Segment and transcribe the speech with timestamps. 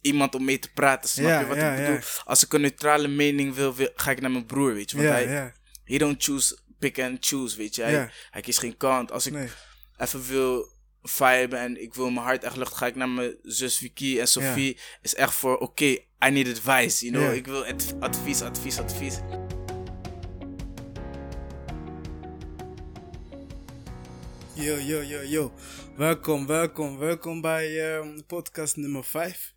[0.00, 1.08] iemand om mee te praten.
[1.10, 1.98] Snap je wat ik bedoel?
[2.24, 4.96] Als ik een neutrale mening wil, wil- ga ik naar mijn broer, weet je.
[4.96, 5.52] Want hij,
[5.84, 7.82] he don't choose, pick and choose, weet je.
[7.82, 9.12] Hij, hij kiest geen kant.
[9.12, 9.48] Als ik Nee.
[9.98, 13.76] even wil viben en ik wil mijn hart echt lucht, ga ik naar mijn zus
[13.78, 14.78] Vicky en Sophie.
[15.02, 15.84] Is echt voor, oké,
[16.26, 17.34] I need advice, you know.
[17.36, 19.18] Ik wil adv- advies, advies, advies.
[24.54, 25.52] Yo, yo, yo, yo.
[25.96, 29.54] Welkom, welkom, welkom bij ehm, podcast nummer 5.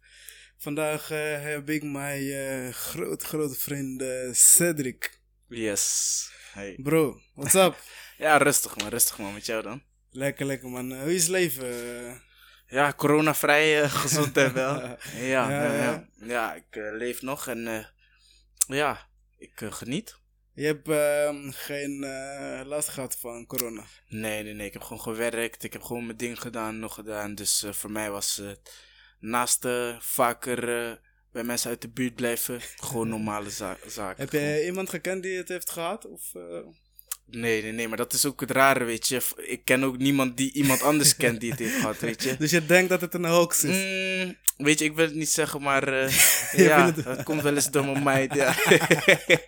[0.64, 5.20] Vandaag eh, heb ik mijn eh grote, grote vriend eh, Cedric.
[5.48, 6.30] Yes.
[6.52, 6.80] Hey.
[6.84, 7.76] Bro, what's up?
[8.18, 9.84] Ja, rustig man, rustig man, met jou dan.
[10.12, 11.00] lekker, lekker man.
[11.00, 12.22] Hoe is leven?
[12.68, 14.82] Ja, coronavrij gezond en wel.
[14.82, 15.84] Ja, ja, Ja, ja.
[15.84, 16.08] ja.
[16.26, 16.54] ja.
[16.54, 17.88] ik leef nog en
[18.68, 20.20] ja, ik geniet.
[20.54, 22.00] je hebt ehm, geen
[22.66, 23.84] last gehad van corona.
[24.08, 25.64] Nee, nee, nee, ik heb gewoon gewerkt.
[25.64, 27.36] Ik heb gewoon mijn ding gedaan, nog gedaan.
[27.36, 28.92] Dus voor mij was het
[29.24, 29.68] naast
[30.00, 30.96] vaker eh,
[31.32, 34.24] bij mensen uit de buurt blijven, gewoon normale za zaken.
[34.24, 36.06] Heb je iemand gekend die het heeft gehad?
[36.06, 36.68] Of, eh,
[37.26, 39.22] Nee, nee, nee, maar dat is ook het rare, weet je.
[39.38, 42.38] Ik ken ook niemand die iemand anders kent die het heeft gehad, weet je.
[42.38, 43.76] Dus je denkt dat het een hoax is?
[44.26, 44.36] Mm,
[44.66, 46.10] weet je, ik wil het niet zeggen, maar eh,
[46.68, 48.56] ja, het- komt wel eens door mijn mind, ja.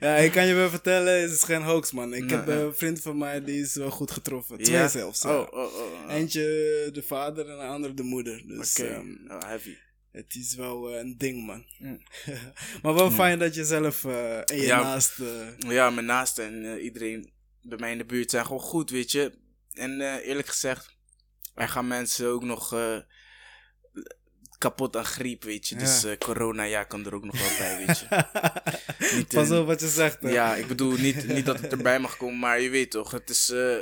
[0.00, 2.14] Ja, ik kan je wel vertellen, het is geen hoax man.
[2.14, 4.58] Ik Nee, heb een vriend van mij die is wel goed getroffen.
[4.58, 4.88] Twee Ja?
[4.88, 5.22] zelfs.
[5.22, 5.38] ja.
[5.40, 5.82] Oh, oh, oh.
[6.08, 6.14] oh.
[6.14, 6.40] Eentje
[6.92, 8.42] de vader en de andere de moeder.
[8.46, 9.76] Dus Oké, ehm, oh, heavy.
[10.12, 11.64] Het is wel eh, een ding, man.
[11.78, 12.02] Mm.
[12.82, 14.82] maar wel fijn dat je zelf eh en je Ja.
[14.82, 15.18] naast...
[15.18, 18.90] eh, Ja, mijn naasten en eh, iedereen bij mij in de buurt zijn gewoon goed,
[18.90, 19.32] weet je.
[19.72, 20.96] En eh, eerlijk gezegd,
[21.54, 22.98] er gaan mensen ook nog eh,
[24.58, 25.76] kapot aan griep, weet je.
[25.76, 28.06] Dus eh, corona, ja, kan er ook nog wel bij, weet je.
[29.16, 30.22] Niet, Pas eh, op wat je zegt.
[30.22, 30.28] hè.
[30.30, 33.30] Ja, ik bedoel niet, niet dat het erbij mag komen, maar je weet toch, het
[33.30, 33.76] is eh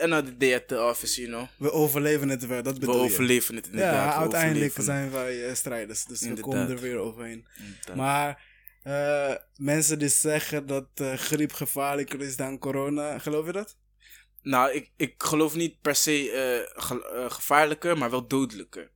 [0.00, 1.46] another day at the office, you know.
[1.58, 3.00] We overleven het wel, dat We bedoel je.
[3.02, 3.92] overleven het inderdaad.
[4.04, 6.04] Ja, we uiteindelijk overleven zijn wij eh, strijders.
[6.04, 6.52] Dus we Inderdaad.
[6.54, 7.46] komen er weer overheen.
[7.58, 7.96] Inderdaad.
[7.96, 8.44] Maar
[8.82, 13.76] eh, mensen die zeggen dat eh, griep gevaarlijker is dan corona, geloof je dat?
[14.42, 16.12] Nou, ik, ik geloof niet per se
[16.74, 18.90] ge- eh, gevaarlijker, maar wel dodelijker.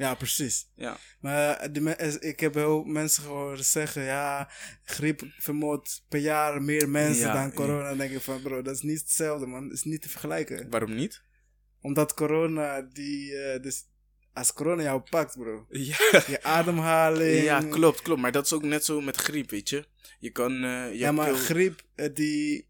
[0.00, 0.66] Ja, precies.
[0.74, 0.96] Ja.
[1.20, 4.50] Maar eh, die me- eh, ik heb heel mensen gehoord zeggen, ja,
[4.84, 7.88] griep vermoordt per jaar meer mensen Ja, dan corona.
[7.88, 9.68] Dan denk ik van, bro, dat is niet hetzelfde, man.
[9.68, 10.70] Dat is niet te vergelijken.
[10.70, 11.22] Waarom niet?
[11.80, 13.82] Omdat corona, die, eh, dus
[14.32, 15.66] als corona jou pakt, bro.
[15.90, 15.96] Ja.
[16.26, 17.42] Je ademhaling.
[17.42, 18.20] Ja, klopt, klopt.
[18.20, 19.86] Maar dat is ook net zo met griep, weet je.
[20.18, 20.52] Je kan...
[20.52, 22.68] je Ja, maar griep, die, die...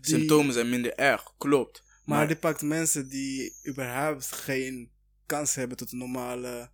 [0.00, 1.82] Symptomen zijn minder erg, klopt.
[2.04, 4.90] Maar, die pakt mensen die überhaupt geen
[5.28, 6.70] kans hebben tot een normale...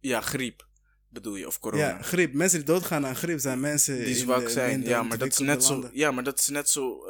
[0.00, 0.66] Ja, griep
[1.08, 1.88] bedoel je, of corona.
[1.88, 2.32] Ja, griep.
[2.32, 4.82] Mensen die doodgaan aan griep zijn mensen die zwak zijn.
[4.82, 7.04] Ja maar, dat is net zo, ja, maar dat is net zo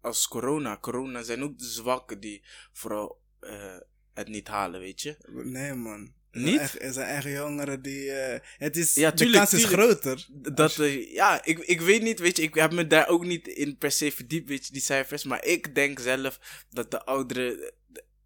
[0.00, 0.78] als corona.
[0.78, 3.76] Corona zijn ook de zwakken die vooral eh,
[4.14, 5.16] het niet halen, weet je.
[5.44, 6.12] Nee, man.
[6.30, 6.48] Er Niet?
[6.48, 8.10] zijn echt, er zijn echt jongeren die...
[8.10, 9.82] eh, het is, Ja, de kans is tuurlijk.
[9.82, 10.26] groter.
[10.54, 13.48] Dat, eh, ja, ik, ik weet niet, weet je, ik heb me daar ook niet
[13.48, 15.24] in per se verdiept, weet je, die cijfers.
[15.24, 17.72] Maar ik denk zelf dat de ouderen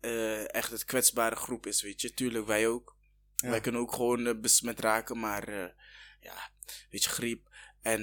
[0.01, 2.15] eh, echt het kwetsbare groep is, weet je.
[2.15, 2.97] Tuurlijk, wij ook.
[3.37, 3.51] Ja.
[3.51, 5.69] Wij kunnen ook gewoon eh, besmet raken, maar eh,
[6.21, 6.51] ja,
[6.91, 7.49] weet je, griep.
[7.83, 8.03] En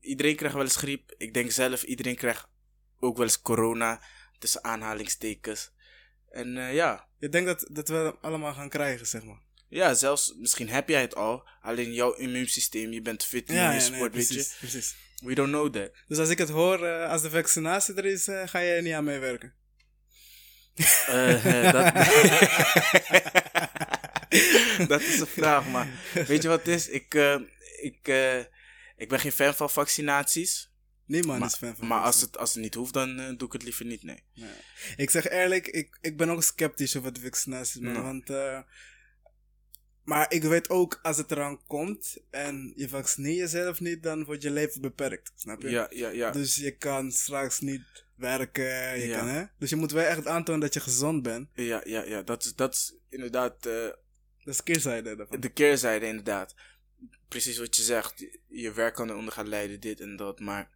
[0.00, 1.14] iedereen krijgt wel eens griep.
[1.16, 2.46] Ik denk zelf, iedereen krijgt
[3.00, 4.02] ook wel eens corona,
[4.38, 5.72] tussen aanhalingstekens.
[6.30, 9.40] En ja, Ik denk dat, dat we allemaal gaan krijgen, zeg maar.
[9.68, 13.60] ja, zelfs misschien heb jij het al, alleen jouw immuunsysteem, je bent fit in Ja,
[13.72, 14.54] je ja nee, sport, weet je.
[14.58, 14.96] precies.
[15.16, 15.90] We don't know that.
[16.06, 19.04] Dus als ik het hoor, als de vaccinatie er is, ga je er niet aan
[19.04, 19.54] meewerken.
[21.06, 21.94] Eh, dat...
[24.88, 25.88] dat is een vraag, maar
[26.26, 26.88] weet je wat het is?
[26.88, 27.40] Ik, eh,
[27.80, 28.38] ik, eh,
[28.96, 30.72] ik ben geen fan van vaccinaties.
[31.06, 33.52] Niemand maar is fan van maar als het, als het niet hoeft, dan doe ik
[33.52, 34.22] het liever niet, nee.
[34.32, 34.46] Ja.
[34.96, 38.02] Ik zeg eerlijk, ik, ik ben ook sceptisch over de vaccinaties, man.
[38.02, 38.60] Want, eh,
[40.04, 44.42] maar ik weet ook, als het eraan komt en je vaccineert jezelf niet, dan wordt
[44.42, 45.32] je leven beperkt.
[45.36, 45.70] Snap je?
[45.70, 46.30] Ja, ja, ja.
[46.30, 48.98] Dus je kan straks niet werken.
[49.00, 49.18] Je Ja.
[49.18, 49.44] kan, hè?
[49.58, 51.48] Dus je moet wel echt aantonen dat je gezond bent.
[51.54, 52.22] Ja, ja, ja.
[52.22, 53.72] Dat is, dat is inderdaad eh,
[54.44, 55.40] Dat is keerzijde daarvan.
[55.40, 56.54] de keerzijde, inderdaad.
[57.28, 58.26] Precies wat je zegt.
[58.48, 60.40] Je werk kan eronder gaan leiden, dit en dat.
[60.40, 60.70] Maar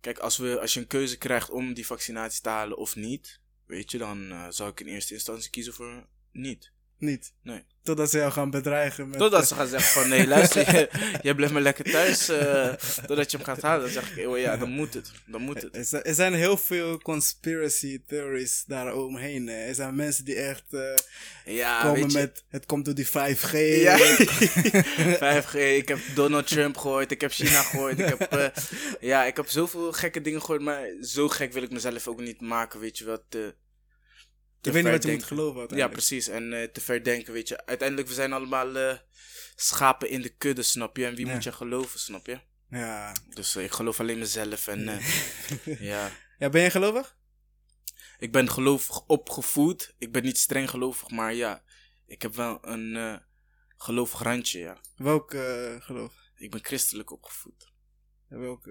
[0.00, 3.40] kijk, als, we, als je een keuze krijgt om die vaccinatie te halen of niet,
[3.66, 6.72] weet je, dan eh, zou ik in eerste instantie kiezen voor niet.
[6.98, 7.32] Niet.
[7.42, 7.64] Nee.
[7.82, 9.18] Totdat ze jou gaan bedreigen met...
[9.18, 10.90] Totdat ze gaan zeggen van nee, luister, je-
[11.22, 12.28] jij blijft maar lekker thuis.
[12.28, 12.72] eh,
[13.06, 13.80] totdat je hem gaat halen.
[13.82, 15.12] Dan zeg ik, oh ja, dan moet het.
[15.26, 15.92] Dan moet het.
[16.06, 19.46] Er zijn- heel veel conspiracy theories daaromheen.
[19.46, 19.54] hè.
[19.66, 22.18] Er zijn mensen die echt eh, Ja, komen weet je.
[22.18, 22.44] met...
[22.48, 23.52] Het komt door die 5G.
[23.82, 23.98] Ja,
[25.42, 28.46] 5G, ik heb Donald Trump gehoord, ik heb China gehoord, ik heb, eh,
[29.00, 32.40] ja, ik heb zoveel gekke dingen gehoord, maar zo gek wil ik mezelf ook niet
[32.40, 33.22] maken, weet je wat.
[34.60, 36.28] Te Je weet niet wat je moet geloven Ja, precies.
[36.28, 37.66] En eh, te ver denken, weet je.
[37.66, 38.98] Uiteindelijk, we zijn allemaal eh,
[39.56, 41.06] schapen in de kudde, snap je?
[41.06, 41.32] En wie Ja.
[41.32, 42.40] moet je geloven, snap je?
[42.70, 43.12] Ja.
[43.28, 44.80] Dus eh, ik geloof alleen mezelf en
[45.92, 46.10] ja.
[46.38, 47.16] ja, ben je gelovig?
[48.18, 49.94] Ik ben gelovig opgevoed.
[49.98, 51.62] Ik ben niet streng gelovig, maar ja,
[52.06, 53.20] ik heb wel een
[53.76, 54.80] gelovig randje, ja.
[54.96, 55.30] Welk
[55.78, 56.12] geloof?
[56.34, 57.72] Ik ben christelijk opgevoed.
[58.28, 58.66] Ja, Welk?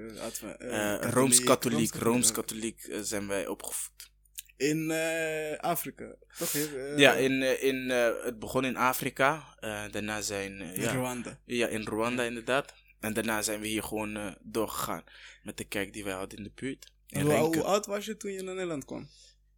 [1.13, 2.89] Rooms-katholiek, Rooms-katholiek.
[3.01, 4.11] Zijn wij opgevoed.
[4.57, 6.53] In eh, Afrika, toch?
[6.53, 9.57] Eh, ja, in, eh, in, het begon in Afrika.
[9.91, 10.61] daarna zijn...
[10.61, 11.39] in ja, Rwanda.
[11.45, 12.73] ja, in Rwanda inderdaad.
[12.99, 15.03] En daarna zijn we hier gewoon doorgegaan
[15.43, 16.91] met de kerk die wij hadden in de buurt.
[17.07, 19.09] In En hoe, oud was je toen je naar Nederland kwam?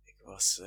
[0.05, 0.61] Ik was...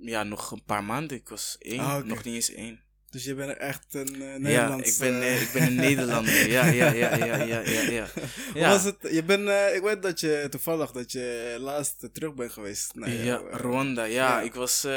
[0.00, 1.16] ja, nog een paar maanden.
[1.16, 1.80] Ik was één.
[1.80, 2.04] Ah.
[2.04, 2.85] Nog niet eens één.
[3.16, 4.92] Dus je bent echt een uh, Ja, Nederlands...
[4.92, 6.48] ik ben, eh, eh, ik ben een Nederlander.
[6.50, 7.80] Ja, ja, ja, ja, ja, ja.
[7.80, 8.06] ja.
[8.54, 8.68] Ja.
[8.68, 8.96] was het?
[9.10, 12.52] Je bent, eh, ik weet dat je toevallig dat je eh, laatst eh, terug bent
[12.52, 12.94] geweest.
[12.94, 14.04] naar Ja, eh, Rwanda.
[14.04, 14.40] Ja, ja.
[14.40, 14.84] ik was...
[14.84, 14.92] eh,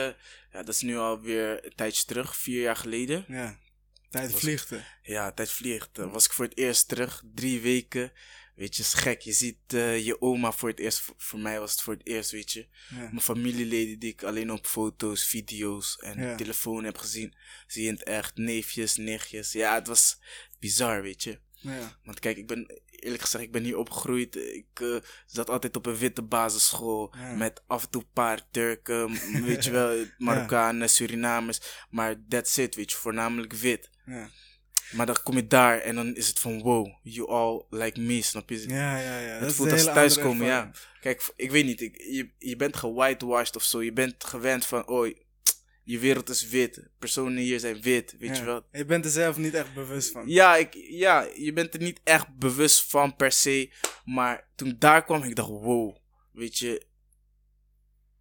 [0.51, 2.36] ja, dat is nu alweer een tijdje terug.
[2.36, 3.25] Vier jaar geleden.
[3.27, 3.57] Ja,
[4.10, 4.69] tijd vliegt.
[5.01, 5.89] Ja, tijd vliegt.
[5.98, 7.24] Was ik voor het eerst terug.
[7.36, 8.12] Drie weken.
[8.59, 9.21] Weet je, is gek.
[9.21, 11.00] Je ziet eh, je oma voor het eerst.
[11.00, 12.67] Voor, voor mij was het voor het eerst, weet je.
[12.89, 12.97] Ja.
[12.97, 16.35] Mijn familieleden die ik alleen op foto's, video's en Ja.
[16.35, 17.35] telefoon heb gezien.
[17.67, 18.38] Zie je in het echt.
[18.38, 19.51] Neefjes, nichtjes.
[19.51, 20.19] Ja, het was
[20.59, 21.39] bizar, weet je.
[21.53, 22.00] Ja.
[22.03, 24.35] Want kijk, ik ben eerlijk gezegd, ik ben hier opgegroeid.
[24.35, 24.95] Ik eh,
[25.25, 27.13] zat altijd op een witte basisschool.
[27.17, 27.35] Ja.
[27.35, 31.59] Met af en toe een paar Turken, weet je wel, Marokkanen, Surinamers.
[31.89, 33.89] Maar that's it, weet je, voornamelijk wit.
[34.06, 34.29] Ja.
[34.91, 38.21] Maar dan kom je daar en dan is het van wow, you all like me,
[38.21, 38.68] snap je?
[38.69, 39.27] ja, ja, ja.
[39.39, 40.71] Het is voelt als thuiskomen, ja.
[41.01, 43.83] Kijk, ik weet niet, ik, je, je bent gewhitewashed of zo.
[43.83, 45.07] Je bent gewend van, oh,
[45.83, 46.89] je wereld is wit.
[47.00, 48.36] Personen hier zijn wit, weet Ja.
[48.36, 48.65] je wel.
[48.71, 50.24] Je bent er zelf niet echt bewust van.
[50.27, 53.71] Ja, ik, ja, je bent er niet echt bewust van per se.
[54.06, 55.95] Maar toen daar kwam, ik dacht, wow.
[56.31, 56.85] Weet je,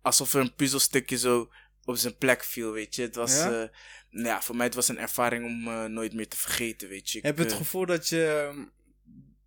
[0.02, 1.50] alsof er een puzzelstukje zo
[1.84, 3.02] op zijn plek viel, weet je.
[3.02, 3.70] Het was, Ja?
[4.10, 7.10] Ja, ja voor mij het was een ervaring om eh, nooit meer te vergeten, weet
[7.10, 7.18] je.
[7.18, 8.64] Ik, Heb je het eh, gevoel dat je, ehm,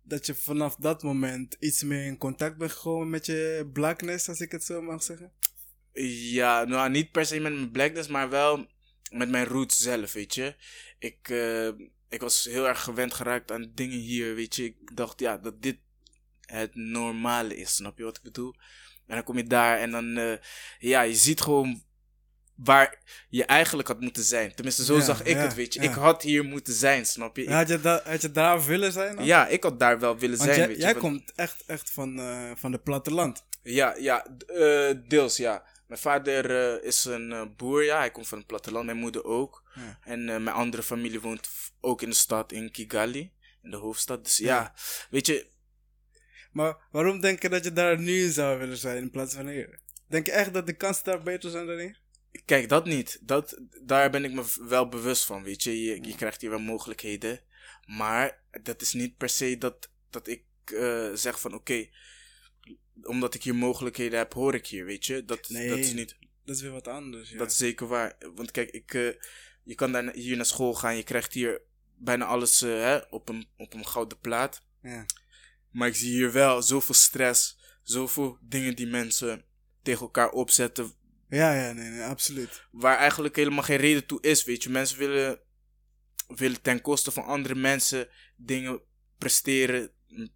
[0.02, 4.40] dat je vanaf dat moment iets meer in contact bent gekomen met je blackness, als
[4.40, 5.32] ik het zo mag zeggen?
[5.92, 8.66] Ja, nou niet per se met mijn blackness, maar wel
[9.10, 10.54] met mijn roots zelf, weet je.
[10.98, 11.68] Ik, eh,
[12.08, 14.64] ik was heel erg gewend geraakt aan dingen hier, weet je.
[14.64, 15.78] Ik dacht, ja, dat dit
[16.40, 18.54] het normale is, snap je wat ik bedoel?
[19.06, 20.38] En dan kom je daar en dan,
[20.78, 21.82] ja, je ziet gewoon
[22.54, 24.54] waar je eigenlijk had moeten zijn.
[24.54, 25.82] Tenminste, zo Ja, zag ik ja, het, weet je.
[25.82, 25.88] ja.
[25.88, 27.42] Ik had hier moeten zijn, snap je?
[27.42, 29.24] Ik- Had je, da- had je daar willen zijn?
[29.24, 31.00] ja, ik had daar wel willen Want zijn, jij, weet jij je.
[31.00, 33.44] want- komt echt, echt van, eh van de platteland.
[33.62, 35.64] Ja, ja, eh, deels ja.
[35.86, 37.98] Mijn vader eh, is een boer, ja.
[37.98, 39.62] Hij komt van het platteland, mijn moeder ook.
[40.04, 41.48] En mijn andere familie woont
[41.80, 43.32] ook in de stad, in Kigali,
[43.62, 44.24] in de hoofdstad.
[44.24, 44.74] Dus ja, Ja.
[45.10, 45.46] weet je,
[46.52, 49.80] Maar waarom denk je dat je daar nu zou willen zijn in plaats van hier?
[50.08, 52.00] Denk je echt dat de kansen daar beter zijn dan hier?
[52.44, 53.18] Kijk, dat niet.
[53.22, 55.82] Dat, daar ben ik me wel bewust van, weet je.
[55.82, 57.40] Je, je krijgt hier wel mogelijkheden.
[57.86, 61.88] Maar dat is niet per se dat, dat ik eh, zeg van, oké,
[63.02, 65.24] omdat ik hier mogelijkheden heb, hoor ik hier, weet je.
[65.24, 65.68] Dat, Nee.
[65.68, 66.16] dat is niet...
[66.44, 67.30] Dat is weer wat anders.
[67.30, 67.38] Ja.
[67.38, 68.16] Dat is zeker waar.
[68.34, 69.08] Want kijk, ik, eh,
[69.62, 70.96] je kan daar, hier naar school gaan.
[70.96, 71.62] Je krijgt hier
[71.96, 74.62] bijna alles eh, hè, op, een, op een gouden plaat.
[74.82, 75.04] ja.
[75.70, 77.58] Maar ik zie hier wel zoveel stress.
[77.82, 79.44] Zoveel dingen die mensen
[79.82, 80.92] tegen elkaar opzetten.
[81.36, 82.66] Ja, ja, nee, nee, absoluut.
[82.70, 84.44] Waar eigenlijk helemaal geen reden toe is.
[84.44, 85.38] Weet je, mensen willen,
[86.26, 88.80] willen ten koste van andere mensen dingen
[89.18, 89.90] presteren.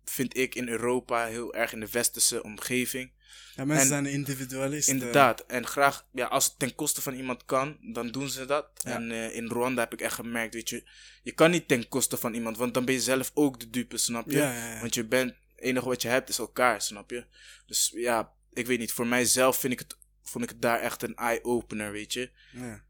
[0.04, 3.12] Vind ik in Europa heel erg in de westerse omgeving.
[3.54, 4.94] Ja, mensen En- zijn individualisten.
[4.94, 5.40] Inderdaad.
[5.46, 8.68] En graag, ja, als het ten koste van iemand kan, dan doen ze dat.
[8.74, 8.94] Ja.
[8.94, 10.88] En eh, in Rwanda heb ik echt gemerkt, weet je,
[11.22, 13.96] je kan niet ten koste van iemand, want dan ben je zelf ook de dupe,
[13.96, 14.36] snap je?
[14.36, 14.80] Ja, ja.
[14.80, 17.26] Want je bent, het enige wat je hebt is elkaar, snap je?
[17.66, 19.96] Dus ja, ik weet niet, voor mijzelf vind ik het,
[20.28, 22.30] vond ik het daar echt een eye-opener, weet je?
[22.52, 22.84] Ja.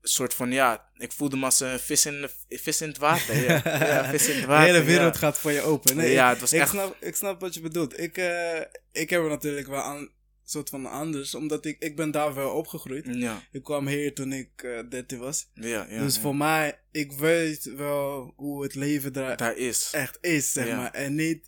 [0.00, 2.98] Een soort van, ja, ik voelde me als een vis in, de- vis in het
[2.98, 3.36] water.
[3.36, 3.60] Ja,
[3.94, 4.66] ja vis in het water.
[4.66, 5.18] de hele wereld ja.
[5.20, 5.96] gaat voor je open.
[5.96, 7.98] Nee, Ja, ik- het was ik, echt- snap, ik snap wat je bedoelt.
[7.98, 8.60] Ik, eh,
[8.92, 10.10] ik heb het natuurlijk wel een
[10.44, 13.06] soort van anders, omdat ik, ik ben daar wel opgegroeid.
[13.10, 15.50] Ja, Ik kwam hier toen ik eh 13 was.
[15.54, 15.98] ja, ja.
[16.02, 19.88] dus voor mij, ik weet wel hoe het leven daar Daar is.
[19.92, 20.90] echt is, zeg maar.
[20.90, 21.46] En niet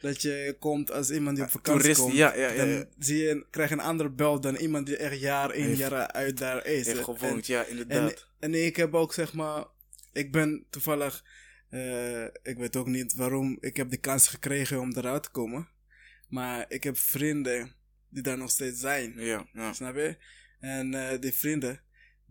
[0.00, 2.14] dat je komt als iemand die op vakantie Toerist, komt.
[2.14, 5.20] ja, ja, ja, Dan zie je, krijg je een andere bel dan iemand die echt
[5.20, 6.86] jaar in, jaar uit daar is.
[6.86, 8.26] Heeft En- gewoond, ja, En, inderdaad.
[8.38, 9.64] en ik heb ook, zeg maar,
[10.12, 11.24] ik ben toevallig,
[11.70, 15.68] eh, ik weet ook niet waarom, ik heb de kans gekregen om eruit te komen.
[16.28, 17.72] Maar ik heb vrienden
[18.08, 19.12] die daar nog steeds zijn.
[19.16, 19.72] ja, ja.
[19.72, 20.16] Snap je?
[20.60, 21.80] En eh, die vrienden,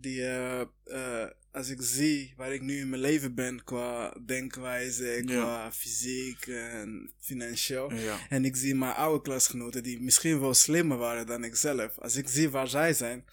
[0.01, 5.21] die, eh, eh, als ik zie waar ik nu in mijn leven ben qua denkwijze,
[5.25, 7.93] qua fysiek en financieel.
[7.93, 8.19] Ja.
[8.29, 11.97] En ik zie mijn oude klasgenoten die misschien wel slimmer waren dan ik zelf.
[11.97, 13.25] Als ik zie waar zij zijn,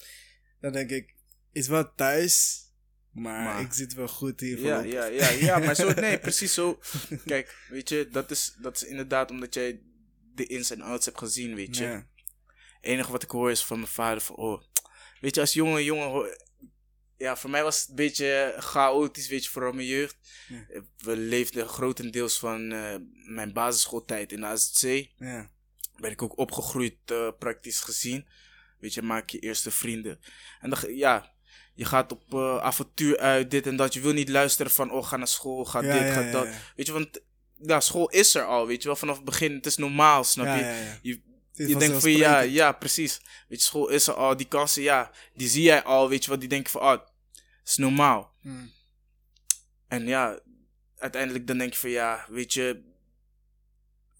[0.60, 1.14] dan denk ik,
[1.52, 2.64] is wel thuis,
[3.12, 4.58] maar, Maar- ik zit wel goed hier.
[4.60, 6.78] Ja, ja, ja, ja, maar zo, nee, precies zo.
[7.24, 9.80] Kijk, weet je, dat is, dat is inderdaad omdat jij
[10.34, 11.84] de ins en outs hebt gezien, weet je.
[11.84, 11.94] Ja.
[11.94, 14.62] Het enige wat ik hoor is van mijn vader van, oh,
[15.20, 16.36] weet je, als jonge jongen,
[17.18, 20.16] ja, voor mij was het een beetje chaotisch, weet je, vooral mijn jeugd.
[20.48, 20.82] Ja.
[20.98, 22.94] We leefden grotendeels van eh,
[23.26, 25.08] mijn basisschooltijd in de AZC.
[25.16, 25.50] Ja.
[25.96, 28.26] Ben ik ook opgegroeid, eh, praktisch gezien.
[28.78, 30.20] Weet je, maak je eerste vrienden.
[30.60, 31.32] En dan, ja,
[31.74, 33.94] je gaat op eh, avontuur uit, dit en dat.
[33.94, 36.48] Je wil niet luisteren van, oh, ga naar school, ga Ja, dit, ga dat.
[36.76, 37.20] Weet je, want
[37.62, 39.54] ja, school is er al, weet je wel, vanaf het begin.
[39.54, 40.94] Het is normaal, snap je?
[41.02, 41.20] Je,
[41.56, 43.20] je denkt van ja, ja, precies.
[43.48, 46.30] Weet je, school is er al, die kansen, ja, die zie jij al, weet je
[46.30, 47.06] wat, die denken van, oh,
[47.64, 48.34] is normaal.
[48.40, 48.72] Hmm.
[49.88, 50.40] En ja,
[50.96, 52.82] uiteindelijk dan denk je van ja, weet je,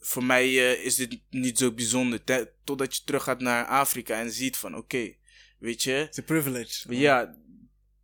[0.00, 2.20] voor mij eh, is dit niet zo bijzonder.
[2.64, 5.14] Totdat je terug gaat naar Afrika en ziet van oké,
[5.58, 6.88] weet je, Het is een privilege.
[6.88, 7.36] maar ja,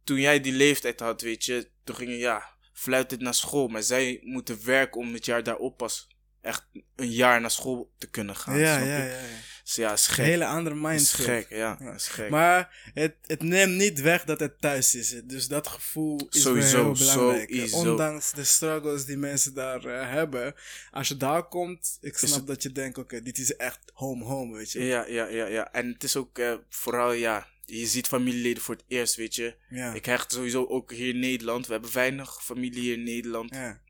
[0.05, 3.69] toen jij die leeftijd had, weet je, toen ging je ja, fluitend naar school.
[3.69, 6.09] Maar zij moeten werken om het jaar daarop pas
[6.43, 8.59] echt een jaar naar school te kunnen gaan.
[8.59, 9.11] ja, snap ja, je?
[9.11, 9.27] ja, ja.
[9.65, 10.25] Dus ja, is Een gek.
[10.25, 11.25] hele andere is mindset.
[11.27, 11.77] gek, ja.
[11.81, 11.93] Ja.
[11.95, 12.31] Is gek.
[12.31, 15.15] Maar het, het neemt niet weg dat het thuis is.
[15.25, 17.51] Dus dat gevoel is Sowieso, heel belangrijk.
[17.51, 17.77] sowieso.
[17.91, 20.55] Ondanks de struggles die mensen daar eh, hebben.
[20.91, 23.79] Als je daar komt, ik Is snap het- dat je denkt, oké, dit is echt
[23.93, 24.85] home home, weet je.
[24.85, 25.73] Ja, ja, ja, ja.
[25.73, 29.55] En het is ook eh, vooral, ja, je ziet familieleden voor het eerst, weet je.
[29.69, 29.93] Ja.
[29.95, 31.67] Ik hecht sowieso ook hier in Nederland.
[31.67, 33.55] We hebben weinig familie hier in Nederland.
[33.55, 33.81] ja.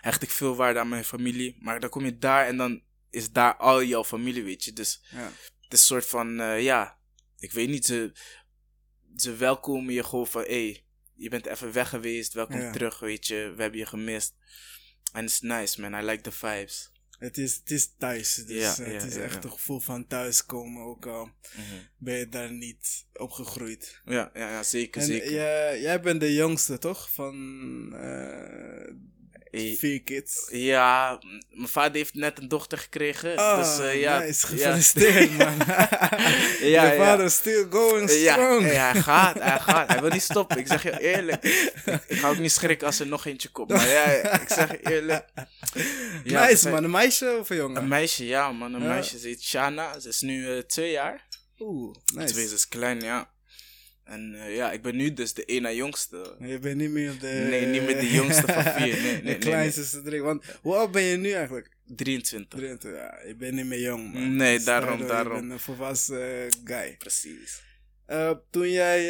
[0.00, 1.56] Hecht ik veel waarde aan mijn familie.
[1.60, 4.72] Maar dan kom je daar en dan is daar al jouw familie, weet je.
[4.72, 5.18] Dus ja.
[5.60, 6.98] het is een soort van, eh, ja,
[7.38, 8.12] ik weet niet, ze,
[9.16, 12.72] ze welkomen je gewoon van, hé, hey, je bent even weg geweest, welkom Ja.
[12.72, 14.34] terug, weet je, we hebben je gemist.
[15.12, 16.90] En het is nice, man, I like the vibes.
[17.18, 18.34] Het, is, het is thuis.
[18.34, 20.82] Dus Ja, eh, het is echt een gevoel van thuiskomen.
[20.82, 21.24] Ook al
[21.56, 21.64] Mhm.
[21.96, 24.00] ben je daar niet opgegroeid.
[24.04, 25.32] Ja, ja, ja, zeker, En zeker.
[25.32, 27.10] jij, jij bent de jongste, toch?
[27.12, 27.34] Van
[27.94, 28.94] eh,
[29.78, 30.48] vier kids.
[30.50, 33.36] Ja, mijn vader heeft net een dochter gekregen.
[33.36, 34.18] Ah, dus eh, ja.
[34.18, 34.56] nice.
[34.56, 34.64] ja.
[34.74, 35.56] Gefeliciteerd, man.
[36.60, 36.96] Ja, Je ja.
[36.96, 38.72] vader is still going strong.
[38.72, 39.88] ja, hij gaat, hij gaat.
[39.88, 40.58] Hij wil niet stoppen.
[40.58, 41.44] Ik zeg je eerlijk.
[42.06, 43.68] Ik, ga ook niet schrikken als er nog eentje komt.
[43.68, 44.04] Maar ja,
[44.40, 45.24] ik zeg je eerlijk.
[46.24, 46.84] Ja, nice, man.
[46.84, 47.82] Een meisje of een jongen?
[47.82, 48.74] Een meisje, ja man.
[48.74, 49.18] Een meisje.
[49.18, 49.98] Ze heet Shana.
[50.00, 51.26] Ze is nu eh, twee jaar.
[51.58, 52.48] Oeh, Twee, nice.
[52.48, 53.30] ze is klein, ja.
[54.08, 56.36] En eh, ja, ik ben nu dus de ene jongste.
[56.40, 57.26] Je bent niet meer de...
[57.50, 58.92] Nee, niet meer de jongste van vier.
[58.92, 60.22] Nee, nee, de nee, kleinste drie.
[60.22, 61.76] Want hoe oud ben je nu eigenlijk?
[61.86, 62.58] 23.
[62.58, 63.00] 23.
[63.00, 64.36] Ja, je bent niet meer jong, man.
[64.36, 65.38] Nee, Dus daarom, daarom.
[65.40, 66.96] bent een volwassen eh, guy.
[66.96, 67.62] Precies.
[68.06, 69.04] Eh, toen jij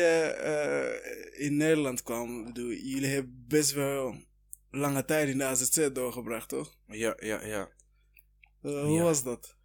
[1.32, 4.16] in Nederland kwam, bedoel, jullie hebben best wel
[4.70, 6.76] lange tijd in de AZC doorgebracht, toch?
[6.86, 7.68] Ja, ja, ja.
[8.60, 9.02] Hoe Ja.
[9.02, 9.56] was dat?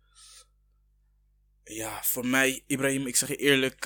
[1.64, 3.86] Ja, voor mij, Ibrahim, ik zeg je eerlijk,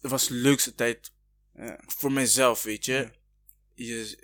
[0.00, 1.12] het was de leukste tijd
[1.56, 1.80] Ja.
[1.86, 2.92] voor mezelf, weet je.
[2.92, 3.10] Ja.
[3.74, 4.18] je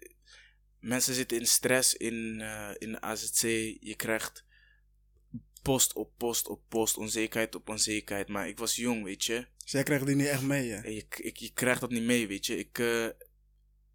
[0.81, 3.41] mensen zitten in stress in, eh, in de AZC.
[3.81, 4.45] Je krijgt
[5.63, 8.29] post op post op post, onzekerheid op onzekerheid.
[8.29, 9.47] Maar ik was jong, weet je.
[9.65, 10.81] Jij krijgt die niet echt mee, hè?
[10.89, 12.59] Je, ik, je krijgt dat niet mee, weet je.
[12.59, 13.07] Ik, eh,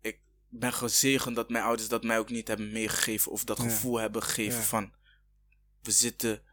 [0.01, 0.19] ik
[0.49, 3.31] ben gezegend dat mijn ouders dat mij ook niet hebben meegegeven.
[3.31, 3.63] Of dat Ja.
[3.63, 4.93] gevoel hebben gegeven van...
[5.81, 6.43] We zitten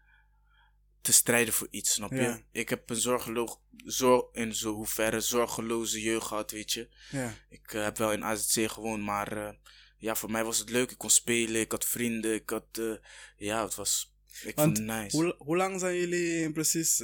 [1.00, 2.16] te strijden voor iets, snap je?
[2.20, 2.40] Ja.
[2.52, 6.88] Ik heb een zorgelo zorg, in zo hoeverre zorgeloze jeugd gehad, weet je.
[7.10, 7.34] Ja.
[7.48, 9.54] Ik eh, heb wel in AZC gewoond, maar eh,
[9.98, 10.90] ja, voor mij was het leuk.
[10.90, 12.66] Ik kon spelen, ik had vrienden, ik had...
[12.72, 12.92] eh,
[13.36, 14.16] ja, het was...
[14.42, 15.16] Ik Want vond het nice.
[15.16, 16.96] Hoe, hoe lang zijn jullie precies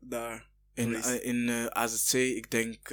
[0.00, 0.50] daar?
[0.74, 2.88] In, in AZC, ik denk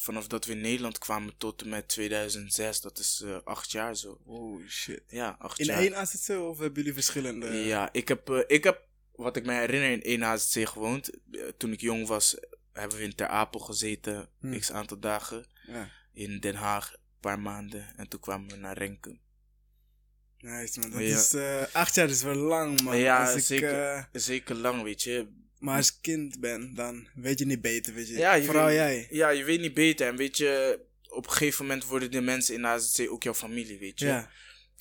[0.00, 3.96] vanaf dat we in Nederland kwamen tot en met 2006, dat is eh, acht jaar
[3.96, 4.20] zo.
[4.24, 5.02] Oh shit.
[5.08, 5.78] Ja, acht In jaar.
[5.78, 7.46] één AZC of hebben jullie verschillende?
[7.46, 11.10] Ja, ik heb, eh, ik heb, wat ik me herinner, in één AZC gewoond.
[11.32, 12.36] Eh, toen ik jong was,
[12.72, 14.58] hebben we in Ter Apel gezeten, Hmm.
[14.58, 15.46] x aantal dagen.
[15.66, 15.90] Ja.
[16.12, 17.96] In Den Haag, een paar maanden.
[17.96, 19.20] En toen kwamen we naar Renkum.
[20.38, 20.90] Nice man.
[20.90, 21.06] Dat Ja.
[21.18, 21.34] is,
[21.72, 22.96] acht jaar is wel lang man.
[22.96, 23.82] Ja, als ik, zeker.
[23.92, 25.28] eh, Zeker lang, weet je.
[25.60, 28.14] Maar als ik kind ben, dan weet je niet beter, weet je.
[28.16, 29.06] Ja, je Vooral weet- jij.
[29.10, 30.06] Ja, je weet niet beter.
[30.08, 33.78] En weet je, op een gegeven moment worden de mensen in AZC ook jouw familie,
[33.78, 34.06] weet je.
[34.06, 34.30] Ja.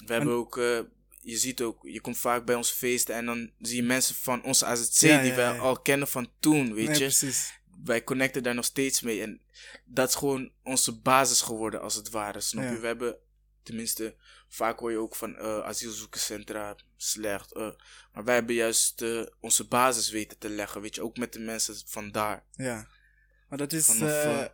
[0.06, 0.80] We hebben ook, eh,
[1.22, 4.44] je ziet ook, je komt vaak bij onze feesten en dan zie je mensen van
[4.44, 7.02] onze AZC Ja, die ja, wij al kennen van toen, weet nee, je.
[7.02, 7.54] precies.
[7.84, 9.42] Wij connecten daar nog steeds mee en
[9.86, 12.80] dat is gewoon onze basis geworden als het ware, snap je.
[12.80, 13.16] We hebben,
[13.64, 14.16] tenminste,
[14.50, 17.54] vaak hoor je ook van eh asielzoekerscentra, slecht.
[17.54, 17.72] eh,
[18.14, 21.40] maar wij hebben juist eh, onze basis weten te leggen, weet je, ook met de
[21.40, 22.44] mensen van daar.
[22.52, 22.88] Ja.
[23.50, 24.52] Maar dat is, Vanaf,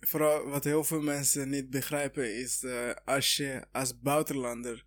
[0.00, 2.64] vooral wat heel veel mensen niet begrijpen, is
[3.04, 4.84] als je als buitenlander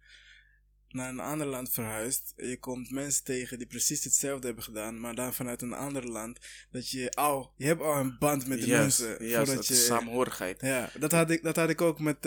[0.93, 5.15] naar een ander land verhuist, je komt mensen tegen die precies hetzelfde hebben gedaan, maar
[5.15, 6.39] dan vanuit een ander land,
[6.71, 9.07] dat je al, je hebt al een band met de mensen.
[9.07, 10.61] juist, voordat dat je, samenhorigheid.
[10.61, 12.25] ja, dat had ik, dat had ik ook met,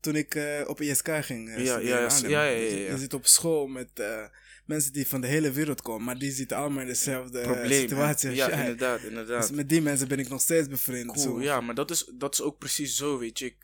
[0.00, 1.48] toen ik eh, op ISK ging.
[1.48, 4.24] eh, Ja, ja, ja, ja, ja, Je, zit op school met eh,
[4.64, 7.80] mensen die van de hele wereld komen, maar die zitten allemaal in dezelfde Probleem.
[7.80, 9.40] situatie Ja, inderdaad, inderdaad.
[9.40, 11.12] Dus met die mensen ben ik nog steeds bevriend.
[11.12, 11.42] Cool, zo.
[11.42, 13.44] ja, maar dat is, dat is ook precies zo, weet je.
[13.46, 13.60] Ik,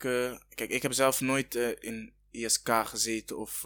[0.55, 3.65] kijk, ik heb zelf nooit in ISK gezeten of...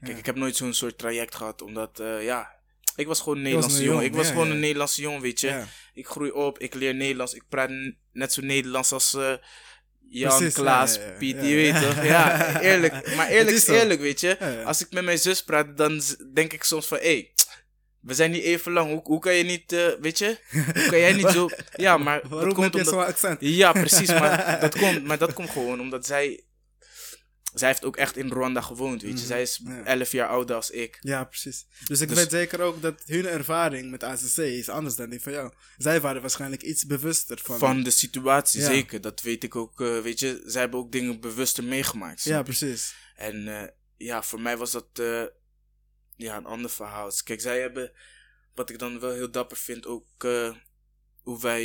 [0.00, 2.62] kijk, ik heb nooit zo'n soort traject gehad, omdat, ja...
[2.96, 4.02] Ik was gewoon een Nederlandse jongen.
[4.02, 5.64] jong, Ik was gewoon een Nederlandse jongen, weet je.
[5.94, 7.34] Ik groei op, ik leer Nederlands.
[7.34, 7.70] Ik praat
[8.12, 9.16] net zo Nederlands als
[10.08, 11.10] Jan, Precies, Klaas, ja, ja.
[11.10, 12.04] Piet, je weet toch?
[12.04, 13.16] Ja, eerlijk.
[13.16, 14.62] Maar eerlijk is eerlijk, weet je.
[14.64, 16.00] Als ik met mijn zus praat, dan
[16.32, 16.98] denk ik soms van...
[16.98, 17.32] Hé,
[18.04, 18.90] we zijn niet even lang.
[18.90, 20.38] Hoe, hoe kan je niet, eh, weet je?
[20.50, 21.48] Hoe kan jij niet zo...
[21.76, 22.94] Ja, maar dat Waarom komt heb je omdat...
[22.94, 23.36] zo'n accent?
[23.40, 24.08] Ja, precies.
[24.08, 26.44] Maar dat, komt, maar dat komt gewoon omdat zij...
[27.54, 29.16] Zij heeft ook echt in Rwanda gewoond, weet je.
[29.16, 29.84] Mhm, Zij is ja.
[29.84, 30.98] 11 jaar ouder als ik.
[31.00, 31.66] Ja, precies.
[31.86, 35.20] Dus ik Dus- weet zeker ook dat hun ervaring met ACC is anders dan die
[35.20, 35.52] van jou.
[35.76, 37.58] Zij waren waarschijnlijk iets bewuster van.
[37.58, 38.66] Van de situatie, Ja.
[38.66, 39.00] zeker.
[39.00, 40.42] Dat weet ik ook, eh, weet je.
[40.46, 42.22] Zij hebben ook dingen bewuster meegemaakt.
[42.22, 42.94] Ja, precies.
[43.16, 45.22] En eh, ja, voor mij was dat eh,
[46.16, 47.08] ja, een ander verhaal.
[47.08, 47.92] Dus Kijk, zij hebben,
[48.54, 50.06] wat ik dan wel heel dapper vind, ook
[51.22, 51.64] hoe wij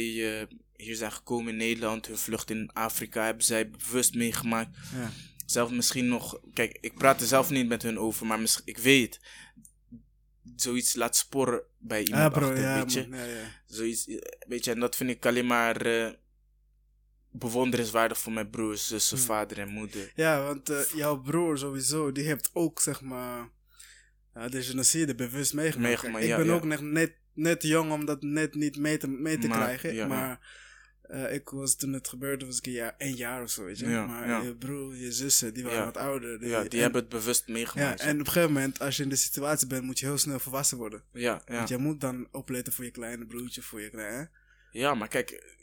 [0.75, 2.05] hier zijn gekomen in Nederland.
[2.07, 4.77] Hun vlucht in Afrika hebben zij bewust meegemaakt.
[4.95, 5.11] Ja.
[5.51, 8.77] Zelf misschien nog, kijk, ik praat er zelf niet met hun over, maar misschien, ik
[8.77, 9.19] weet,
[10.55, 13.07] zoiets laat sporen bij iemand Ja, bro, achter, ja, weet je.
[13.07, 13.61] man, ja, ja.
[13.65, 16.11] Zoiets, eh, weet je, en dat vind ik alleen maar eh,
[17.31, 19.23] bewonderenswaardig voor mijn broers, zussen, Hm.
[19.23, 20.11] vader en moeder.
[20.15, 23.49] Ja, want eh, jouw broer sowieso, die heeft ook zeg maar
[24.33, 25.87] ja, de genocide bewust meegemaakt.
[25.89, 29.37] Meegemaakt, ik ben ook net, net, net jong om dat net niet mee te, mee
[29.37, 30.07] te Maar, krijgen.
[30.07, 30.57] maar
[31.09, 33.79] eh, ik was toen het gebeurde, was ik een jaar, een jaar of zo, weet
[33.79, 33.87] je.
[33.89, 34.41] Ja, maar ja.
[34.41, 35.85] je broer, je zussen, die waren Ja.
[35.85, 36.47] wat ouder.
[36.47, 37.99] Ja, die en- hebben het bewust Ja, meegemaakt.
[37.99, 40.39] en op een gegeven moment, als je in de situatie bent, moet je heel snel
[40.39, 41.03] volwassen worden.
[41.13, 41.55] ja, ja.
[41.55, 44.29] Want jij moet dan opletten voor je kleine broertje, voor je kleine...
[44.71, 45.57] ja, maar kijk,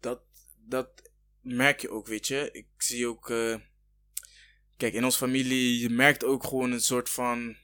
[0.00, 0.20] dat,
[0.68, 2.48] dat merk je ook, weet je.
[2.52, 3.56] Ik zie ook, eh,
[4.76, 7.56] kijk, in onze familie, je merkt ook gewoon een soort van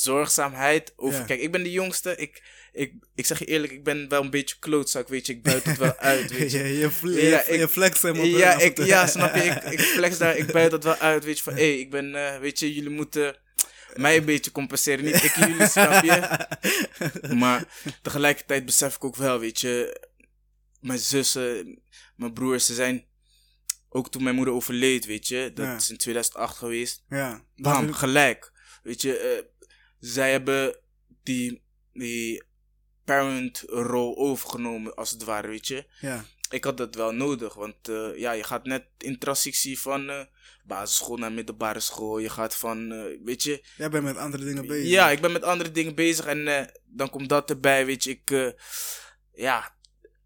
[0.00, 0.92] zorgzaamheid.
[0.96, 1.24] Over, Ja.
[1.24, 2.16] Kijk, ik ben de jongste.
[2.16, 5.32] Ik, ik, ik zeg je eerlijk, ik ben wel een beetje klootzak, weet je.
[5.32, 6.58] Ik buit het wel uit, weet je.
[6.58, 9.42] je, Ja, je, ik- flex hem op Ja, ik, ja, snap je?
[9.42, 11.42] Ik, ik flex daar, ik buit dat wel uit, weet je.
[11.42, 13.36] Van, hé, hey, ik ben, eh, weet je, jullie moeten
[13.94, 15.04] mij een beetje compenseren.
[15.04, 16.46] Niet ik jullie, snap je?
[17.42, 17.64] Maar
[18.02, 20.00] tegelijkertijd besef ik ook wel, weet je,
[20.80, 21.82] mijn zussen,
[22.16, 23.04] mijn broers, ze zijn,
[23.88, 25.76] ook toen mijn moeder overleed, weet je, dat Ja.
[25.76, 28.52] is in 2008 geweest, Ja, bam, gelijk.
[28.82, 29.44] Weet je, eh,
[29.98, 30.76] zij hebben
[31.22, 32.42] die, die
[33.04, 35.84] parent-rol overgenomen, als het ware, weet je.
[36.00, 36.24] ja.
[36.50, 40.20] Ik had dat wel nodig, want eh, ja, je gaat net in transitie van eh,
[40.64, 42.18] basisschool naar middelbare school.
[42.18, 44.90] Je gaat van, eh, weet je, Jij bent met andere dingen bezig.
[44.90, 48.10] ja, ik ben met andere dingen bezig en dan komt dat erbij, weet je.
[48.10, 48.54] Ik,
[49.32, 49.74] ja,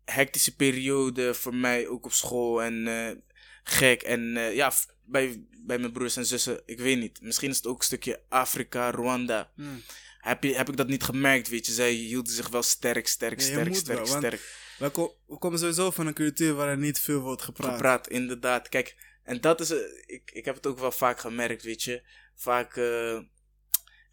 [0.04, 3.22] hectische periode voor mij ook op school en
[3.62, 4.02] gek.
[4.02, 4.20] En
[4.54, 4.72] ja,
[5.10, 7.20] bij, bij mijn broers en zussen, ik weet niet.
[7.22, 9.52] Misschien is het ook een stukje Afrika, Rwanda.
[9.54, 9.82] Hmm.
[10.18, 11.72] Heb, je, heb ik dat niet gemerkt, weet je.
[11.72, 14.58] Zij hielden zich wel sterk, sterk, sterk, sterk, wel, sterk.
[14.78, 17.72] We, ko- we komen sowieso van een cultuur waar er niet veel wordt gepraat.
[17.72, 18.68] gepraat, inderdaad.
[18.68, 22.02] Kijk, en dat is, eh, ik, ik heb het ook wel vaak gemerkt, weet je.
[22.34, 23.18] Vaak, eh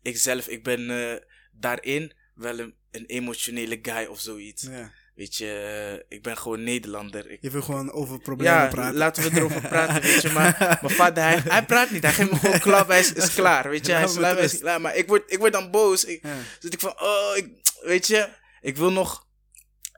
[0.01, 4.63] ik zelf, ik ben eh, daarin wel een, een emotionele guy of zoiets.
[4.63, 4.93] Ja.
[5.17, 7.31] Weet je, ik ben gewoon Nederlander.
[7.31, 8.97] Ik, Je wil gewoon over problemen ja, praten.
[8.97, 10.29] laten we erover praten, weet je.
[10.29, 12.03] Maar mijn vader, hij, hij praat niet.
[12.03, 13.91] Hij geeft me gewoon klap, hij is, is klaar, weet je.
[13.91, 14.81] Hij Laat is klaar, is klaar.
[14.81, 16.03] Maar ik word, ik word dan boos.
[16.05, 16.35] Ik, Ja.
[16.59, 17.49] zit ik van, oh, ik,
[17.81, 18.27] weet je,
[18.61, 19.25] ik wil nog,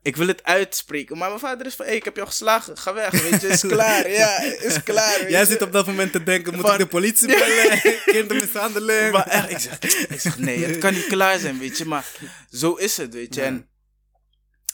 [0.01, 1.17] ik wil het uitspreken.
[1.17, 3.61] Maar mijn vader is van, hé, ik heb jou geslagen, ga weg, weet je, is
[3.75, 5.29] klaar, ja, is klaar.
[5.29, 5.45] Jij je.
[5.45, 7.79] zit op dat moment te denken, moet Van- ik de politie bellen?
[8.05, 9.11] Kindermishandeling?
[9.11, 9.79] Maar echt, ik zeg,
[10.09, 12.05] ik zeg, nee, het kan niet klaar zijn, weet je, maar
[12.51, 13.41] zo is het, weet je.
[13.41, 13.47] Ja.
[13.47, 13.67] En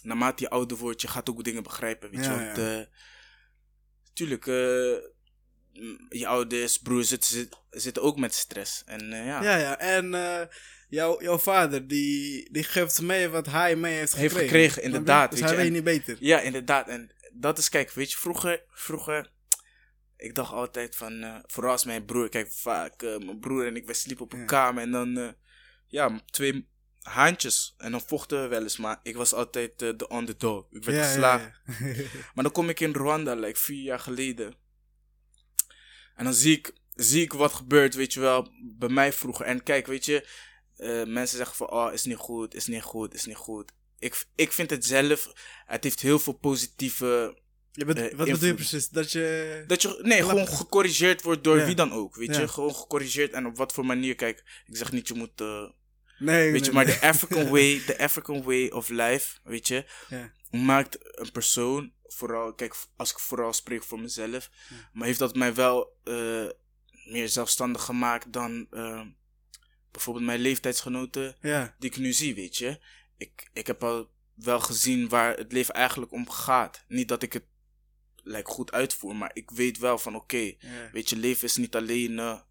[0.06, 2.30] naarmate je ouder wordt, je gaat ook dingen begrijpen, weet je.
[2.30, 2.80] Want, ja.
[2.80, 2.86] eh,
[4.14, 4.54] tuurlijk, eh,
[6.10, 8.84] je ouders, broers zitten, zit- ook met stress.
[8.86, 9.80] En eh, ja, Ja, ja.
[9.80, 10.10] En
[10.90, 14.60] jouw, jouw vader, die, die geeft mee wat hij mee heeft Heeft gekregen.
[14.60, 15.64] gekregen, inderdaad, Dus weet hij je.
[15.64, 16.18] weet niet beter.
[16.20, 16.88] Ja, inderdaad.
[16.88, 19.32] En dat is, kijk, weet je, vroeger, vroeger,
[20.18, 23.96] ik dacht altijd van, vooral als mijn broer, kijk, vaak, mijn broer en ik, wij
[23.96, 25.36] sliepen op een kamer en dan,
[25.88, 26.70] ja, twee
[27.06, 27.74] haantjes.
[27.78, 30.66] En dan vochten we wel eens, maar ik was altijd eh, de underdog.
[30.72, 31.56] Ik werd Ja, geslagen.
[31.80, 32.04] ja, ja.
[32.34, 34.54] Maar dan kom ik in Rwanda, like vier jaar geleden.
[36.16, 39.46] En dan zie ik, zie ik wat gebeurt, weet je wel, bij mij vroeger.
[39.46, 40.28] En kijk, weet je,
[40.76, 43.72] eh, mensen zeggen van, oh, is niet goed, is niet goed, is niet goed.
[44.00, 45.32] ik, ik vind het zelf,
[45.66, 47.38] het heeft heel veel positieve...
[47.72, 48.90] Je bent, Eh, wat bedoel je precies?
[48.90, 49.64] Dat je...
[49.68, 52.48] Dat je, nee, Klap- gewoon gecorrigeerd wordt door wie dan ook, weet je.
[52.48, 54.16] Gewoon gecorrigeerd en op wat voor manier.
[54.16, 55.42] Kijk, ik zeg niet je moet,
[56.18, 56.96] Nee, weet nee, je, maar nee.
[57.00, 60.32] de African way, African way of life, weet je, Ja.
[60.52, 64.90] maakt een persoon, vooral, kijk, als ik vooral spreek voor mezelf, Ja.
[64.94, 66.46] maar heeft dat mij wel eh,
[67.06, 69.02] meer zelfstandig gemaakt dan eh,
[69.92, 72.80] bijvoorbeeld mijn leeftijdsgenoten Ja, die ik nu zie, weet je.
[73.18, 76.84] Ik, ik heb al wel gezien waar het leven eigenlijk om gaat.
[76.88, 77.44] Niet dat ik het
[78.24, 80.54] like, goed uitvoer, maar ik weet wel van oké,
[80.92, 82.42] weet je, leven is niet alleen,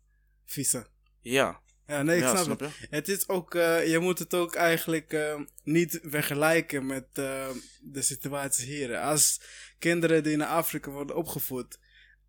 [0.47, 0.87] visa.
[1.21, 1.63] ja.
[1.87, 2.71] Ja, nee, ik ja, snap, het.
[2.81, 2.87] je?
[2.91, 7.47] Het is ook, eh, je moet het ook eigenlijk eh, niet vergelijken met eh,
[7.81, 8.97] de situatie hier.
[8.99, 9.41] Als
[9.79, 11.79] kinderen die in Afrika worden opgevoed,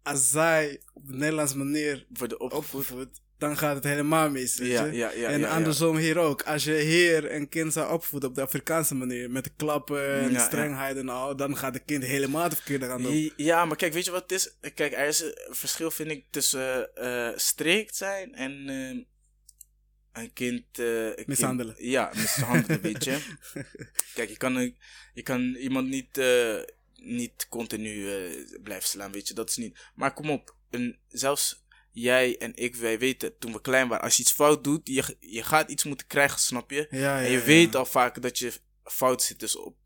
[0.04, 2.80] als zij op de Nederlandse manier Worden opgevoed.
[2.82, 4.58] opgevoed, dan gaat het helemaal mis.
[4.58, 4.92] Weet Ja, je?
[4.94, 5.28] ja, ja.
[5.30, 6.42] en andersom hier ook.
[6.44, 10.40] Als je hier een kind zou opvoeden op de Afrikaanse manier, met de klappen en
[10.40, 13.34] strengheid en al, dan gaat het kind helemaal de verkeerde kant op.
[13.38, 14.58] Ja, maar kijk, weet je wat het is?
[14.74, 16.90] Kijk, er is een verschil, vind ik, tussen
[17.36, 19.08] strikt zijn en
[20.18, 20.80] een kind...
[20.80, 21.76] eh, een kind- Mishandelen.
[21.78, 23.36] ja, mishandelen, weet je.
[24.16, 24.76] Kijk, je kan,
[25.14, 26.62] je kan iemand niet, eh,
[26.96, 29.34] niet continu eh, blijven slaan, weet je.
[29.34, 29.80] Dat is niet...
[29.96, 34.16] Maar kom op, een, zelfs jij en ik, wij weten toen we klein waren, als
[34.16, 36.88] je iets fout doet, je, je gaat iets moeten krijgen, snap je?
[36.90, 37.44] Ja, ja, En je ja.
[37.46, 38.52] weet al vaak dat je
[38.84, 39.40] fout zit.
[39.40, 39.78] Dus op.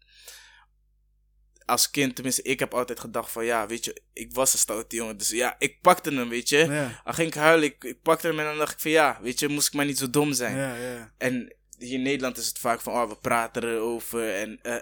[1.69, 4.95] Als kind, tenminste, ik heb altijd gedacht van ja, weet je, ik was een stoute
[4.95, 5.17] jongen.
[5.17, 6.57] Dus ja, ik pakte hem, weet je.
[6.57, 9.39] Ja, ging ik huilen, ik, ik pakte hem en dan dacht ik van ja, weet
[9.39, 10.55] je, moest ik maar niet zo dom zijn.
[10.57, 11.11] ja, ja.
[11.17, 14.59] En hier in Nederland is het vaak van oh, we praten erover en.
[14.61, 14.75] eh,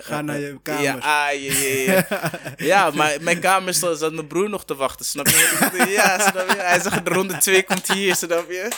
[0.00, 0.82] Ga naar je kamer.
[0.82, 5.84] Ja, ah, ja, maar mijn kamer stond, zat mijn broer nog te wachten, snap je?
[5.96, 6.56] Ja, snap je?
[6.56, 8.68] Hij zegt de ronde 2 komt hier, snap je?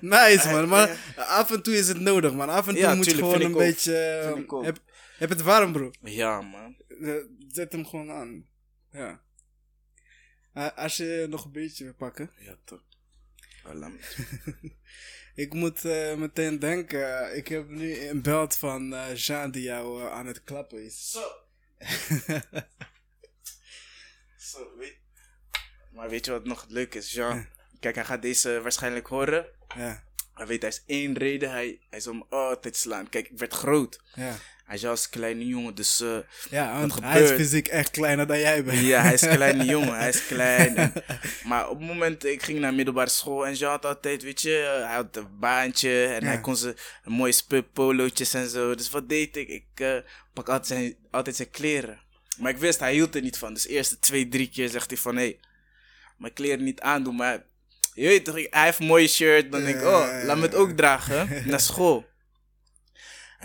[0.00, 2.48] Nice man, maar af en toe is het nodig man.
[2.48, 4.20] Af en toe Ja, moet je gewoon een beetje...
[4.24, 4.64] Vind ik ook.
[5.18, 5.90] Heb, het warm bro.
[6.02, 6.76] Ja, man.
[6.88, 7.14] Eh,
[7.48, 8.46] Zet hem gewoon aan.
[8.92, 9.22] Ja.
[10.52, 12.30] Eh, als je nog een beetje wil pakken.
[12.38, 12.84] Ja, toch.
[15.34, 20.26] Ik moet eh, meteen denken, ik heb nu een beeld van Jean die jou aan
[20.26, 21.10] het klappen is.
[21.10, 21.20] Zo.
[24.38, 24.98] Zo, weet
[25.92, 27.46] Maar weet je wat nog leuk is, Jean?
[27.80, 29.46] Kijk, hij gaat deze waarschijnlijk horen.
[29.76, 31.50] ja, Hij weet, hij is één reden.
[31.50, 33.08] Hij, hij zal me altijd slaan.
[33.08, 34.02] Kijk, ik werd groot.
[34.14, 34.36] ja.
[34.66, 36.00] Hij is als een kleine jongen, dus...
[36.00, 36.16] eh,
[36.50, 38.78] Ja, want hij is fysiek echt kleiner dan jij bent.
[38.80, 39.96] ja, hij is een kleine jongen.
[39.98, 40.76] Hij is klein.
[40.76, 40.92] En-
[41.44, 44.82] maar op het moment, ik ging naar middelbare school en Jean had altijd, weet je,
[44.86, 46.26] hij had een baantje en Ja.
[46.26, 46.74] hij kon zijn
[47.04, 48.74] mooie spul, polootjes en zo.
[48.74, 49.48] Dus wat deed ik?
[49.48, 49.96] Ik eh,
[50.32, 52.00] pak altijd zijn, altijd zijn kleren.
[52.38, 53.54] Maar ik wist, hij hield er niet van.
[53.54, 55.38] Dus de eerste twee, drie keer zegt hij van, hé, hey,
[56.18, 57.44] mijn kleren niet aandoen, maar
[57.94, 59.52] je weet toch, hij heeft een mooie shirt.
[59.52, 62.06] Dan denk ik, oh, laat me het ook dragen naar school.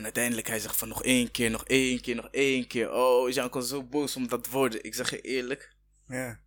[0.02, 2.92] En uiteindelijk hij zegt van nog één keer, nog één keer, nog één keer.
[2.92, 4.84] Oh, Jean kon zo boos om dat woorden.
[4.84, 5.76] Ik zeg je eerlijk.
[6.08, 6.40] Ja.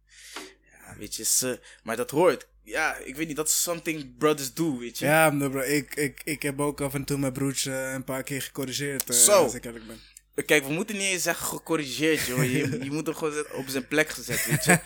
[0.71, 2.49] Ja, weet je, ze, maar dat hoort.
[2.63, 5.05] Ja, ik weet niet, dat is something brothers do, weet je.
[5.05, 8.43] Ja, bro, ik, ik, ik heb ook af en toe mijn broertje een paar keer
[8.43, 9.15] gecorrigeerd.
[9.15, 9.43] Zo.
[9.43, 10.45] Als ik eerlijk ben.
[10.45, 12.45] Kijk, we moeten niet eens zeggen gecorrigeerd, joh.
[12.45, 14.81] Je, je moet hem gewoon op zijn plek gezet, weet je.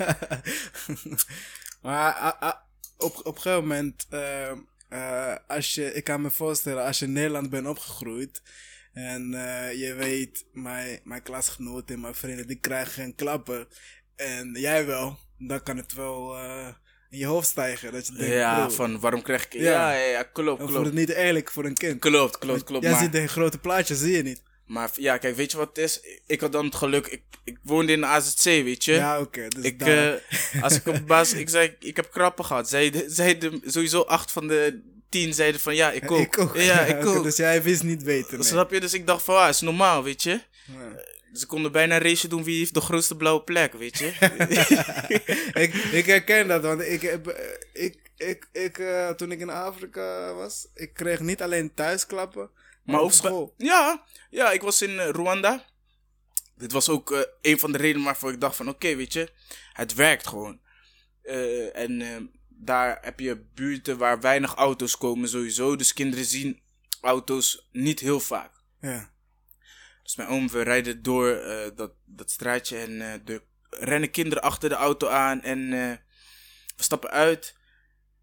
[1.82, 2.56] maar ah, ah,
[2.96, 4.52] op, op een gegeven moment, eh,
[4.88, 8.42] eh, als je, ik kan me voorstellen, als je in Nederland bent opgegroeid
[8.92, 13.68] en eh, je weet, mijn, mijn klasgenoten en mijn vrienden, die krijgen geen klappen
[14.16, 16.68] en jij wel, dan kan het wel eh,
[17.10, 17.92] in je hoofd stijgen.
[17.92, 19.52] Dat je denkt, Ja, bro, van waarom krijg ik...
[19.52, 19.60] Ja.
[19.60, 20.86] Ja, ja, ja, klopt, klopt.
[20.86, 22.00] het niet eerlijk voor een kind.
[22.00, 22.82] Klopt, klopt, klopt.
[22.82, 24.42] Jij Maar, ziet de grote plaatjes, zie je niet.
[24.68, 26.00] Maar ja, kijk, weet je wat het is?
[26.26, 28.92] Ik had dan het geluk, ik, ik woonde in de AZC, weet je.
[28.92, 29.48] Ja, oké.
[29.48, 30.12] dus ik, eh,
[30.62, 32.68] als ik op baas, ik zei, ik heb krappen gehad.
[32.68, 36.18] Zeiden, zeiden sowieso acht van de tien zeiden van, ja, ik ook.
[36.18, 36.56] ik ook.
[36.72, 37.22] Ja, ik ook.
[37.22, 38.38] Dus jij wist niet beter.
[38.38, 38.46] nee.
[38.46, 38.80] Snap je?
[38.80, 40.30] Dus ik dacht van, ah, is normaal, weet je.
[40.30, 41.02] Ja.
[41.32, 44.06] Ze konden bijna een race doen wie heeft de grootste blauwe plek, weet je.
[45.62, 49.50] ik, ik herken dat, want ik heb, eh, ik, ik, ik, eh, toen ik in
[49.50, 52.50] Afrika was, ik kreeg niet alleen thuisklappen,
[52.92, 53.54] maar, op school.
[53.56, 55.64] ja, ja, ik was in eh, Rwanda.
[56.56, 59.32] Dit was ook eh, een van de redenen waarvoor ik dacht van, oké, weet je,
[59.72, 60.60] het werkt gewoon.
[61.22, 65.76] Eh, en daar heb je buurten waar weinig auto's komen sowieso.
[65.76, 66.62] Dus kinderen zien
[67.00, 68.52] auto's niet heel vaak.
[68.80, 69.12] Ja.
[70.02, 71.42] Dus mijn oom, we rijden door
[71.74, 75.70] dat, dat straatje en er rennen kinderen achter de auto aan en
[76.76, 77.56] we stappen uit.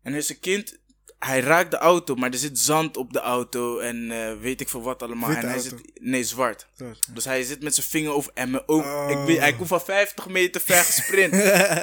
[0.02, 0.80] En er is een kind,
[1.26, 4.70] hij raakt de auto, maar er zit zand op de auto en eh, weet ik
[4.70, 5.30] veel wat allemaal.
[5.30, 5.78] Witte en hij auto.
[5.78, 6.68] zit, nee, zwart.
[7.14, 9.10] Dus hij zit met zijn vinger over en mijn oom, Oh.
[9.10, 11.34] ik weet, hij komt van 50 meter ver gesprint.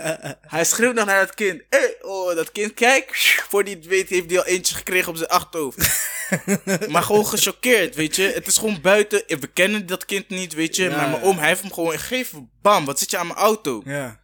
[0.56, 1.62] hij schreeuwt nog naar dat kind.
[1.70, 3.08] Hey, oh, dat kind, kijk,
[3.48, 6.10] voor die het weet heeft hij al eentje gekregen op zijn achterhoofd.
[6.88, 8.22] maar gewoon gechoqueerd, weet je.
[8.34, 9.22] Het is gewoon buiten.
[9.26, 10.82] We kennen dat kind niet, weet je.
[10.82, 12.50] Ja, maar mijn oom, hij heeft hem gewoon gegeven.
[12.62, 13.82] Bam, wat zit je aan mijn auto?
[13.84, 14.20] Ja.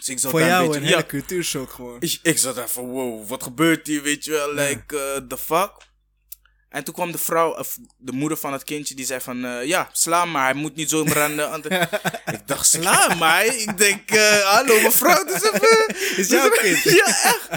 [0.00, 0.86] Dus ik zat Voor daar jou een een beetje...
[0.86, 1.96] hele ja, cultuurshock gewoon.
[2.00, 4.54] ik, ik zat daar van, wow, wat gebeurt hier, weet je wel.
[4.54, 5.72] Like, eh, the fuck?
[6.70, 9.64] En toen kwam de vrouw, of de moeder van het kindje, die zei van, eh,
[9.64, 11.88] ja, sla maar, hij moet niet zomaar aan de andere...
[12.32, 13.46] ik dacht, sla maar?
[13.46, 15.94] Ik denk, eh, hallo mevrouw, het is even...
[16.20, 16.82] Is jouw kind?
[16.82, 17.48] ja, echt.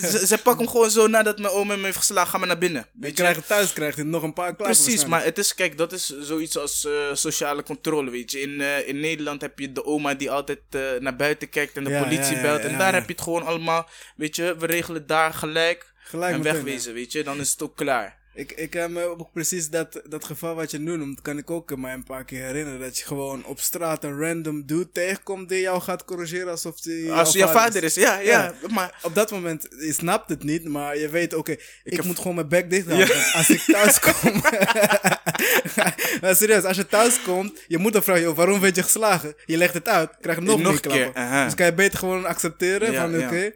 [0.00, 2.58] Ze, ze pakt hem gewoon zo nadat mijn oom hem heeft geslagen, ga maar naar
[2.58, 2.86] binnen.
[2.92, 3.22] Weet je?
[3.22, 4.82] krijgt thuis, krijgt hij nog een paar klappen.
[4.82, 8.40] Precies, maar het is, kijk, dat is zoiets als eh, sociale controle, weet je.
[8.40, 10.60] In, in Nederland heb je de oma die altijd
[11.00, 12.60] naar buiten kijkt en de Ja, politie ja, ja, belt.
[12.60, 16.42] En daar heb je het gewoon allemaal, weet je, we regelen daar gelijk, Gelijk en
[16.42, 17.24] wegwezen, weet je.
[17.24, 18.19] Dan is het ook klaar.
[18.34, 21.50] Ik, ik kan me ook precies dat, dat geval wat je nu noemt, kan ik
[21.50, 22.80] ook mij een paar keer herinneren.
[22.80, 27.12] Dat je gewoon op straat een random dude tegenkomt die jou gaat corrigeren alsof die
[27.12, 28.54] Als jouw vader is, ja, ja.
[28.68, 31.52] Maar Op dat moment, je snapt het niet, maar je weet, oké,
[31.84, 33.32] ik, heb- moet gewoon mijn bek dicht houden.
[33.32, 34.32] Als ik thuis kom...
[36.20, 39.34] maar serieus, als je thuis komt, je moeder vraagt je, waarom werd je geslagen?
[39.46, 41.44] Je legt het uit, krijg je nog, Nog meer keer, klappen.
[41.44, 43.52] Dus kan je beter gewoon accepteren Ja, van, oké,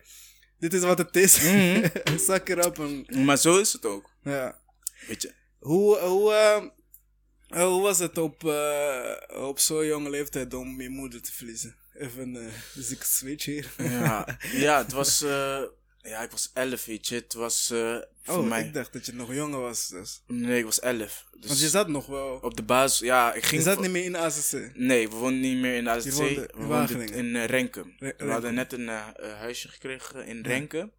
[0.59, 1.41] dit is wat het is.
[1.41, 1.87] Mhm.
[2.27, 3.25] Zak erop en...
[3.25, 4.63] Maar zo is het ook, Ja.
[5.07, 5.35] Weet je.
[5.59, 6.65] Hoe, hoe, eh,
[7.63, 9.15] hoe was het op, eh,
[9.47, 11.77] op zo'n jonge leeftijd om je moeder te verliezen?
[11.95, 13.73] Even een uh, switch hier.
[13.79, 15.63] Ja, ja het was, eh,
[16.03, 17.15] ja, ik was elf, weet je.
[17.15, 17.67] Het was
[18.23, 19.89] voor Oh, mij, ik dacht dat je nog jonger was.
[19.89, 20.23] Dus.
[20.27, 21.25] nee, ik was elf.
[21.39, 22.39] Dus Want je zat nog wel.
[22.43, 23.63] op de basis, ja, ik Je ging...
[23.63, 24.71] zat voor- niet meer in de ACC.
[24.77, 26.01] Nee, we woonden niet meer in de.
[26.05, 27.95] Je woonde in we woonden in eh, Renkum.
[27.99, 28.89] Re- we hadden net een
[29.19, 30.93] huisje gekregen in Renkum.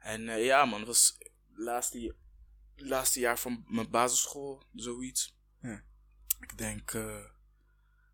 [0.00, 1.18] En ja, man, het was
[1.54, 2.14] laatste,
[2.76, 5.36] laatste jaar van mijn basisschool, zoiets.
[5.60, 5.82] Ja.
[6.40, 7.24] Ik denk, eh,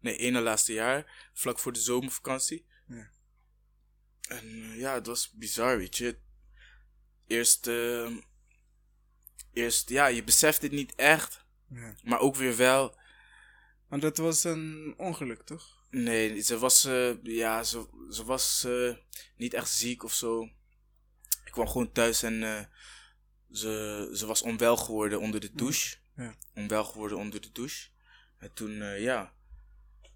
[0.01, 2.67] nee, ene laatste jaar, vlak voor de zomervakantie.
[2.87, 3.11] Ja.
[4.29, 6.19] En eh, ja, het was bizar, weet je.
[7.27, 8.17] Eerst, eh,
[9.53, 11.95] eerst, ja, je beseft het niet echt, Ja.
[12.03, 12.99] maar ook weer wel.
[13.89, 15.77] Want dat was een ongeluk, toch?
[15.91, 18.67] Nee, ze was, eh, ja, ze, ze was
[19.37, 20.43] niet echt ziek of zo.
[21.45, 22.69] Ik kwam gewoon thuis en
[23.53, 25.97] ze, ze was onwel geworden onder de douche.
[26.17, 26.35] Ja.
[26.55, 27.89] Onwel geworden onder de douche.
[28.39, 29.35] En toen, eh, ja,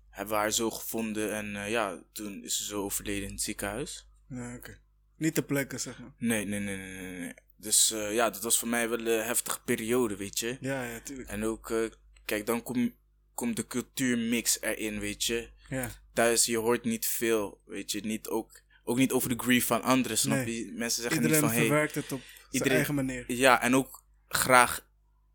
[0.08, 3.42] hebben we haar zo gevonden en eh, ja, toen is ze zo overleden in het
[3.42, 4.06] ziekenhuis.
[4.28, 4.78] Ja, oké.
[5.16, 6.12] Niet te plekken, zeg maar.
[6.18, 7.18] Nee, nee, nee, nee, nee.
[7.18, 7.34] nee.
[7.56, 10.56] Dus eh, ja, dat was voor mij wel een heftige periode, weet je.
[10.60, 11.28] Ja, ja, tuurlijk.
[11.28, 11.90] En ook,
[12.24, 12.92] kijk, dan komt
[13.34, 15.48] komt de cultuurmix erin, weet je.
[15.68, 15.90] Ja.
[16.12, 19.82] thuis, je hoort niet veel, weet je, niet ook, ook niet over de grief van
[19.82, 20.64] anderen, snap Nee.
[20.64, 20.72] je?
[20.72, 22.20] Mensen zeggen Iedereen niet van, hey, verwerkt het op
[22.52, 23.24] iedereen- eigen manier.
[23.26, 24.86] ja, en ook graag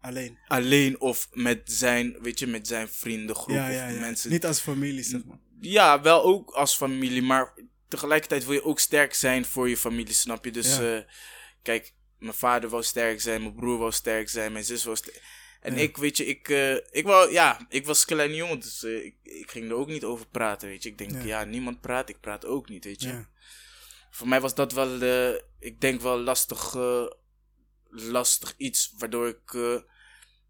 [0.02, 0.38] Alleen.
[0.48, 4.00] alleen of met zijn, weet je, met zijn vriendengroep Ja, ja, of ja.
[4.00, 4.32] mensen.
[4.32, 5.38] Niet als familie, zeg maar.
[5.60, 7.54] Ja, wel ook als familie, maar
[7.88, 10.52] tegelijkertijd wil je ook sterk zijn voor je familie, snap je?
[10.52, 10.98] Dus, eh,
[11.62, 15.22] kijk, mijn vader wou sterk zijn, mijn broer wou sterk zijn, mijn zus was sterk.
[15.62, 15.80] En Ja.
[15.82, 19.06] ik, weet je, ik, eh, ik wou, ja, ik was een kleine jongen, dus eh,
[19.06, 20.90] ik, ik ging er ook niet over praten, weet je.
[20.90, 21.24] Ik denk, Ja.
[21.24, 23.08] ja, niemand praat, ik praat ook niet, weet je.
[23.08, 23.30] Ja.
[24.18, 27.06] Voor mij was dat wel, eh, ik denk wel lastig, eh,
[27.90, 29.82] lastig iets, waardoor ik, eh,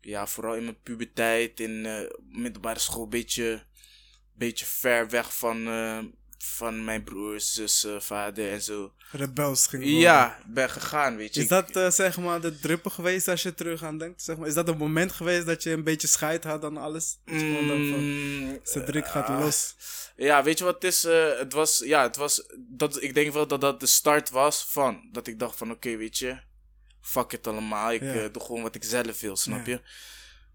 [0.02, 1.82] ja, vooral in mijn puberteit, in
[2.30, 3.66] middelbare school, een beetje,
[4.34, 5.64] beetje ver weg van,
[6.38, 8.94] van mijn broers, zussen, vader en zo.
[9.12, 10.00] Rebels ging worden.
[10.02, 11.42] Ja, ben gegaan, weet je.
[11.42, 14.24] Is dat eh, zeg maar de druppel geweest als je terug aan denkt?
[14.24, 17.18] Zeg maar, is dat een moment geweest dat je een beetje scheid had aan alles?
[17.26, 19.76] Dat je gewoon dacht van, Mm, gaat ah, los.
[20.16, 21.04] Ja, weet je wat het is?
[21.04, 24.66] Eh, het was, ja, het was, dat, ik denk wel dat dat de start was
[24.70, 26.38] van, dat ik dacht van, oké, weet je,
[27.02, 28.14] fuck het allemaal, ik Ja.
[28.14, 29.72] eh, doe gewoon wat ik zelf wil, snap Ja.
[29.72, 29.82] je?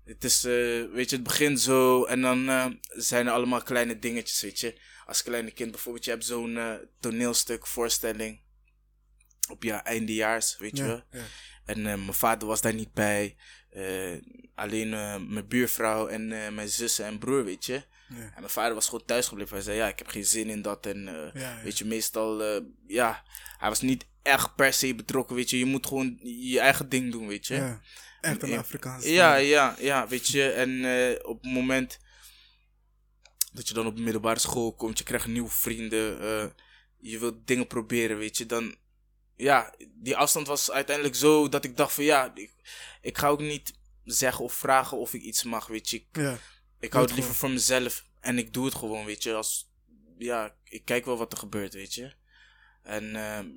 [0.05, 3.99] Het is, eh, weet je, het begint zo en dan eh, zijn er allemaal kleine
[3.99, 4.81] dingetjes, weet je.
[5.07, 8.41] Als kleine kind bijvoorbeeld, je hebt zo'n eh, toneelstuk, voorstelling
[9.51, 11.03] op je eindejaars, weet je wel.
[11.11, 11.25] Ja.
[11.65, 13.37] En eh, mijn vader was daar niet bij.
[13.71, 14.17] Eh,
[14.55, 14.89] alleen
[15.33, 17.73] mijn buurvrouw en mijn zussen en broer, weet je.
[18.09, 18.17] Ja.
[18.17, 19.55] En mijn vader was gewoon thuis gebleven.
[19.55, 20.87] Hij zei, ja, ik heb geen zin in dat.
[20.87, 21.33] En
[21.65, 23.23] weet je, meestal, ja,
[23.59, 25.59] hij was niet echt per se betrokken, weet je.
[25.59, 27.55] Je moet gewoon je eigen ding doen, weet je.
[27.55, 27.81] Ja.
[28.21, 28.59] Echt een.
[28.59, 29.05] Afrikaans.
[29.05, 30.51] Ja, ja, ja, weet je.
[30.51, 30.85] En
[31.25, 31.99] op het moment
[33.53, 36.47] dat je dan op de middelbare school komt, je krijgt nieuwe vrienden, eh,
[36.99, 38.77] je wilt dingen proberen, weet je, dan,
[39.37, 42.55] ja, die afstand was uiteindelijk zo dat ik dacht van, ja, ik,
[43.01, 43.73] ik ga ook niet
[44.05, 45.97] zeggen of vragen of ik iets mag, weet je.
[45.97, 46.39] Ik, Ja.
[46.81, 49.71] ik hou het liever voor mezelf en ik doe het gewoon, weet je, als,
[50.19, 52.15] ja, ik kijk wel wat er gebeurt, weet je.
[52.83, 53.49] En ehm,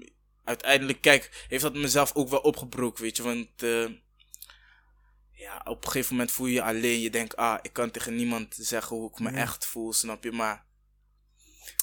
[0.43, 3.63] uiteindelijk, kijk, heeft dat mezelf ook wel opgebroken, weet je, want...
[3.63, 3.86] eh,
[5.36, 7.00] ja, op een gegeven moment voel je je alleen.
[7.02, 9.38] Je denkt, ah, ik kan tegen niemand zeggen hoe ik me Ja.
[9.38, 10.32] echt voel, snap je?
[10.32, 10.65] Maar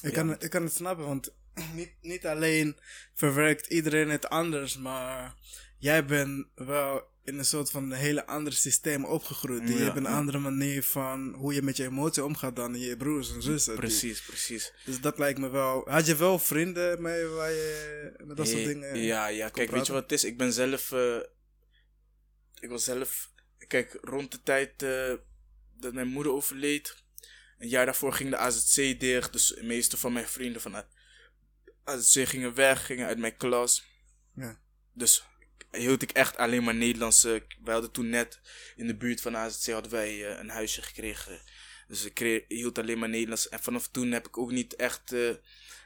[0.01, 0.09] Ik, Ja.
[0.09, 1.33] kan, ik kan het snappen, want
[1.75, 2.77] niet, niet alleen
[3.13, 5.35] verwerkt iedereen het anders, maar
[5.77, 9.67] jij bent wel in een soort van een hele andere systeem opgegroeid.
[9.69, 13.33] je hebt een andere manier van hoe je met je emotie omgaat dan je broers
[13.33, 13.75] en zussen.
[13.75, 14.73] Precies, precies.
[14.85, 15.89] Dus dat lijkt me wel.
[15.89, 18.97] Had je wel vrienden mee waar je met dat soort dingen.
[18.97, 19.49] Ja, ja.
[19.49, 20.23] Kijk, weet je wat het is?
[20.23, 20.91] Ik ben zelf.
[20.91, 21.17] Uh,
[22.59, 23.31] ik was zelf.
[23.67, 25.13] Kijk, rond de tijd uh,
[25.73, 27.03] dat mijn moeder overleed.
[27.57, 29.33] Een jaar daarvoor ging de AZC dicht.
[29.33, 30.85] Dus de meeste van mijn vrienden van de
[31.83, 33.85] AZC gingen weg, gingen uit mijn klas.
[34.35, 34.59] Ja.
[34.93, 35.23] Dus
[35.71, 37.45] hield ik echt alleen maar Nederlandse.
[37.63, 38.39] Wij hadden toen net
[38.75, 41.41] in de buurt van AZC hadden wij uh, een huisje gekregen.
[41.87, 43.49] Dus ik hield alleen maar Nederlands.
[43.49, 45.35] En vanaf toen heb ik ook niet echt uh,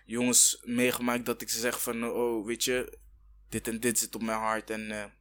[0.05, 2.97] jongens meegemaakt dat ik ze zeg van, oh, weet je,
[3.49, 4.69] dit en dit zit op mijn hart.
[4.69, 5.13] En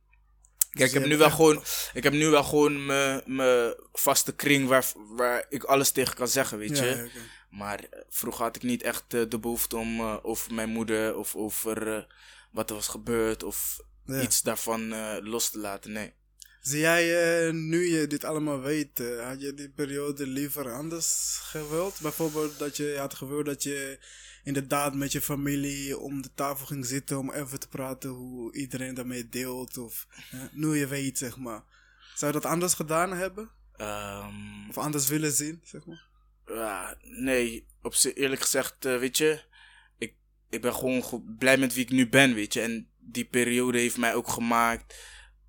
[0.77, 1.62] kijk, ik heb nu wel gewoon,
[1.93, 6.59] ik heb nu wel gewoon mijn vaste kring waar, waar ik alles tegen kan zeggen,
[6.59, 7.11] weet je.
[7.51, 12.07] Maar vroeger had ik niet echt de behoefte om over mijn moeder of over
[12.53, 13.81] wat er was gebeurd of
[14.23, 14.89] iets daarvan
[15.29, 15.93] los te laten.
[15.93, 16.12] Nee.
[16.61, 21.99] Zie jij, nu je dit allemaal weet, had je die periode liever anders gewild?
[22.01, 23.99] Bijvoorbeeld dat je had gewild dat je
[24.47, 28.95] inderdaad met je familie om de tafel ging zitten om even te praten hoe iedereen
[28.95, 29.79] daarmee deelt.
[29.79, 30.07] Of
[30.53, 31.63] nu je weet, zeg maar.
[32.15, 33.51] Zou je dat anders gedaan hebben?
[33.81, 36.07] Um, of anders willen zien, zeg maar?
[36.47, 39.43] Ja, nee, op eerlijk gezegd, weet je,
[39.99, 40.15] ik,
[40.51, 42.61] ik ben gewoon blij met wie ik nu ben, weet je.
[42.61, 44.95] En die periode heeft mij ook gemaakt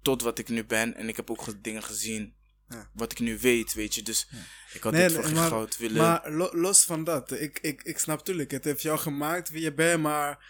[0.01, 0.95] tot wat ik nu ben.
[0.95, 2.35] En ik heb ook dingen gezien
[2.69, 2.89] ja.
[2.93, 4.01] wat ik nu weet, weet je.
[4.01, 4.29] Dus
[4.73, 5.97] ik had dit voor geen goud willen...
[5.97, 9.73] Maar los van dat, ik, ik, ik snap natuurlijk, het heeft jou gemaakt wie je
[9.73, 10.45] bent, maar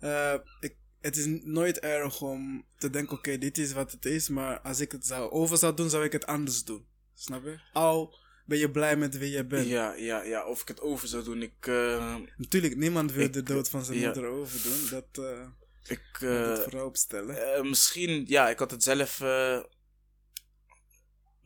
[0.00, 4.28] uh, ik, het is nooit erg om te denken, oké, dit is wat het is,
[4.28, 6.86] maar als ik het zou over zou doen, zou ik het anders doen.
[7.14, 7.58] Snap je?
[7.72, 9.68] Al ben je blij met wie je bent.
[9.68, 10.46] Ja, ja, ja.
[10.46, 11.66] Of ik het over zou doen, ik...
[11.66, 14.88] Uh, Natuurlijk, niemand wil de dood van zijn moeder overdoen.
[14.90, 15.24] Dat...
[15.24, 15.46] Uh,
[15.86, 19.20] ik, uh, misschien, ja, ik had het zelf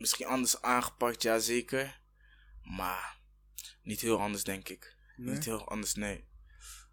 [0.03, 1.99] misschien anders aangepakt, ja zeker.
[2.63, 3.17] Maar
[3.83, 4.95] niet heel anders, denk ik.
[5.15, 6.25] Niet heel anders, nee.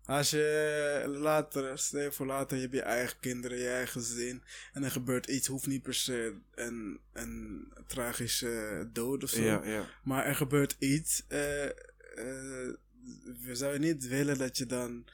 [0.05, 4.42] Als je later, stel voor later, je hebt je eigen kinderen, je eigen gezin.
[4.73, 9.42] En er gebeurt iets, hoeft niet per se een, een tragische dood of zo.
[9.42, 9.88] Ja, ja.
[10.05, 11.25] Maar er gebeurt iets.
[11.29, 11.70] Uh, uh,
[13.44, 15.05] we zouden niet willen dat je dan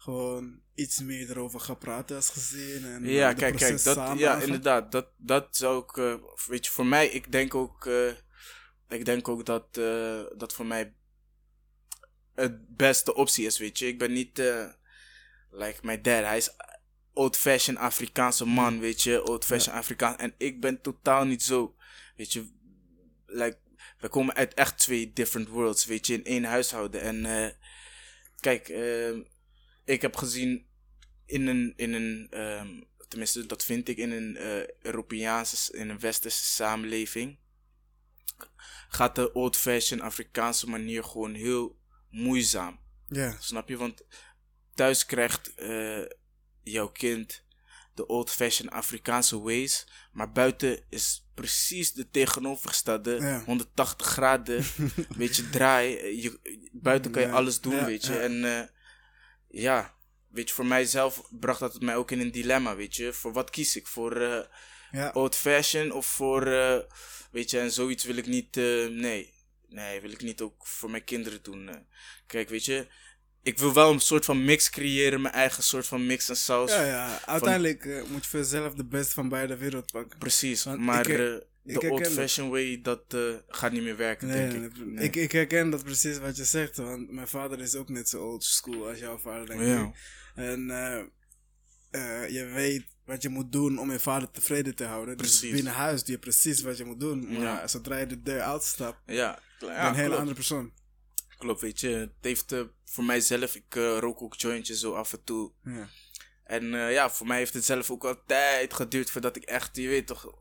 [0.00, 2.84] gewoon iets meer erover gaat praten als gezin.
[2.84, 4.92] En ja, kijk, kijk, dat, ja, inderdaad.
[4.92, 6.14] Dat, dat zou ik, uh,
[6.46, 8.12] weet je, voor mij, ik denk ook, uh,
[8.88, 10.94] ik denk ook dat, uh, dat voor mij
[12.34, 13.86] het beste optie is, weet je.
[13.86, 14.38] Ik ben niet,
[15.50, 16.50] like my dad, hij is
[17.12, 19.78] old-fashioned Afrikaanse man, weet je, old-fashioned ja.
[19.78, 20.16] Afrikaans.
[20.16, 21.76] En ik ben totaal niet zo,
[22.16, 22.52] weet je,
[23.26, 23.58] like,
[23.98, 27.00] we komen uit echt twee different worlds, weet je, in één huishouden.
[27.00, 27.56] En
[28.40, 28.68] kijk,
[29.84, 30.66] ik heb gezien
[31.24, 36.00] in een, in een um, tenminste dat vind ik in een uh, Europeaanse, in een
[36.00, 37.38] westerse samenleving,
[38.88, 41.78] gaat de old-fashioned Afrikaanse manier gewoon heel
[42.10, 42.80] moeizaam.
[43.08, 43.36] Ja.
[43.38, 43.76] Snap je?
[43.76, 44.04] Want
[44.74, 46.04] thuis krijgt uh,
[46.62, 47.44] jouw kind
[47.94, 54.64] de old-fashioned Afrikaanse ways, maar buiten is precies de tegenovergestelde 180 graden,
[55.16, 56.20] weet je, draai.
[56.22, 58.18] Je, buiten kan je alles doen, weet je.
[58.18, 58.60] En uh,
[59.50, 59.94] ja,
[60.28, 63.12] weet je, voor mijzelf bracht dat mij ook in een dilemma, weet je.
[63.12, 63.86] Voor wat kies ik?
[63.86, 64.40] Voor uh,
[64.90, 65.10] ja.
[65.12, 66.78] old fashion of voor, uh,
[67.30, 69.38] weet je, en zoiets wil ik niet, uh, nee.
[69.68, 71.86] Nee, wil ik niet ook voor mijn kinderen doen.
[72.26, 72.86] Kijk, weet je,
[73.42, 76.70] ik wil wel een soort van mix creëren, mijn eigen soort van mix en saus.
[76.70, 80.18] Ja, ja, uiteindelijk moet je voor jezelf de beste van beide wereld pakken.
[80.18, 81.06] Precies, maar
[81.78, 83.16] de old fashion way, dat
[83.48, 84.86] gaat niet meer werken, denk ik.
[84.86, 85.04] Nee.
[85.04, 85.16] ik.
[85.16, 88.44] Ik herken dat precies wat je zegt, want mijn vader is ook net zo old
[88.44, 89.82] school als jouw vader, denk ja.
[89.82, 89.94] ik.
[90.34, 90.60] En
[91.90, 95.16] uh, je weet wat je moet doen om je vader tevreden te houden.
[95.16, 95.40] Dus precies.
[95.40, 97.32] Dus binnen huis doe je precies wat je moet doen.
[97.32, 97.66] Maar ja.
[97.66, 100.72] zodra je de deur uitstapt, ja, ja, een hele andere persoon.
[101.38, 101.88] Klopt, weet je.
[101.88, 102.54] Het heeft
[102.84, 105.52] voor mijzelf, ik rook ook jointjes zo af en toe.
[105.64, 105.88] Ja.
[106.44, 109.88] En ja, voor mij heeft het zelf ook al tijd geduurd voordat ik echt, je
[109.88, 110.34] weet toch,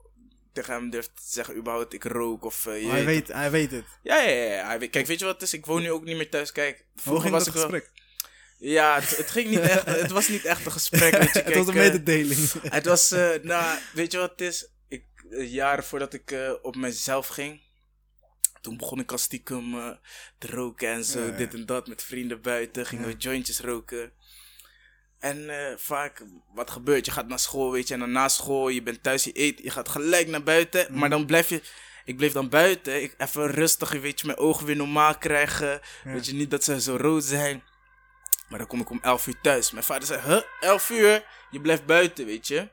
[0.53, 2.65] tegen hem durf te zeggen überhaupt ik rook of...
[2.65, 3.85] Uh, hij, weet, hij weet het.
[4.01, 4.65] Ja, ja, ja.
[4.65, 5.53] Hij weet, kijk, weet je wat het is?
[5.53, 6.51] Ik woon nu ook niet meer thuis.
[6.51, 7.53] Kijk, vroeger was ik...
[7.53, 7.91] gesprek?
[8.57, 11.17] Ja, het, het, ging niet echt, het was niet echt een gesprek.
[11.17, 12.51] Weet je, het was een mededeling.
[12.77, 14.71] het was, uh, nou, weet je wat het is?
[14.87, 17.61] Ik, jaren voordat ik op mezelf ging,
[18.61, 19.97] toen begon ik al stiekem
[20.37, 24.11] te roken en zo, dit en dat, met vrienden buiten, gingen we jointjes roken.
[25.19, 27.05] En vaak, wat gebeurt?
[27.05, 29.59] Je gaat naar school, weet je, en dan na school, je bent thuis, je eet,
[29.63, 30.99] je gaat gelijk naar buiten, mm.
[30.99, 31.61] maar dan blijf je
[32.09, 33.03] ik bleef dan buiten.
[33.03, 35.79] Ik, even rustig, weet je, mijn ogen weer normaal krijgen.
[36.03, 37.63] Weet je, niet dat ze zo rood zijn.
[38.47, 39.71] Maar dan kom ik om 11 uur thuis.
[39.71, 41.23] Mijn vader zei, huh, 11 uur?
[41.51, 42.67] Je blijft buiten, weet je.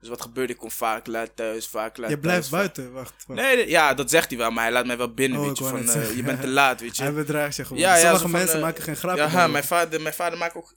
[0.00, 0.52] Dus wat gebeurde?
[0.52, 3.24] Ik kom vaak laat thuis, vaak laat Je blijft thuis, buiten, wacht.
[3.26, 3.40] wacht.
[3.40, 5.64] Nee, ja, dat zegt hij wel, maar hij laat mij wel binnen, Oh, weet je.
[5.64, 7.02] Van, eh, je bent te laat, weet je.
[7.08, 7.82] Hij bedraagt je gewoon.
[7.82, 9.28] Ja, ja, Sommige van, mensen eh, maken geen grapje.
[9.30, 10.74] Ja, mijn vader, mijn vader maakt ook...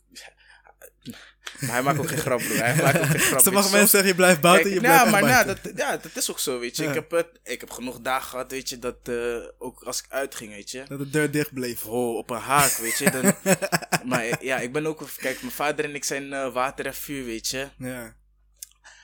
[1.59, 2.57] Maar hij maakt ook geen grap, broer.
[2.57, 3.41] Hij maakt ook geen grap.
[3.47, 6.15] Sommige mensen zeggen je blijft buiten, je blijft ja, echt maar nou, dat, ja, dat
[6.15, 6.85] is ook zo, weet je.
[6.85, 10.05] Ik, heb het, ik heb genoeg dagen gehad, weet je, dat eh, ook als ik
[10.09, 10.83] uitging, weet je.
[10.87, 11.85] Dat de deur dicht bleef.
[11.85, 13.11] Oh, op een haak, weet je.
[13.11, 13.35] Dan,
[14.09, 15.07] maar ja, ik ben ook...
[15.17, 17.67] Kijk, mijn vader en ik zijn eh, water en vuur, weet je.
[17.77, 18.15] Ja.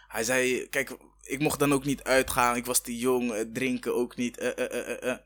[0.08, 0.92] Hij zei, kijk,
[1.22, 2.56] ik mocht dan ook niet uitgaan.
[2.56, 4.38] Ik was te jong, eh, drinken ook niet.
[4.38, 5.18] eh, eh, eh, eh, eh.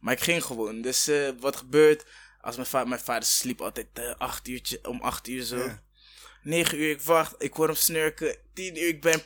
[0.00, 0.80] Maar ik ging gewoon.
[0.80, 2.04] Dus eh, wat gebeurt?
[2.40, 5.70] Als mijn, va mijn vader sliep altijd eh, acht uurtje, om acht uur zo.
[6.42, 6.50] Ja.
[6.50, 8.36] 9 uur, ik wacht, ik hoor hem snurken.
[8.54, 9.22] 10 uur, ik ben,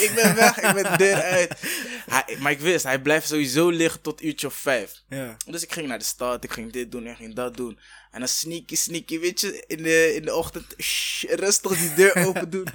[0.00, 1.60] ik ben weg, ik ben de deur uit.
[2.14, 5.02] Hij, maar ik wist, hij blijft sowieso liggen tot uurtje of vijf.
[5.08, 5.36] Ja.
[5.46, 7.78] Dus ik ging naar de stad, ik ging dit doen, ik ging dat doen.
[8.10, 12.16] En dan sneaky, sneaky, weet je, in de, in de ochtend shh, rustig die deur
[12.26, 12.68] open doen.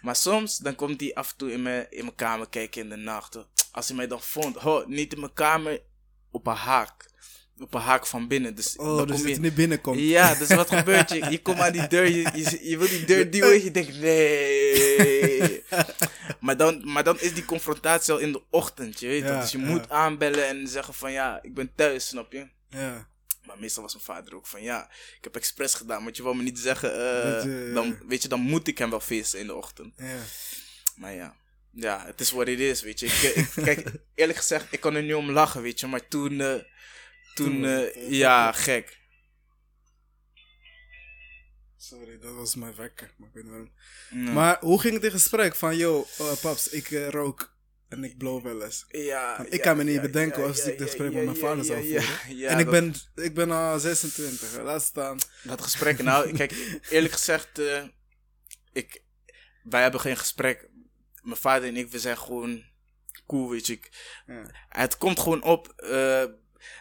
[0.00, 2.88] Maar soms, dan komt hij af en toe in mijn, in mijn kamer kijken in
[2.88, 3.38] de nacht.
[3.72, 5.80] Als hij mij dan vond, ho, niet in mijn kamer,
[6.30, 7.10] op een haak.
[7.58, 8.54] Op een haak van binnen.
[8.54, 9.38] Dus Oh, dan dus kom je...
[9.40, 10.00] niet binnenkomt.
[10.00, 11.30] Ja, dus wat gebeurt je?
[11.30, 15.64] Je komt aan die deur, je, je, je wil die deur duwen, je denkt nee.
[16.40, 19.40] maar, dan, maar dan is die confrontatie al in de ochtend, je weet Ja.
[19.40, 19.64] Dus je ja.
[19.64, 22.48] moet aanbellen en zeggen van ja, ik ben thuis, snap je?
[22.70, 23.08] Ja.
[23.44, 26.36] Maar meestal was mijn vader ook van ja, ik heb expres gedaan, want je wou
[26.36, 29.40] me niet zeggen, eh, Dat je- dan, weet je, dan moet ik hem wel feesten
[29.40, 29.94] in de ochtend.
[29.96, 30.16] Ja.
[30.96, 31.36] Maar ja,
[31.72, 33.06] ja, het is wat het is, weet je.
[33.06, 36.08] Ik, eh, ik, kijk, eerlijk gezegd, ik kan er nu om lachen, weet je, maar
[36.08, 36.54] toen, eh,
[37.36, 38.98] toen, eh, eh, ja, gek.
[41.76, 43.10] Sorry, dat was mijn wekker.
[43.16, 44.32] Maar, ik weet niet waarom.
[44.34, 45.54] Maar hoe ging het in gesprek?
[45.54, 47.56] Van, yo, eh, paps, ik rook
[47.88, 48.84] en ik blow wel eens.
[48.88, 51.24] Ja, Want ik ja, kan me niet ja, bedenken ja, als ik dit gesprek met
[51.24, 52.48] mijn vader zou voeren.
[52.48, 52.70] en ik dat-
[53.14, 54.62] ben, ik ben al 26, hè.
[54.62, 55.18] laat staan.
[55.42, 57.60] Dat gesprek, nou, kijk, eerlijk gezegd,
[58.72, 59.02] ik,
[59.62, 60.68] wij hebben geen gesprek.
[61.22, 62.64] Mijn vader en ik, we zijn gewoon
[63.26, 63.80] cool, weet je.
[64.68, 65.74] Het komt gewoon op.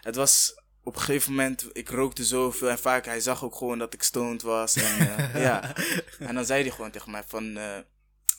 [0.02, 3.78] het was op een gegeven moment, ik rookte zoveel en vaak, hij zag ook gewoon
[3.78, 4.76] dat ik stoned was.
[4.76, 5.76] En, eh, ja.
[6.20, 7.78] en dan zei hij gewoon tegen mij van, eh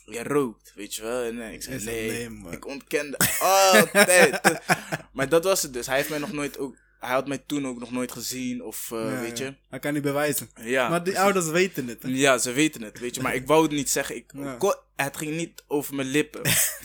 [0.05, 1.23] jij rookt, weet je wel.
[1.23, 4.41] En ik zei, nee, ik ontkende altijd.
[5.13, 5.87] maar dat was het dus.
[5.87, 8.91] Hij heeft mij nog nooit ook, hij had mij toen ook nog nooit gezien of,
[8.91, 9.45] eh, Ja, weet ja.
[9.45, 9.55] je.
[9.69, 10.49] Hij kan niet bewijzen.
[10.55, 12.03] Ja, maar die ouders weten het.
[12.03, 12.09] Hè?
[12.09, 13.21] Ja, ze weten het, weet je.
[13.21, 14.15] Maar ik wou het niet zeggen.
[14.15, 14.55] Ik, Ja.
[14.55, 16.41] kon- het ging niet over mijn lippen.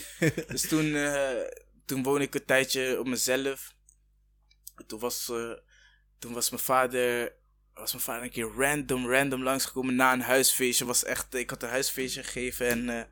[0.48, 0.96] dus toen,
[1.86, 3.71] toen woonde ik een tijdje op mezelf.
[4.86, 5.52] Toen was, eh,
[6.18, 7.32] toen was mijn vader...
[7.74, 10.84] Was mijn vader een keer random, random langsgekomen na een huisfeestje.
[10.84, 13.04] Was echt, ik had een huisfeestje gegeven en eh,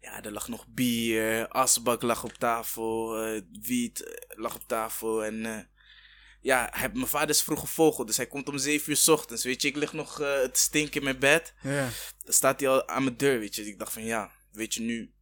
[0.00, 5.68] ja, er lag nog bier, asbak lag op tafel, eh, wiet lag op tafel en
[6.40, 9.44] ja, hij, mijn vader is vroeg gevogeld, dus hij komt om 7 uur 's ochtends,
[9.44, 9.68] weet je.
[9.68, 11.54] Ik lig nog te stinken in mijn bed.
[11.62, 11.88] Ja,
[12.24, 13.66] Dan staat hij al aan mijn deur, weet je.
[13.66, 15.12] Ik dacht van ja, weet je nu.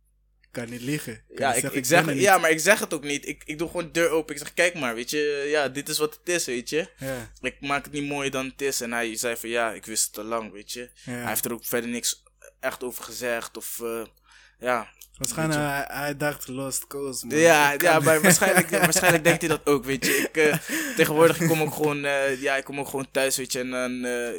[0.50, 1.22] Kan niet liegen.
[1.34, 3.28] Kan Ja, niet ik, ik zeg, ja, maar ik zeg het ook niet.
[3.28, 4.34] Ik, ik doe gewoon de deur open.
[4.34, 5.46] Ik zeg, kijk maar, weet je.
[5.48, 6.88] Ja, dit is wat het is, weet je.
[6.98, 8.80] Ja, Ik maak het niet mooier dan het is.
[8.80, 10.90] En hij zei van ja, ik wist het al lang, weet je.
[11.04, 11.12] ja.
[11.12, 12.22] Hij heeft er ook verder niks
[12.60, 13.56] echt over gezegd.
[13.56, 14.02] Of eh,
[14.58, 14.88] ja.
[15.16, 17.38] Waarschijnlijk, hij, hij dacht Lost Coast, man.
[17.38, 20.12] Ja, Ik ja maar waarschijnlijk, waarschijnlijk denkt hij dat ook, weet je.
[20.12, 20.58] Ik, eh,
[20.96, 23.58] tegenwoordig ik kom ook gewoon, eh, ja, ik kom ook gewoon thuis, weet je.
[23.58, 23.92] En dan,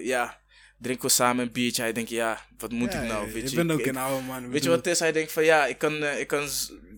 [0.03, 0.40] ja,
[0.81, 1.81] drinken we samen een biertje.
[1.81, 3.49] Hij denkt, ja, wat moet Ja, ik nou, weet je.
[3.49, 4.49] je bent ook een oude man.
[4.49, 4.99] Weet je wat het is?
[4.99, 6.47] Hij denkt van ja, ik kan, eh, ik kan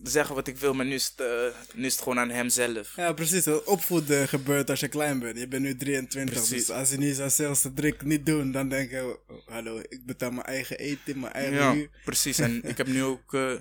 [0.03, 2.95] zeggen wat ik wil, maar nu is, het, eh, nu is het gewoon aan hemzelf.
[2.95, 3.47] Ja, precies.
[3.47, 5.39] Opvoeden gebeurt als je klein bent.
[5.39, 6.65] Je bent nu 23, Precies.
[6.65, 10.05] dus als je niet zelfs de drink niet doen, dan denk je, oh, hallo, ik
[10.05, 12.39] betaal mijn eigen eten, mijn eigen Ja, precies.
[12.45, 13.51] En ik heb nu ook, eh,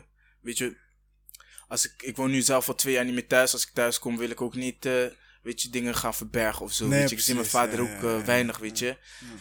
[0.40, 0.76] weet je,
[1.68, 3.52] als ik, ik woon nu zelf al twee jaar niet meer thuis.
[3.52, 4.88] Als ik thuis kom, wil ik ook niet,
[5.42, 6.86] weet je, dingen gaan verbergen of zo.
[6.86, 7.16] Nee, weet je.
[7.16, 8.96] Ik zie mijn vader Ja, ook ja, eh, weinig, weet je.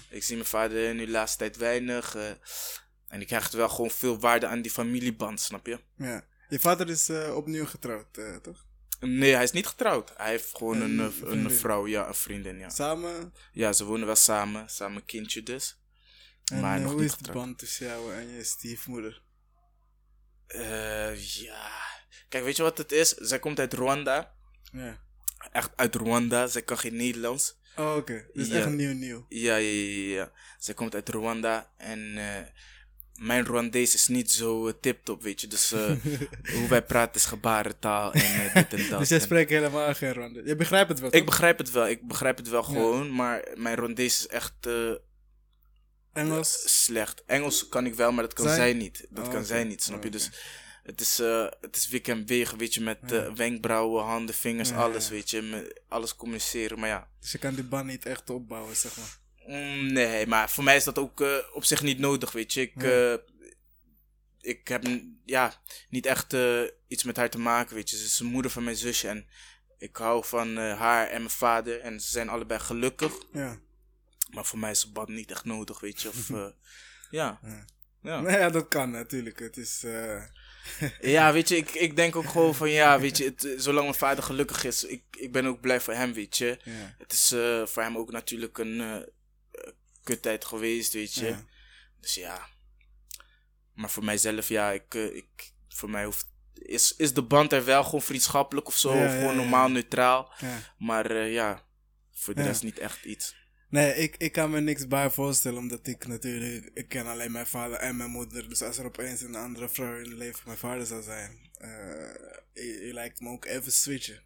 [0.09, 2.15] Ik zie mijn vader nu de laatste tijd weinig.
[2.15, 2.29] eh,
[3.07, 5.79] en ik hecht wel gewoon veel waarde aan die familieband, snap je?
[5.97, 6.25] Ja.
[6.49, 8.07] Je vader is eh, opnieuw getrouwd,
[8.41, 8.65] toch?
[8.99, 10.11] Nee, hij is niet getrouwd.
[10.17, 12.69] Hij heeft gewoon Een een, vrouw, ja, een vriendin, ja.
[12.69, 13.33] Samen?
[13.51, 15.79] Ja, ze wonen wel samen, samen kindje dus.
[16.45, 19.21] En Maar nog hoe niet is de band tussen jou en je stiefmoeder?
[20.47, 21.71] Eh, ja.
[22.29, 23.09] Kijk, weet je wat het is?
[23.09, 24.35] Zij komt uit Rwanda.
[24.71, 24.99] Ja.
[25.51, 26.47] Echt uit Rwanda.
[26.47, 27.59] Zij kan geen Nederlands.
[27.77, 28.25] Oh, oké.
[28.33, 28.55] Dus Ja.
[28.57, 29.25] echt nieuw nieuw.
[29.29, 30.31] Ja, ja, ja, ja.
[30.59, 31.71] Zij komt uit Rwanda.
[31.77, 32.47] En eh,
[33.15, 35.47] mijn Rwandees is niet zo uh, tip-top, weet je.
[35.47, 35.91] Dus eh,
[36.55, 38.99] hoe wij praten is gebarentaal en eh, dit en dat.
[38.99, 40.41] Dus jij spreekt helemaal geen Rwanda.
[40.45, 41.87] Je begrijpt het wel, ik begrijp het wel.
[41.87, 43.15] Ik begrijp het wel gewoon.
[43.15, 44.91] Maar mijn Rwandees is echt eh,
[46.13, 46.63] Engels?
[46.83, 47.23] slecht.
[47.25, 48.55] Engels kan ik wel, maar dat kan Zij?
[48.55, 49.05] zij, niet.
[49.09, 50.05] Dat Oh, kan zij niet, snap je?
[50.07, 50.29] Oh, Dus
[50.83, 54.75] het is, eh, het is wik en weet je, met eh, wenkbrauwen, handen, vingers, Ja,
[54.75, 55.41] alles, weet je.
[55.41, 57.09] Met alles communiceren, maar ja.
[57.19, 59.19] Dus je kan die band niet echt opbouwen, zeg maar.
[59.45, 62.61] Mm, nee, maar voor mij is dat ook eh, op zich niet nodig, weet je.
[62.61, 62.83] Ik,
[64.41, 64.83] ik heb
[65.25, 65.53] ja,
[65.89, 66.35] niet echt
[66.87, 67.97] iets met haar te maken, weet je.
[67.97, 69.27] Ze is de moeder van mijn zusje en
[69.77, 71.79] ik hou van haar en mijn vader.
[71.79, 73.13] En ze zijn allebei gelukkig.
[73.33, 73.59] Ja.
[74.29, 76.09] Maar voor mij is een band niet echt nodig, weet je.
[76.09, 76.53] Of, ja.
[77.11, 77.39] Ja.
[78.01, 78.21] Ja.
[78.21, 79.39] Nou ja, dat kan natuurlijk.
[79.39, 79.83] Het is...
[81.01, 83.97] ja, weet je, ik, ik denk ook gewoon van ja, weet je, het, zolang mijn
[83.97, 86.59] vader gelukkig is, ik, ik ben ook blij voor hem, weet je.
[86.63, 86.95] ja.
[86.97, 89.03] Het is eh, voor hem ook natuurlijk een eh, eh,
[90.03, 91.25] kuttijd geweest, weet je.
[91.25, 91.45] Ja.
[91.99, 92.47] Dus ja.
[93.73, 97.65] Maar voor mijzelf, ja, ik, eh, ik, voor mij hoeft, is, is de band er
[97.65, 100.33] wel gewoon vriendschappelijk of zo, Ja, of gewoon normaal neutraal.
[100.77, 101.65] Maar ja,
[102.11, 103.35] voor de rest niet echt iets.
[103.71, 107.47] Nee, ik, ik kan me niks bij voorstellen, omdat ik natuurlijk, ik ken alleen mijn
[107.47, 108.49] vader en mijn moeder.
[108.49, 111.49] Dus als er opeens een andere vrouw in het leven van mijn vader zou zijn,
[111.57, 111.69] eh
[112.53, 114.21] je, je lijkt me ook even switchen.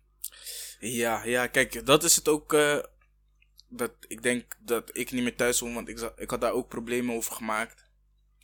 [0.80, 2.54] Ja, ja, kijk, dat is het ook.
[2.54, 2.84] eh,
[3.70, 6.68] dat ik denk dat ik niet meer thuis woon, want ik, ik had daar ook
[6.70, 7.84] problemen over gemaakt.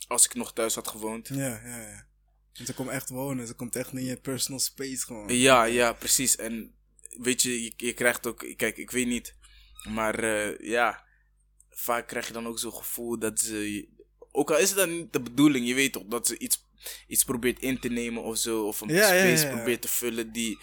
[0.08, 1.28] Als ik nog thuis had gewoond.
[1.28, 2.06] Ja, ja, ja.
[2.52, 5.34] En ze komt echt wonen, ze komt echt in je personal space gewoon.
[5.36, 6.36] Ja, ja, precies.
[6.36, 6.74] En
[7.20, 9.34] weet je, je, je krijgt ook, kijk, ik weet niet,
[9.88, 11.04] maar eh, ja,
[11.70, 13.88] vaak krijg je dan ook zo'n gevoel dat ze,
[14.30, 16.66] ook al is het dan niet de bedoeling, je weet toch, dat ze iets,
[17.06, 19.54] iets probeert in te nemen of zo, of een Ja, space ja, ja.
[19.56, 20.58] probeert te vullen die,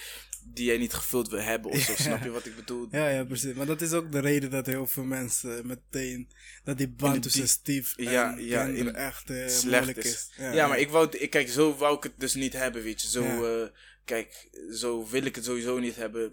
[0.54, 1.96] die jij niet gevuld wil hebben of zo.
[2.04, 2.88] Snap je wat ik bedoel?
[2.92, 3.54] Ja, ja, precies.
[3.54, 6.30] Maar dat is ook de reden dat heel veel mensen meteen,
[6.64, 10.06] dat die band tussen Steve en Ja, in- echt eh, slecht moeilijk is.
[10.14, 10.30] is.
[10.38, 13.08] Ja, maar ik wou, ik, kijk, zo wou ik het dus niet hebben, weet je.
[13.08, 13.24] Zo,
[13.64, 13.70] eh,
[14.06, 16.32] kijk, zo wil ik het sowieso niet hebben.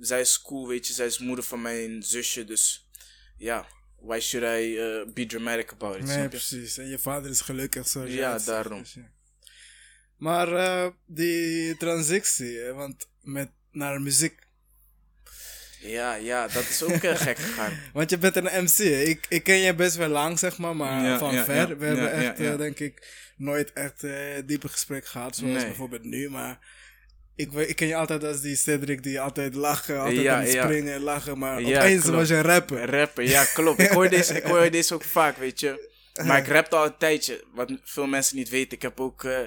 [0.00, 0.92] Zij is cool, weet je.
[0.92, 2.88] Zij is moeder van mijn zusje, dus
[3.36, 3.66] ja.
[4.00, 6.02] Why should I eh, be dramatic about it?
[6.02, 6.28] nee, snap je?
[6.28, 6.78] precies.
[6.78, 8.82] En je vader is gelukkig je Ja, daarom.
[8.94, 9.10] ja.
[10.16, 14.44] Maar eh, die transitie, want met, naar muziek.
[15.80, 17.78] Ja, ja, dat is ook eh, gek gegaan.
[17.92, 18.78] Want je bent een MC.
[19.06, 21.54] Ik, ik ken je best wel lang, zeg maar, maar Ja, van ja, ver.
[21.68, 23.06] ja, We hebben ja, echt, denk ik,
[23.36, 25.64] nooit echt eh diepe gesprek gehad, zoals Nee.
[25.66, 26.30] bijvoorbeeld nu.
[26.30, 26.58] Maar
[27.36, 30.52] ik, ik ken je altijd als die Cedric die altijd lachen, altijd Ja, aan het
[30.52, 30.62] ja.
[30.64, 31.38] springen en lachen.
[31.38, 32.16] Maar Ja, opeens klopt.
[32.16, 32.90] was je rapper.
[32.90, 33.80] Rapper, ja, klopt.
[33.80, 35.94] Ik hoor, deze, ik hoor deze ook vaak, weet je.
[36.24, 37.44] Maar ik rapte al een tijdje.
[37.54, 38.72] Wat veel mensen niet weten.
[38.76, 39.38] Ik heb ook, eh,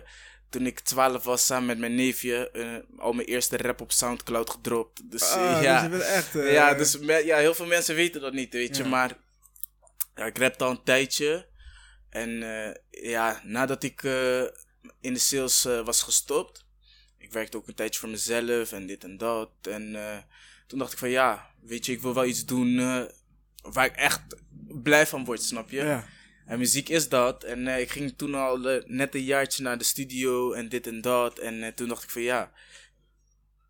[0.50, 4.50] toen ik 12 was, samen met mijn neefje, eh, al mijn eerste rap op Soundcloud
[4.50, 5.02] gedropt.
[5.12, 5.88] Dus Ah, eh, ja.
[5.88, 6.36] dus echt...
[6.36, 8.84] eh, Ja, dus me- ja, heel veel mensen weten dat niet, weet je.
[8.84, 9.18] Maar
[10.16, 11.48] ja, ik rapte al een tijdje.
[12.10, 12.30] En
[12.90, 14.04] ja, nadat ik
[15.02, 16.66] in de sales was gestopt.
[17.20, 19.50] Ik werkte ook een tijdje voor mezelf en dit en dat.
[19.62, 20.18] En eh,
[20.68, 23.02] toen dacht ik van ja, weet je, ik wil wel iets doen eh,
[23.62, 24.22] waar ik echt
[24.84, 25.84] blij van word, snap je?
[25.84, 26.08] Ja.
[26.46, 27.44] En muziek is dat.
[27.44, 31.02] En eh, ik ging toen al net een jaartje naar de studio en dit en
[31.02, 31.40] dat.
[31.40, 32.52] En toen dacht ik van ja,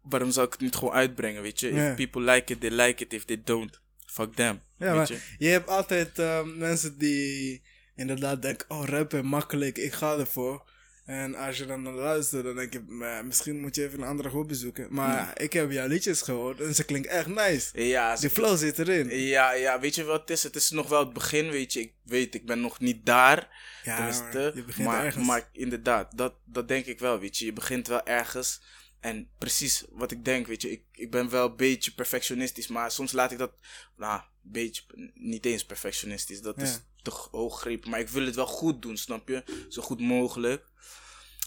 [0.01, 1.73] waarom zou ik het niet gewoon uitbrengen, weet je?
[1.73, 1.89] Ja.
[1.89, 3.13] If people like it, they like it.
[3.13, 4.61] If they don't, fuck them.
[4.77, 5.19] Ja, weet je?
[5.37, 6.17] je hebt altijd
[6.57, 7.61] mensen die
[7.95, 10.68] inderdaad denken, oh rappen, makkelijk, ik ga ervoor.
[11.09, 14.07] En als je dan naar luistert, dan denk je, "Maar misschien moet je even een
[14.07, 14.87] andere hobby zoeken.
[14.89, 17.83] Maar ik heb jouw liedjes gehoord en ze klinken echt nice.
[17.87, 19.09] Ja, Die flow zit erin.
[19.17, 20.43] ja, ja, weet je wat het is?
[20.43, 21.79] Het is nog wel het begin, weet je.
[21.79, 23.49] Ik weet, ik ben nog niet daar.
[23.83, 24.37] Ja, tenminste.
[24.37, 25.25] maar je begint maar, ergens.
[25.27, 27.45] maar inderdaad, dat, dat denk ik wel, weet je.
[27.45, 28.61] Je begint wel ergens.
[28.99, 30.71] En precies wat ik denk, weet je.
[30.71, 33.51] Ik, ik ben wel een beetje perfectionistisch, maar soms laat ik dat...
[33.97, 34.83] Nou, een beetje,
[35.13, 36.41] niet eens perfectionistisch.
[36.41, 36.79] Dat is Ja.
[37.01, 37.89] te hoog grepen.
[37.89, 39.43] Maar ik wil het wel goed doen, snap je?
[39.69, 40.67] Zo goed mogelijk.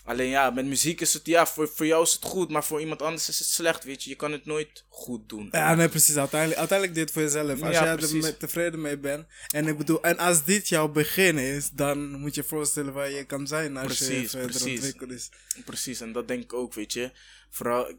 [0.04, 2.80] Alleen ja, met muziek is het, ja, voor, voor jou is het goed, maar voor
[2.80, 4.10] iemand anders is het slecht, weet je.
[4.10, 5.48] Je kan het nooit goed doen.
[5.50, 6.16] Ja, nee, precies.
[6.16, 7.50] Uiteindelijk, uiteindelijk dit voor jezelf.
[7.50, 8.32] Als Ja, jij er precies.
[8.38, 9.26] tevreden mee bent.
[9.48, 13.24] En ik bedoel, en als dit jouw begin is, dan moet je voorstellen waar je
[13.24, 14.74] kan zijn als je verder precies.
[14.74, 15.28] ontwikkeld is.
[15.64, 17.10] Precies, en dat denk ik ook, weet je.
[17.50, 17.92] Vooral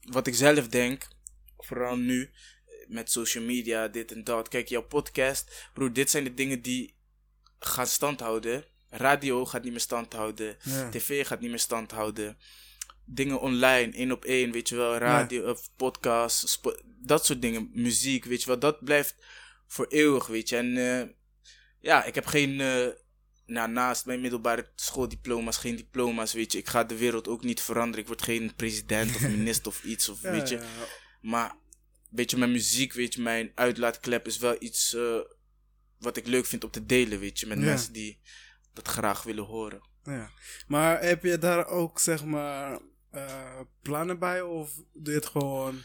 [0.00, 1.08] wat ik zelf denk,
[1.58, 2.30] vooral nu
[2.88, 4.48] met social media, dit en dat.
[4.48, 6.94] Kijk, jouw podcast, broer, dit zijn de dingen die
[7.58, 8.64] gaan stand houden.
[8.96, 10.56] Radio gaat niet meer stand houden.
[10.62, 10.88] Ja.
[10.90, 12.38] TV gaat niet meer stand houden.
[13.04, 14.96] Dingen online, één op één, weet je wel.
[14.96, 17.70] Radio, of podcast, dat soort dingen.
[17.72, 18.58] Muziek, weet je wel.
[18.58, 19.16] Dat blijft
[19.66, 20.56] voor eeuwig, weet je.
[20.56, 21.08] En eh,
[21.80, 22.60] ja, ik heb geen...
[22.60, 22.86] eh,
[23.46, 26.58] nou, naast mijn middelbare schooldiploma's, geen diploma's, weet je.
[26.58, 28.00] Ik ga de wereld ook niet veranderen.
[28.00, 30.60] Ik word geen president of minister of iets, of Ja, weet je.
[31.20, 31.54] Maar,
[32.10, 35.18] weet je, mijn muziek, weet je, mijn uitlaatklep is wel iets eh,
[35.98, 37.46] wat ik leuk vind om te delen, weet je.
[37.46, 38.20] Met mensen die
[38.76, 39.80] dat graag willen horen.
[40.04, 40.30] Ja.
[40.66, 42.78] Maar heb je daar ook, zeg maar,
[43.10, 44.42] eh, plannen bij?
[44.42, 45.80] Of doe je het gewoon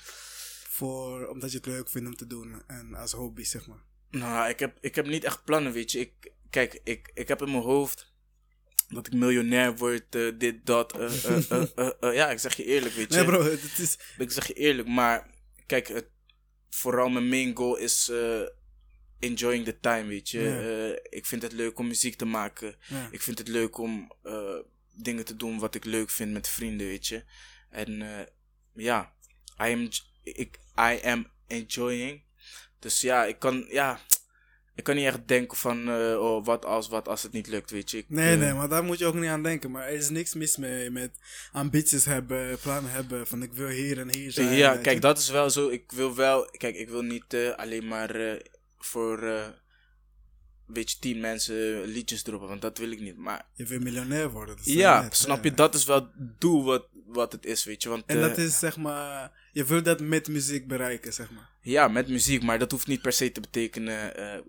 [0.67, 3.83] voor, omdat je het leuk vindt om te doen en als hobby, zeg maar?
[4.09, 5.99] Nou, ik heb, ik heb niet echt plannen, weet je.
[5.99, 8.13] Ik, kijk, ik, ik heb in mijn hoofd
[8.87, 10.97] dat ik miljonair word, eh, dit, dat.
[10.97, 13.15] eh, ja, ik zeg je eerlijk, weet je.
[13.15, 13.99] Nee, bro, het is.
[14.17, 15.29] Ik zeg je eerlijk, maar
[15.65, 16.09] kijk, het,
[16.69, 18.11] vooral mijn main goal is,
[19.21, 20.39] enjoying the time, weet je.
[20.39, 22.75] Eh, ik vind het leuk om muziek te maken.
[23.11, 24.57] Ik vind het leuk om eh,
[24.93, 27.23] dingen te doen wat ik leuk vind met vrienden, weet je.
[27.69, 28.25] En eh,
[28.73, 29.13] ja,
[29.59, 29.89] I am,
[30.23, 32.21] ik, I am enjoying.
[32.79, 33.99] Dus ja, ik kan, ja,
[34.75, 37.91] ik kan niet echt denken van, oh, wat als, wat als het niet lukt, weet
[37.91, 37.97] je.
[37.97, 39.71] Ik, Nee, nee, maar daar moet je ook niet aan denken.
[39.71, 41.11] Maar er is niks mis mee met
[41.51, 43.27] ambities hebben, plannen hebben.
[43.27, 44.55] Van ik wil hier en hier zijn.
[44.55, 44.79] Ja, je.
[44.79, 45.69] kijk, dat is wel zo.
[45.69, 48.39] Ik wil wel, kijk, ik wil niet alleen maar
[48.85, 49.47] voor, eh
[50.65, 53.17] weet je, tien mensen liedjes droppen, want dat wil ik niet.
[53.17, 54.55] Maar Je wil miljonair worden.
[54.57, 55.49] dat is ja, net, snap ja.
[55.49, 57.89] je, dat is wel het doel wat, wat het is, weet je.
[57.89, 61.49] Want, En eh, dat is zeg maar, je wil dat met muziek bereiken, zeg maar.
[61.61, 64.39] Ja, met muziek, maar dat hoeft niet per se te betekenen eh,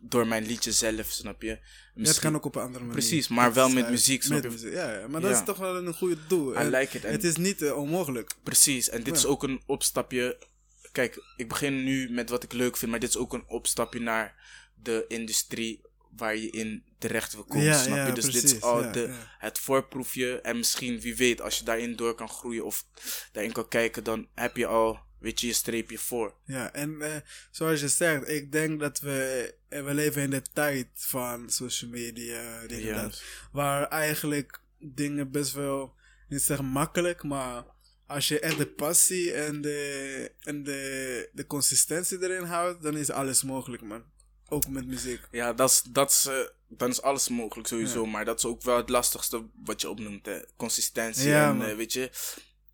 [0.00, 1.48] door mijn liedje zelf, snap je.
[1.48, 1.58] Dat
[1.94, 2.98] Misschien- kan ook op een andere manier.
[2.98, 4.58] Precies, maar Dat wel is met muziek, snap met je?
[4.58, 5.38] muziek, Ja, ja, maar dat Ja.
[5.38, 6.52] is toch wel een goede doel.
[6.52, 7.04] I En like it.
[7.04, 8.34] En Het is niet eh, onmogelijk.
[8.42, 10.48] Precies, en dit is ook een opstapje.
[10.92, 14.00] Kijk, ik begin nu met wat ik leuk vind, maar dit is ook een opstapje
[14.00, 14.34] naar
[14.74, 15.80] de industrie
[16.16, 18.12] waar je in terecht wil komen, Ja, snap ja, je?
[18.12, 21.96] Dus dit is al ja, de, het voorproefje en misschien, wie weet, als je daarin
[21.96, 22.86] door kan groeien of
[23.32, 26.34] daarin kan kijken, dan heb je al, weet je, je streepje voor.
[26.44, 27.16] Ja, en eh,
[27.50, 31.90] zoals je zegt, ik denk dat we, eh, we leven in de tijd van social
[31.90, 33.22] media, dat,
[33.52, 35.94] waar eigenlijk dingen best wel,
[36.28, 37.64] niet zeggen makkelijk, maar
[38.10, 43.10] als je echt de passie en de, en de, de consistentie erin houdt, dan is
[43.10, 44.04] alles mogelijk, man.
[44.48, 45.20] Ook met muziek.
[45.30, 46.36] Ja, dat is, dat is, eh,
[46.68, 48.06] dan is alles mogelijk sowieso.
[48.06, 50.26] Maar dat is ook wel het lastigste wat je opnoemt.
[50.26, 50.40] Hè.
[50.56, 51.28] Consistentie.
[51.28, 52.10] Ja, en eh, weet je,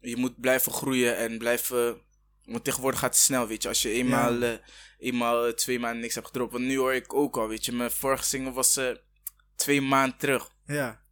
[0.01, 2.01] je moet blijven groeien en blijven.
[2.45, 3.69] Want tegenwoordig gaat het snel, weet je.
[3.69, 4.53] Als je eenmaal, eh,
[4.99, 6.53] eenmaal twee maanden niks hebt gedropt.
[6.53, 7.73] Want nu hoor ik ook al, weet je.
[7.73, 8.81] Mijn vorige single was
[9.57, 10.51] twee maanden terug.
[10.67, 11.05] Ja.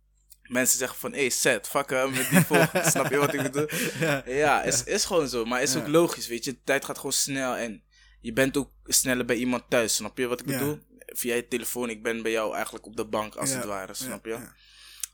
[0.48, 2.88] Mensen zeggen van, hé, hey, set, fuck hem met die volgende.
[2.90, 3.66] Snap je wat ik bedoel?
[4.00, 4.22] ja.
[4.26, 5.44] Ja, is, is gewoon zo.
[5.44, 5.80] Maar is Ja.
[5.80, 6.50] ook logisch, weet je.
[6.52, 7.82] De tijd gaat gewoon snel en
[8.20, 9.94] je bent ook sneller bij iemand thuis.
[9.94, 10.58] Snap je wat ik Ja.
[10.58, 10.78] bedoel?
[11.06, 13.94] Via je telefoon, ik ben bij jou eigenlijk op de bank, als het ware.
[13.94, 14.38] Snap je?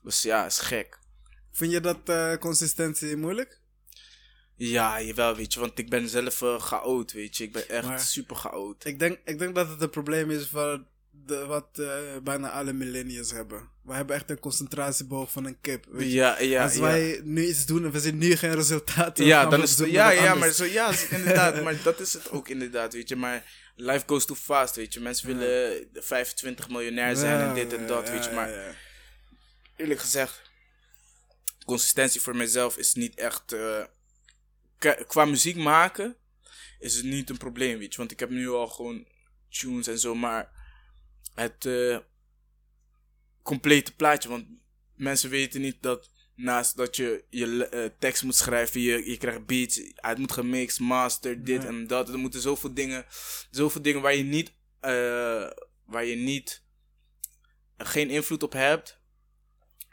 [0.02, 0.98] Dus ja, is gek.
[1.52, 3.60] Vind je dat eh, consistentie moeilijk?
[4.56, 5.60] Ja, jawel, weet je.
[5.60, 7.44] Want ik ben zelf uh, chaot, weet je.
[7.44, 8.84] Ik ben echt Maar- super chaot.
[8.84, 10.80] Ik denk, ik denk dat het een probleem is wat,
[11.26, 13.68] de, wat eh, bijna alle millennials hebben.
[13.82, 15.86] We hebben echt een concentratieboog van een kip.
[15.88, 16.12] Weet je?
[16.14, 16.80] Ja, ja, Als ja.
[16.80, 19.24] wij nu iets doen en we zien nu geen resultaten.
[19.24, 21.62] ja, dan is het, ja, ja, maar zo, ja, inderdaad.
[21.64, 23.16] maar dat is het ook inderdaad, weet je.
[23.16, 25.00] Maar life goes too fast, weet je.
[25.00, 28.30] Mensen willen 25 miljonair zijn en dit en dat, weet je.
[28.30, 28.76] Maar
[29.76, 30.42] eerlijk gezegd,
[31.64, 33.54] consistentie voor mezelf is niet echt.
[34.78, 36.16] k- qua muziek maken
[36.78, 37.98] is het niet een probleem, weet je.
[37.98, 39.06] Want ik heb nu al gewoon
[39.48, 40.58] tunes en zo, maar
[41.40, 41.98] het eh,
[43.42, 44.28] complete plaatje.
[44.28, 44.46] Want
[44.94, 49.46] mensen weten niet dat naast dat je je eh, tekst moet schrijven, je, je krijgt
[49.46, 51.68] beats, het moet gemixt, master, dit Ja.
[51.68, 52.08] en dat.
[52.08, 53.06] Er moeten zoveel dingen,
[53.50, 55.50] zoveel dingen waar je niet, eh,
[55.84, 56.64] waar je niet,
[57.76, 58.98] geen invloed op hebt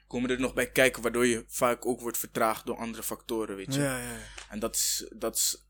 [0.08, 3.74] komen er nog bij kijken, waardoor je vaak ook wordt vertraagd door andere factoren, weet
[3.74, 3.82] je.
[3.82, 4.20] Ja, ja, ja.
[4.50, 5.66] En dat is, dat is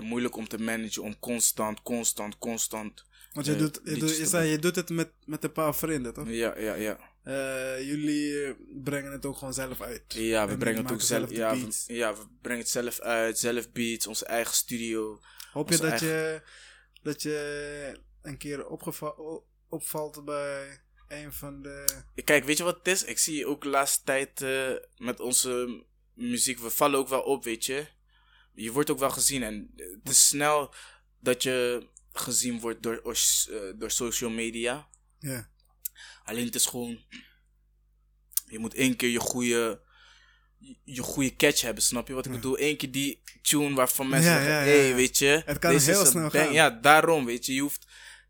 [0.00, 3.04] moeilijk om te managen, om constant, constant, constant.
[3.34, 6.14] Want je, doet, je, doet, je, zei, je doet het met, met een paar vrienden,
[6.14, 6.28] toch?
[6.28, 6.98] Ja, ja, ja.
[7.22, 10.02] Eh, jullie brengen het ook gewoon zelf uit.
[10.08, 11.30] Ja, we En brengen het ook zelf.
[11.30, 11.84] Ja we, beats.
[11.86, 15.20] ja, we brengen het zelf uit, zelf beats, onze eigen studio.
[15.52, 16.42] Hoop je dat, je
[17.02, 18.66] dat je een keer
[19.68, 22.02] opvalt bij een van de...
[22.24, 23.04] Kijk, weet je wat het is?
[23.04, 27.44] Ik zie ook de laatste tijd eh, met onze muziek, we vallen ook wel op,
[27.44, 27.86] weet je.
[28.52, 30.74] Je wordt ook wel gezien en het is snel
[31.20, 34.88] dat je gezien wordt door, eh, door social media.
[35.18, 35.52] Ja,
[36.24, 37.04] Alleen het is gewoon,
[38.46, 39.80] je moet één keer je goede,
[40.84, 42.36] je goede catch hebben, snap je wat ik Ja.
[42.36, 42.60] bedoel?
[42.60, 45.42] Eén keer die tune waarvan mensen Ja, zeggen, ja, hé, hey, weet je.
[45.44, 46.52] Het kan deze heel snel bang- gaan.
[46.52, 47.54] Ja, daarom, weet je.
[47.54, 47.86] Je hoeft,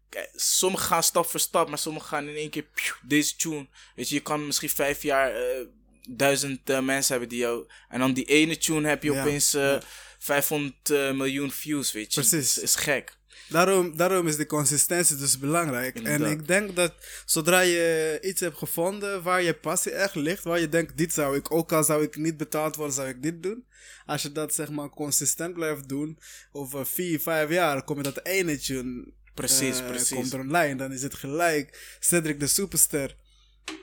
[0.09, 2.66] kijk, sommigen gaan stap voor stap, maar sommigen gaan in één keer,
[3.03, 3.68] deze tune.
[3.95, 5.66] Weet je, je kan misschien vijf jaar eh,
[6.11, 9.62] duizend eh, mensen hebben die jou, en dan die ene tune heb je opeens eh,
[9.62, 9.80] ja.
[10.18, 12.20] 500 eh, miljoen views, weet je.
[12.20, 12.57] Precies.
[12.57, 13.16] Is, is gek.
[13.49, 15.97] Daarom, daarom is de consistentie dus belangrijk.
[15.97, 16.26] Inderdaad.
[16.26, 20.61] En ik denk dat zodra je iets hebt gevonden waar je passie echt ligt, waar
[20.61, 23.43] je denkt, dit zou ik, ook al zou ik niet betaald worden, zou ik dit
[23.43, 23.64] doen.
[24.07, 26.18] Als je dat zeg maar consistent blijft doen,
[26.53, 30.16] over vier, vijf jaar kom je dat ene tune Precies, eh, precies.
[30.16, 33.16] komt er online, dan is het gelijk Cedric de Superster.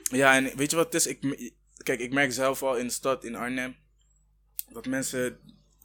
[0.02, 1.06] Ja, en weet je wat het is?
[1.06, 3.76] Ik, kijk, ik merk zelf al in de stad, in Arnhem,
[4.72, 5.38] dat mensen,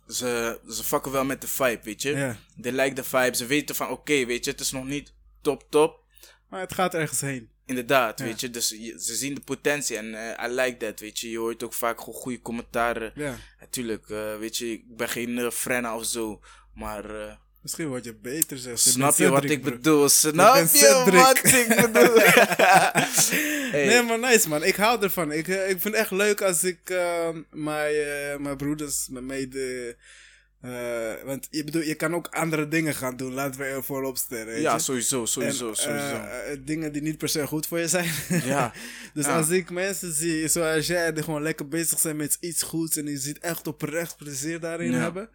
[0.07, 2.09] ze, ze fucken wel met de vibe, weet je.
[2.11, 2.37] Ja.
[2.61, 5.65] They like the vibe, ze weten van, oké, weet je, het is nog niet top,
[5.69, 6.03] top.
[6.49, 7.49] Maar het gaat ergens heen.
[7.65, 11.19] Inderdaad, weet je, dus je- ze zien de potentie en eh, I like that, weet
[11.19, 11.29] je.
[11.29, 13.11] Je hoort ook vaak gewoon goede commentaren.
[13.15, 13.35] Ja.
[13.59, 16.41] Natuurlijk, eh, weet je, ik ben geen uh, frenna of zo,
[16.73, 17.05] maar
[17.61, 18.91] Misschien word je beter zelfs.
[18.91, 20.09] Snap je wat ik bedoel?
[20.09, 22.19] Snap je wat ik bedoel?
[23.71, 23.85] Hey.
[23.85, 24.63] Nee, maar nice man.
[24.63, 25.31] Ik hou ervan.
[25.31, 29.25] Ik, eh, ik vind het echt leuk als ik eh, mijn, eh, mijn broeders, mijn
[29.25, 29.95] mede...
[30.61, 33.33] eh, want je, bedoel, je kan ook andere dingen gaan doen.
[33.33, 34.61] Laten we er voorop stellen.
[34.61, 36.21] Ja, sowieso, En, sowieso, sowieso.
[36.59, 38.09] dingen die niet per se goed voor je zijn.
[38.43, 38.73] Ja.
[39.13, 39.37] dus Ja.
[39.37, 42.97] als ik mensen zie zoals jij, die gewoon lekker bezig zijn met iets goeds.
[42.97, 44.97] En die ziet echt oprecht plezier daarin Ja.
[44.99, 45.29] hebben.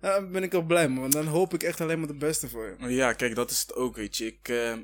[0.00, 1.00] Dan ben ik ook blij man.
[1.00, 2.88] Want dan hoop ik echt alleen maar het beste voor je.
[2.94, 4.26] Ja, kijk, dat is het ook, weet je.
[4.26, 4.76] Ik, eh,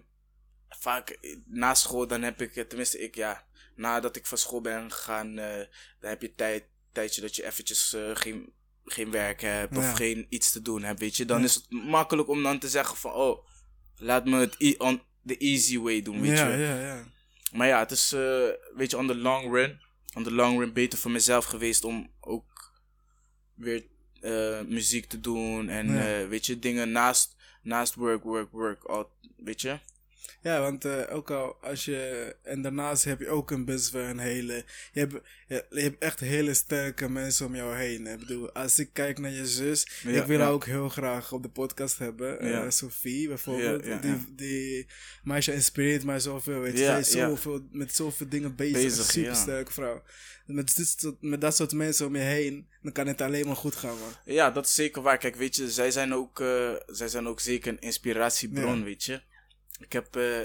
[0.68, 3.44] vaak na school, dan heb ik, eh, tenminste ik, ja,
[3.76, 5.56] nadat ik van school ben gegaan, eh,
[6.00, 8.52] dan heb je tijd, tijdje dat je eventjes geen,
[8.84, 9.80] geen werk hebt Ja.
[9.80, 11.24] of geen iets te doen hebt, weet je.
[11.24, 11.44] Dan Ja.
[11.44, 13.46] is het makkelijk om dan te zeggen van, oh,
[13.96, 16.58] laat me het e- on the easy way doen, weet ja, je.
[16.64, 17.04] ja, ja.
[17.52, 18.10] Maar ja, het is,
[18.74, 19.80] weet je, on the long run,
[20.14, 22.72] on the long run beter voor mezelf geweest om ook
[23.54, 23.86] weer
[24.24, 26.20] eh, muziek te doen en, Ja.
[26.20, 29.78] eh, weet je, dingen naast, naast work, work, work, al, weet je.
[30.40, 32.36] Ja, want eh, ook al als je.
[32.42, 34.64] En daarnaast heb je ook een best wel een hele.
[34.92, 35.12] Je hebt,
[35.48, 38.06] je, je hebt echt hele sterke mensen om jou heen.
[38.06, 39.86] Ik bedoel, als ik kijk naar je zus.
[40.02, 40.44] Ja, ik wil ja.
[40.44, 42.40] haar ook heel graag op de podcast hebben.
[42.40, 42.70] eh, Ja.
[42.70, 44.02] Sophie bijvoorbeeld.
[44.02, 44.86] Die, die
[45.22, 46.60] meisje inspireert mij zoveel.
[46.60, 46.84] Weet je.
[46.84, 48.82] Zij is zoveel, met zoveel dingen bezig.
[48.82, 50.02] Bezig, Super sterke vrouw.
[50.46, 52.66] Met, dit soort- met dat soort mensen om je heen.
[52.82, 54.12] Dan kan het alleen maar goed gaan, man.
[54.24, 55.18] Ja, dat is zeker waar.
[55.18, 59.22] Kijk, weet je, zij zijn ook, eh, zij zijn ook zeker een inspiratiebron, weet je.
[59.80, 60.40] Ik heb, eh,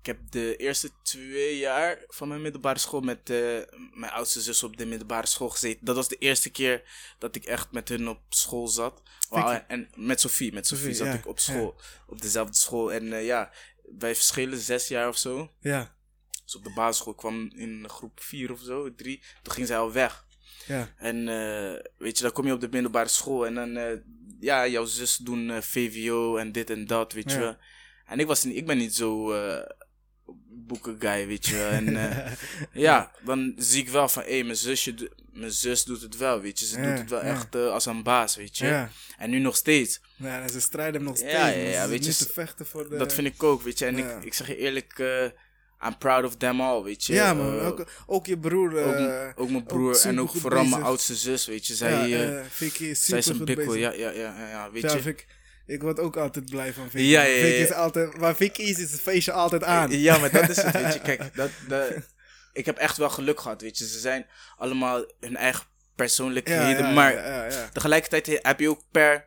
[0.00, 3.58] ik heb de eerste twee jaar van mijn middelbare school met eh,
[3.92, 5.84] mijn oudste zus op de middelbare school gezeten.
[5.86, 6.82] Dat was de eerste keer
[7.18, 9.02] dat ik echt met hun op school zat.
[9.68, 12.92] En met Sophie, met Sophie Sophie, zat ja, ik op school, op dezelfde school.
[12.92, 13.52] En eh, ja,
[13.98, 15.52] wij verschillen zes jaar of zo.
[15.60, 15.96] Ja,
[16.44, 19.22] Dus op de basisschool kwam in groep vier of zo, drie.
[19.42, 20.24] Toen ging zij al weg.
[20.66, 20.94] ja.
[20.96, 21.24] En
[21.98, 24.02] weet je, dan kom je op de middelbare school en dan,
[24.40, 27.42] ja, jouw zus doen VVO en dit en dat, weet je Ja.
[27.42, 27.56] wel.
[28.06, 29.70] En ik, was niet, ik ben niet zo eh
[30.48, 31.68] boeken guy, weet je wel.
[31.70, 32.32] En eh,
[32.86, 36.60] ja, dan zie ik wel van, hé, mijn zusje, mijn zus doet het wel, weet
[36.60, 36.66] je.
[36.66, 37.30] Ze Ja, doet het wel ja.
[37.30, 38.66] echt eh, als een baas, weet je.
[38.66, 38.90] Ja.
[39.18, 40.00] En nu nog steeds.
[40.16, 41.32] Ja, ze strijden nog steeds.
[41.32, 42.96] Ja, ja, weet je, te vechten voor de...
[42.96, 43.86] Dat vind ik ook, weet je.
[43.86, 44.98] En ik, ik zeg je eerlijk,
[45.84, 47.12] I'm proud of them all, weet je.
[47.12, 47.60] Ja, man.
[47.60, 48.84] Ook, ook je broer.
[48.84, 51.74] ook, eh, ook mijn broer en ook vooral mijn oudste zus, weet je.
[51.74, 53.80] Zij, ja, Vicky is zij is een bikkel, bezig.
[53.80, 55.14] ja, ja, ja, ja, weet Ja, je.
[55.66, 57.04] Ik word ook altijd blij van Vicky.
[57.06, 59.90] Ja, ja, ja, Vicky is altijd, waar Vicky is, is het feestje altijd aan.
[59.98, 61.00] Ja, maar dat is het, weet je.
[61.08, 61.90] Kijk, dat, dat,
[62.52, 63.86] ik heb echt wel geluk gehad, weet je.
[63.88, 65.64] Ze zijn allemaal hun eigen
[65.96, 67.12] persoonlijkheden, maar
[67.72, 69.26] tegelijkertijd heb je ook per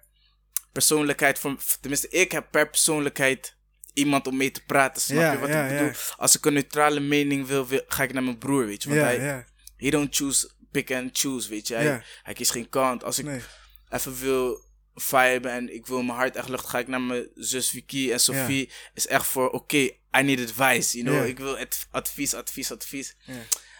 [0.71, 3.55] persoonlijkheid, van, tenminste ik heb per persoonlijkheid
[3.93, 5.91] iemand om mee te praten, snap je wat ik bedoel?
[6.17, 8.89] Als ik een neutrale mening wil, wil- ga ik naar mijn broer, weet je.
[8.89, 9.45] Want hij,
[9.77, 11.75] he don't choose, pick and choose, weet je.
[12.23, 13.03] Hij, kiest geen kant.
[13.03, 13.41] Als ik nee.
[13.89, 14.67] even wil
[14.99, 18.19] viben en ik wil mijn hart echt lucht, ga ik naar mijn zus Vicky en
[18.19, 18.71] Sophie.
[18.93, 21.27] Is echt voor, oké, I need advice, you know.
[21.27, 21.57] Ik wil
[21.91, 23.15] advies, advies, advies.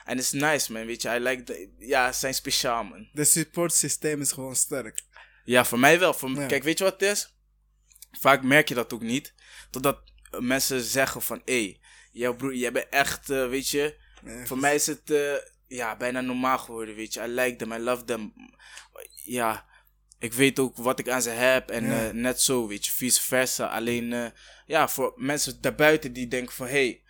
[0.05, 1.09] En het is nice, man, weet je.
[1.09, 3.09] I like the, ja, ze zijn speciaal, man.
[3.13, 5.01] De supportsysteem is gewoon sterk.
[5.43, 6.13] Ja, voor mij wel.
[6.13, 6.45] Voor.
[6.45, 7.36] Kijk, weet je wat het is?
[8.11, 9.34] Vaak merk je dat ook niet.
[9.70, 10.01] Totdat
[10.39, 11.80] mensen zeggen van, hé, hey,
[12.11, 13.97] jouw broer, jij bent echt, eh, weet je.
[14.43, 15.34] Voor mij is het eh,
[15.67, 17.22] ja, bijna normaal geworden, weet je.
[17.22, 18.34] I like them, I love them.
[19.24, 19.68] Ja,
[20.20, 22.07] ik weet ook wat ik aan ze heb en Ja.
[22.07, 22.91] eh, net zo, weet je.
[22.91, 23.65] Vice versa.
[23.65, 24.26] Alleen, eh,
[24.65, 27.01] ja, voor mensen daarbuiten die denken van, hé, hey,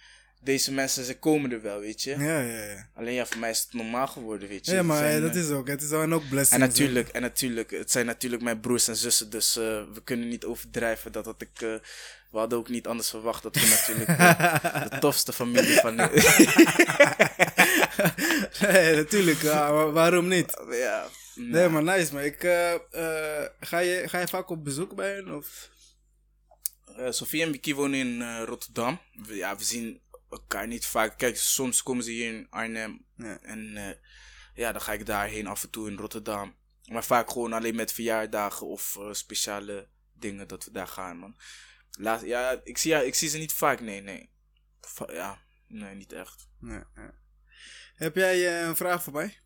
[0.41, 2.09] deze mensen, ze komen er wel, weet je.
[2.17, 2.87] Ja, ja, ja.
[2.95, 4.71] Alleen ja, voor mij is het normaal geworden, weet je.
[4.73, 5.67] Ja, maar zijn, eh, dat is ook.
[5.67, 6.51] Het is dan ook blessings.
[6.51, 10.45] en natuurlijk, en natuurlijk, het zijn natuurlijk mijn broers en zussen, dus we kunnen niet
[10.45, 11.59] overdrijven dat, dat ik,
[12.31, 14.17] we hadden ook niet anders verwacht dat we natuurlijk
[14.91, 15.95] de tofste familie van,
[18.61, 19.41] nee, natuurlijk.
[19.93, 20.61] waarom niet?
[20.71, 21.05] ja,
[21.39, 25.13] Nee, maar nice, maar ik, eh, eh, ga, je, ga je vaak op bezoek bij
[25.13, 25.35] hen?
[25.35, 25.69] Of?
[26.95, 28.99] Eh, Sofie en Vicky wonen in Rotterdam.
[29.13, 31.17] We, ja, we zien elkaar niet vaak.
[31.17, 33.05] Kijk, soms komen ze hier in Arnhem.
[33.15, 33.39] Ja.
[33.41, 33.73] En
[34.53, 36.55] ja, dan ga ik daarheen af en toe in Rotterdam.
[36.85, 41.35] Maar vaak gewoon alleen met verjaardagen of speciale dingen dat we daar gaan, man.
[41.91, 44.29] Laat, ja, ik zie, ja, ik zie ze niet vaak, nee, nee.
[44.81, 46.47] Va- ja, nee, niet echt.
[46.61, 46.87] Ja.
[47.95, 49.37] Heb jij een vraag voor mij?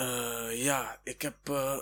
[0.00, 1.78] Eh, ja, ik heb eh,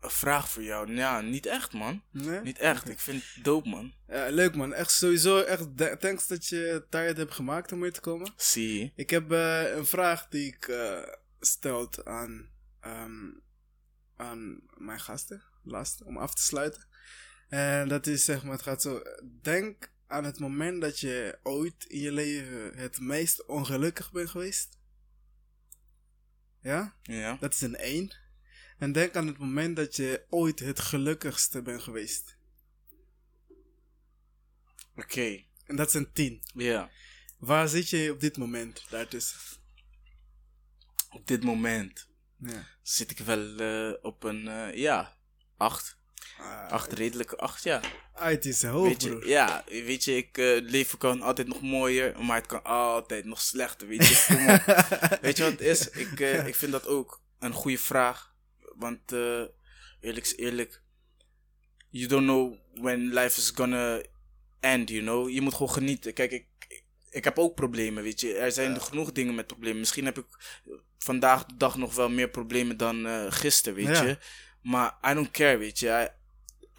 [0.00, 0.94] een vraag voor jou.
[0.94, 2.02] Ja, niet echt, man.
[2.10, 2.40] Nee?
[2.40, 2.88] Niet echt.
[2.94, 3.92] Ik vind het dope, man.
[4.06, 4.74] Ja, leuk man.
[4.74, 5.38] Echt sowieso.
[5.38, 8.32] Echt thanks dat je tijd hebt gemaakt om hier te komen.
[8.36, 8.92] Zie?
[8.94, 11.02] Ik heb eh, een vraag die ik eh
[11.40, 12.50] stel aan,
[12.80, 13.30] ehm,
[14.16, 15.42] aan mijn gasten.
[15.62, 16.86] Last, om af te sluiten.
[17.48, 19.02] En dat is zeg maar, het gaat zo.
[19.42, 24.77] Denk aan het moment dat je ooit in je leven het meest ongelukkig bent geweest.
[26.60, 26.96] Ja?
[27.02, 27.36] Ja.
[27.40, 28.12] Dat is een 1.
[28.78, 32.36] En denk aan het moment dat je ooit het gelukkigste bent geweest.
[34.96, 35.44] Oké.
[35.64, 36.42] En dat is een 10.
[36.54, 36.90] Ja.
[37.38, 39.38] Waar zit je op dit moment daartussen?
[41.10, 42.66] Op dit moment ja.
[42.82, 45.16] zit ik wel eh, op een, eh, ja,
[45.56, 45.97] 8.
[46.40, 47.80] Uh, acht, redelijke acht, ja.
[48.18, 49.20] Ah, het is hoog, weet je.
[49.24, 53.40] Ja, weet je, ik, eh, leven kan altijd nog mooier, maar het kan altijd nog
[53.40, 54.14] slechter, weet je.
[55.22, 55.90] weet je wat het is?
[55.90, 58.34] Ik, eh, ik vind dat ook een goede vraag.
[58.76, 59.42] Want eh,
[60.00, 60.82] eerlijk is eerlijk,
[61.90, 64.02] you don't know when life is gonna
[64.60, 65.30] end, you know.
[65.30, 66.12] Je moet gewoon genieten.
[66.12, 66.46] Kijk, ik,
[67.10, 68.34] ik heb ook problemen, weet je.
[68.34, 69.78] Er zijn genoeg dingen met problemen.
[69.78, 70.26] Misschien heb ik
[70.98, 74.18] vandaag de dag nog wel meer problemen dan gisteren, weet je.
[74.62, 76.10] Maar I don't care, weet je.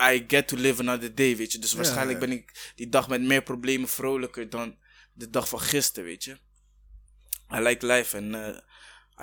[0.02, 1.60] I, I get to live another day, weet je.
[1.60, 2.28] Dus waarschijnlijk ja.
[2.28, 4.78] ben ik die dag met meer problemen vrolijker dan
[5.14, 6.38] de dag van gisteren, weet je.
[7.54, 8.48] I like life and uh,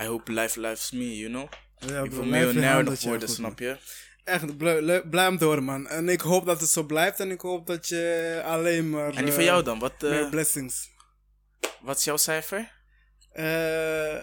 [0.01, 1.49] I hope life lives me, you know.
[1.77, 3.77] Ja, ik wil miljonair nog worden, snap je?
[4.23, 4.57] Echt,
[5.09, 5.87] blij, om te horen, man.
[5.87, 9.13] En ik hoop dat het zo blijft en ik hoop dat je alleen maar...
[9.13, 9.79] En die van eh, jou dan?
[9.79, 10.89] Wat, eh, Meer blessings.
[11.81, 12.71] wat is jouw cijfer?
[13.31, 14.17] Eh,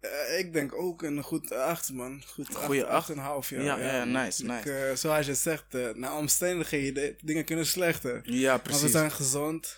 [0.00, 2.22] eh, ik denk ook een goed 8, man.
[2.26, 3.10] Goed Goeie acht?
[3.10, 3.16] 8,5,
[3.48, 3.60] ja.
[3.62, 4.22] Ja, ja, man.
[4.24, 4.72] nice, Ik, nice.
[4.88, 8.20] eh, zoals je zegt, eh naar omstandigheden, dingen kunnen slechter.
[8.24, 8.82] Ja, Maar precies.
[8.82, 9.76] we zijn gezond.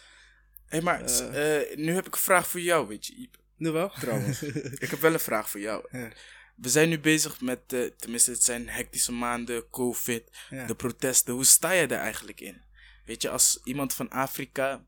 [0.66, 3.36] Hé, maar eh, nu heb ik een vraag voor jou, weet je, Iep.
[3.56, 3.88] Nu wel?
[4.00, 4.42] Trouwens.
[4.84, 5.86] ik heb wel een vraag voor jou.
[5.90, 6.10] Ja.
[6.56, 7.68] We zijn nu bezig met,
[7.98, 10.66] tenminste het zijn hectische maanden, covid, Ja.
[10.66, 11.34] de protesten.
[11.34, 12.62] Hoe sta je daar eigenlijk in?
[13.04, 14.84] Weet je, als iemand van Afrika,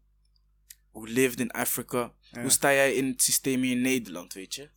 [0.92, 2.40] who lived in Africa, Ja.
[2.40, 4.68] hoe sta jij in het systeem hier in Nederland, weet je?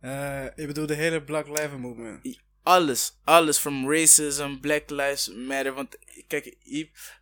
[0.00, 2.38] Eh, je bedoelt de hele Black Lives Movement.
[2.62, 5.72] Alles, alles, from racism, Black Lives Matter.
[5.72, 5.96] Want
[6.26, 6.56] kijk,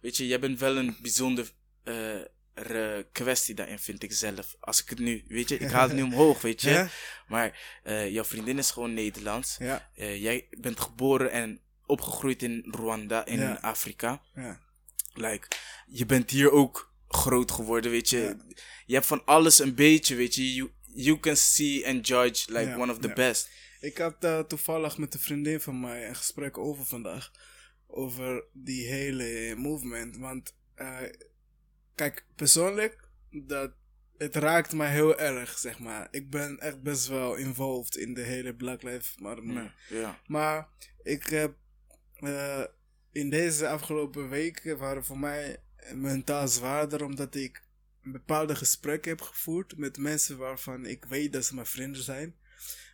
[0.00, 1.50] weet je, jij bent wel een bijzonder
[1.84, 2.20] eh,
[2.54, 4.56] re- kwestie daarin, vind ik zelf.
[4.60, 6.70] Als ik het nu, weet je, ik haal het nu omhoog, weet je.
[6.70, 6.88] Ja?
[7.28, 9.56] Maar eh, jouw vriendin is gewoon Nederlands.
[9.58, 13.58] Ja, jij bent geboren en opgegroeid in Rwanda, in Ja.
[13.60, 14.22] Afrika.
[14.34, 14.60] ja.
[15.14, 15.48] Like,
[15.86, 18.18] je bent hier ook groot geworden, weet je.
[18.18, 18.36] Ja.
[18.86, 20.54] Je hebt van alles een beetje, weet je.
[20.54, 23.50] You, you can see and judge like one of the best.
[23.80, 27.30] Ik had eh, toevallig met een vriendin van mij een gesprek over vandaag.
[27.86, 30.16] Over die hele movement.
[30.16, 30.98] Want, eh,
[31.94, 33.72] kijk, persoonlijk, dat,
[34.16, 36.08] het raakt mij heel erg, zeg maar.
[36.10, 40.20] Ik ben echt best wel involved in de hele Black Lives Matter ja.
[40.26, 40.68] Maar
[41.02, 41.54] ik heb
[42.14, 42.64] eh,
[43.12, 45.62] in deze afgelopen weken waren voor mij
[45.94, 47.62] mentaal zwaarder omdat ik
[48.12, 52.34] bepaalde gesprekken heb gevoerd met mensen waarvan ik weet dat ze mijn vrienden zijn.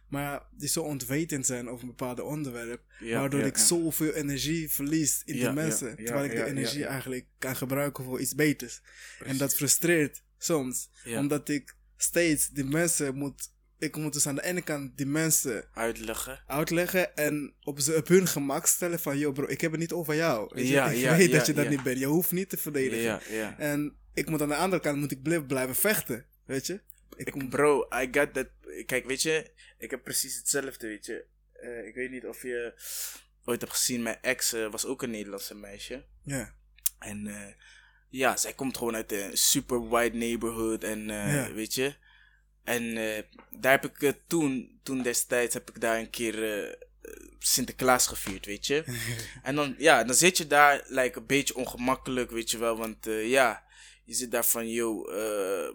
[0.08, 2.82] Maar die zo ontwetend zijn over een bepaalde onderwerp.
[3.00, 3.64] Ja, waardoor ja, ik ja.
[3.64, 5.96] zoveel energie verlies in ja, mensen.
[5.96, 8.80] terwijl ik de energie eigenlijk kan gebruiken voor iets beters.
[9.24, 10.90] En dat frustreert soms.
[11.04, 13.52] Omdat ik steeds die mensen moet...
[13.78, 16.42] Ik moet dus aan de ene kant die mensen Uitleggen.
[16.46, 19.18] uitleggen en op, ze, op hun gemak stellen van...
[19.18, 20.50] Yo bro, ik heb het niet over jou.
[20.54, 20.68] Weet je?
[20.68, 21.98] Ik ja, weet ja, dat je dat niet bent.
[21.98, 23.20] Je hoeft niet te verdedigen.
[23.58, 26.26] En ik moet aan de andere kant moet ik blijven, blijven vechten.
[26.44, 26.80] Weet je?
[27.16, 28.46] Ik, moet- bro, I got that.
[28.86, 31.24] Kijk, weet je, ik heb precies hetzelfde, weet je.
[31.52, 32.74] Eh, ik weet niet of je
[33.44, 36.04] ooit hebt gezien, mijn ex eh, was ook een Nederlandse meisje.
[36.22, 36.54] ja.
[36.98, 37.52] En eh,
[38.08, 41.06] ja, zij komt gewoon uit een super white neighborhood en
[41.54, 41.94] weet je.
[42.64, 42.94] En
[43.50, 46.76] daar heb ik toen, toen destijds heb ik daar een keer
[47.38, 48.84] Sinterklaas gevierd, weet je.
[49.42, 52.76] en dan, ja, dan zit je daar like, een beetje ongemakkelijk, weet je wel.
[52.76, 53.64] Want ja,
[54.04, 55.74] je zit daar van, yo, eh,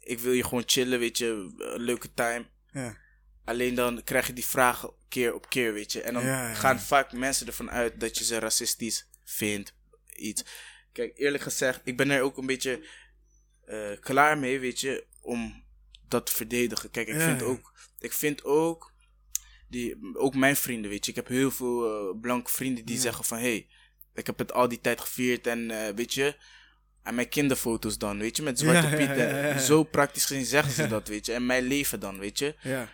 [0.00, 1.52] ik wil je gewoon chillen, weet je.
[1.56, 2.46] Een leuke time.
[2.72, 2.96] Ja.
[3.44, 6.02] Alleen dan krijg je die vragen keer op keer, weet je.
[6.02, 9.74] En dan Ja, ja, gaan vaak mensen ervan uit dat je ze racistisch vindt.
[10.16, 10.44] Iets.
[10.92, 12.86] Kijk, eerlijk gezegd, ik ben er ook een beetje
[13.64, 15.64] eh, klaar mee, weet je, om
[16.08, 16.90] dat te verdedigen.
[16.90, 18.92] Kijk, ik vind ook, ik vind ook,
[19.68, 23.24] die, ook mijn vrienden, weet je, ik heb heel veel eh, blanke vrienden die zeggen
[23.24, 23.68] van, hé, hey,
[24.14, 26.36] ik heb het al die tijd gevierd en weet je,
[27.02, 29.06] en mijn kinderfoto's dan, weet je, met Zwarte Ja, ja, Piet.
[29.16, 29.58] ja, en ja, ja.
[29.58, 32.54] Zo praktisch gezien zeggen ze dat, weet je, en mijn leven dan, weet je.
[32.62, 32.88] Ja.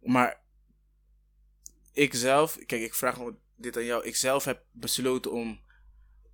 [0.00, 0.40] Maar
[1.92, 3.18] ik zelf, kijk, ik vraag
[3.56, 4.04] dit aan jou.
[4.06, 5.60] Ik zelf heb besloten om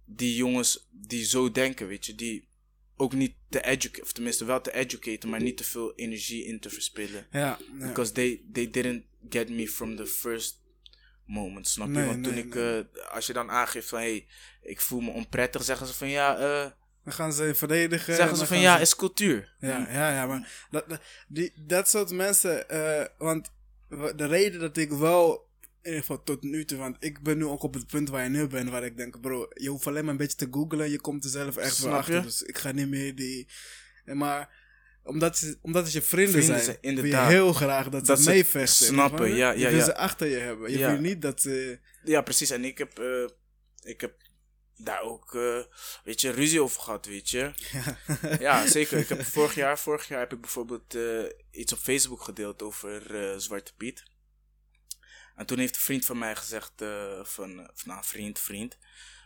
[0.05, 2.49] die jongens die zo denken, weet je, die
[2.97, 6.61] ook niet te educaten, of tenminste wel te educaten, maar niet te veel energie in
[6.61, 7.27] te verspillen.
[7.31, 7.59] Ja.
[7.79, 10.62] Because they, they didn't get me from the first
[11.27, 11.93] moment, snap je?
[11.93, 12.79] Nee, Want toen nee, ik, nee.
[12.81, 14.27] eh, als je dan aangeeft van, hé, hey,
[14.62, 16.71] ik voel me onprettig, zeggen ze van, ja, eh,
[17.05, 18.09] Dan gaan ze verdedigen.
[18.13, 19.55] en zeggen ze van, ja, ze- is cultuur.
[19.59, 23.51] Ja, ja, ja, maar dat, dat, die, dat soort mensen, eh, want
[23.89, 27.39] wa- de reden dat ik wel, in ieder geval tot nu toe, want ik ben
[27.39, 29.87] nu ook op het punt waar je nu bent, waar ik denk, bro, je hoeft
[29.87, 32.59] alleen maar een beetje te googlen, je komt er zelf echt wel achter, dus ik
[32.59, 33.49] ga niet meer die,
[34.05, 34.63] eh, maar
[35.03, 38.21] omdat, ze, omdat het je vrienden, Vrienden zijn, zijn, wil je heel graag dat, Dat
[38.21, 38.87] ze meevechten.
[38.87, 39.85] snappen, ja, Je ja, wil ja.
[39.85, 40.71] ze achter je hebben.
[40.71, 40.91] Je Ja.
[40.91, 41.79] wil niet dat ze...
[42.05, 42.51] Ja, precies.
[42.51, 43.29] En ik heb, eh,
[43.83, 44.15] ik heb
[44.77, 45.59] daar ook, eh,
[46.05, 47.53] weet je, ruzie over gehad, weet je.
[48.39, 48.99] Ja, zeker.
[48.99, 53.14] Ik heb vorig jaar, vorig jaar heb ik bijvoorbeeld eh, iets op Facebook gedeeld over
[53.31, 54.03] eh, Zwarte Piet.
[55.37, 56.72] En toen heeft een vriend van mij gezegd,
[57.22, 58.79] van, of nou, een vriend, vriend.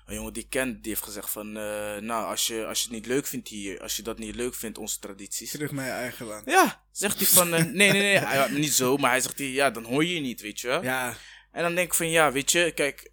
[0.07, 2.94] Een jongen die ik ken, die heeft gezegd van, nou, als je, als je het
[2.94, 5.51] niet leuk vindt hier, als je dat niet leuk vindt, onze tradities.
[5.51, 6.46] Terug naar je eigen land.
[6.51, 9.84] Ja, zegt hij van, nee, nee, nee, hij- niet zo, maar hij zegt, ja, dan
[9.84, 10.82] hoor je je niet, weet je wel.
[10.82, 11.16] Ja,
[11.53, 13.11] En dan denk ik van ja, weet je, kijk,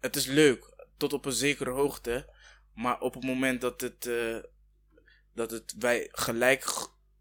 [0.00, 2.32] het is leuk tot op een zekere hoogte,
[2.74, 4.36] maar op het moment dat het, eh,
[5.34, 6.64] dat het wij gelijk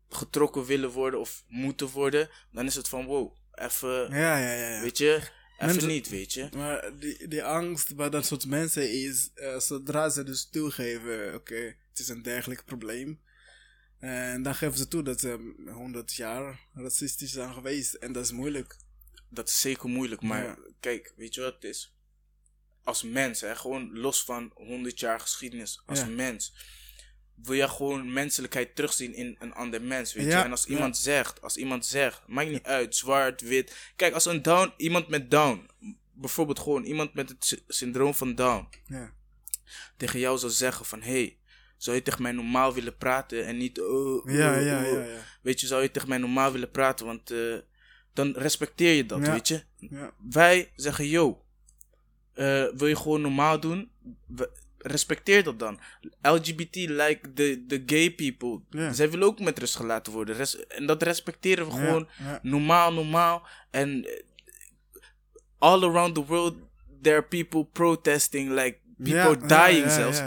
[0.09, 4.81] getrokken willen worden of moeten worden, dan is het van wow, even, ja, ja, ja.
[4.81, 6.49] weet je, even Mensen- niet, weet je.
[6.55, 11.75] Maar die, die angst bij dat soort mensen is, eh, zodra ze dus toegeven, oké,
[11.89, 13.21] het is een dergelijk probleem.
[13.99, 17.93] En dan geven ze toe dat ze 100 jaar racistisch zijn geweest.
[17.93, 18.77] En dat is moeilijk.
[19.29, 20.57] Dat is zeker moeilijk, maar Ja.
[20.79, 21.96] kijk, weet je wat het is?
[22.87, 26.05] Als mens, hè, gewoon los van 100 jaar geschiedenis, als Ja.
[26.05, 26.53] mens,
[27.35, 30.43] wil je gewoon menselijkheid terugzien in een ander mens, weet Ja, je?
[30.43, 33.75] En als iemand zegt, als iemand zegt, maakt niet uit, zwart, wit.
[33.95, 35.69] Kijk, als een down, iemand met down,
[36.13, 39.13] bijvoorbeeld gewoon iemand met het sy- syndroom van down, Ja.
[39.97, 41.37] tegen jou zou zeggen van, hey,
[41.77, 44.91] zou je tegen mij normaal willen praten en niet, oh, oh, Ja, ja, oh.
[44.91, 45.21] ja, ja.
[45.41, 47.55] weet je, zou je tegen mij normaal willen praten, want eh,
[48.13, 49.31] dan respecteer je dat, Ja.
[49.31, 49.63] weet je?
[49.77, 50.13] ja.
[50.29, 51.41] wij zeggen, yo,
[52.37, 53.89] eh, wil je gewoon normaal doen?
[54.77, 55.79] Respecteer dat dan.
[56.21, 58.61] LGBT like the, the gay people.
[58.69, 58.93] Ja.
[58.93, 60.35] Zij willen ook met rust gelaten worden.
[60.35, 62.07] Res- en dat respecteren we gewoon
[62.41, 63.47] normaal, normaal.
[63.71, 64.23] En eh,
[65.57, 66.55] all around the world,
[67.01, 70.19] there are people protesting, like people dying zelfs.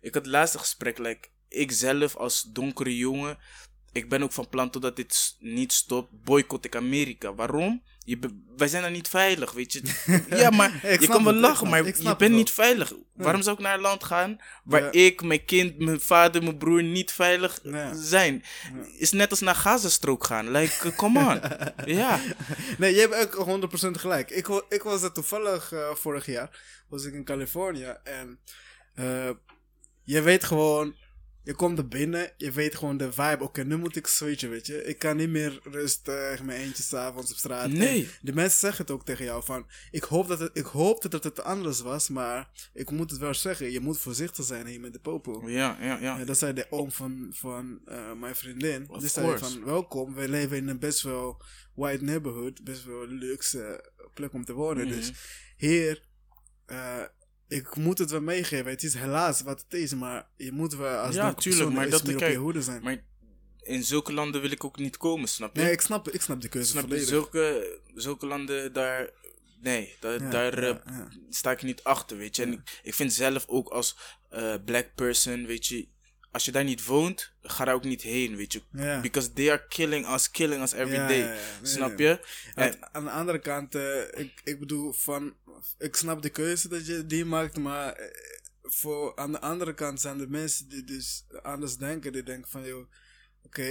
[0.00, 3.38] Ik had het laatste gesprek, like, ik zelf als donkere jongen,
[3.92, 7.34] ik ben ook van plan totdat dit niet stopt, boycott ik Amerika.
[7.34, 7.82] Waarom?
[8.04, 8.18] Je
[8.56, 9.82] wij zijn er niet veilig, weet je.
[10.42, 12.92] Ja, maar je kan wel het, lachen, maar je bent niet veilig.
[13.14, 14.92] Waarom zou ik naar een land gaan waar Ja.
[14.92, 17.94] ik, mijn kind, mijn vader, mijn broer niet veilig Ja.
[17.94, 18.44] zijn?
[18.98, 20.50] Is net als naar Gazastrook gaan.
[20.50, 21.40] Like, uh, come on.
[21.98, 22.20] ja.
[22.78, 23.46] Nee, je hebt ook
[23.96, 24.30] 100% gelijk.
[24.30, 26.60] Ik, ik was er toevallig eh, vorig jaar.
[26.88, 27.94] Was ik in Californië.
[28.04, 28.38] En
[28.94, 29.30] eh,
[30.02, 30.94] je weet gewoon.
[31.44, 32.32] Je komt er binnen.
[32.36, 33.44] Je weet gewoon de vibe.
[33.44, 34.84] Oké, nu moet ik switchen, weet je.
[34.84, 37.70] Ik kan niet meer rustig mijn eentje s'avonds op straat.
[37.70, 38.02] Nee.
[38.02, 39.66] En de mensen zeggen het ook tegen jou van.
[39.90, 42.08] Ik, hoop dat het, ik hoopte dat het anders was.
[42.08, 43.70] Maar ik moet het wel zeggen.
[43.70, 45.48] Je moet voorzichtig zijn hier met de popo.
[45.48, 46.18] Ja, ja, ja.
[46.18, 48.88] Ja, dat zei de oom van, van eh, mijn vriendin.
[48.88, 51.42] Of Die zei van, welkom, wij leven in een best wel
[51.74, 52.64] white neighborhood.
[52.64, 54.86] Best wel luxe plek om te wonen.
[54.86, 54.96] Mhm.
[54.96, 55.12] Dus
[55.56, 56.02] hier,
[56.66, 57.02] eh,
[57.52, 58.70] ik moet het wel meegeven.
[58.70, 61.72] Het is helaas wat het is, maar je moet wel als Ja, donkere tuurlijk, persoon
[61.90, 62.82] maar dat- op je hoede zijn.
[62.82, 63.04] Maar
[63.62, 65.62] in zulke landen wil ik ook niet komen, snap je?
[65.62, 67.04] nee, ik snap, ik snap de keuze Snap je?
[67.04, 69.10] Zulke, zulke landen, daar...
[69.60, 71.08] Nee, da- Ja, daar eh, ja, ja.
[71.30, 72.42] sta ik niet achter, weet je.
[72.42, 73.96] En ik, ik vind zelf ook als
[74.30, 75.88] eh, black person, weet je...
[76.32, 78.62] Als je daar niet woont, ga daar ook niet heen, weet je.
[78.72, 79.00] Ja.
[79.00, 81.18] Because they are killing us, killing us every Ja, day.
[81.18, 81.38] ja, ja.
[81.62, 82.20] Snap je?
[82.54, 85.34] Aan, En, aan de andere kant, eh, ik, ik bedoel, van,
[85.78, 88.06] ik snap de keuze dat je die maakt, maar eh,
[88.62, 92.12] voor, aan de andere kant zijn er mensen die dus anders denken.
[92.12, 92.90] Die denken van, joh,
[93.44, 93.68] oké,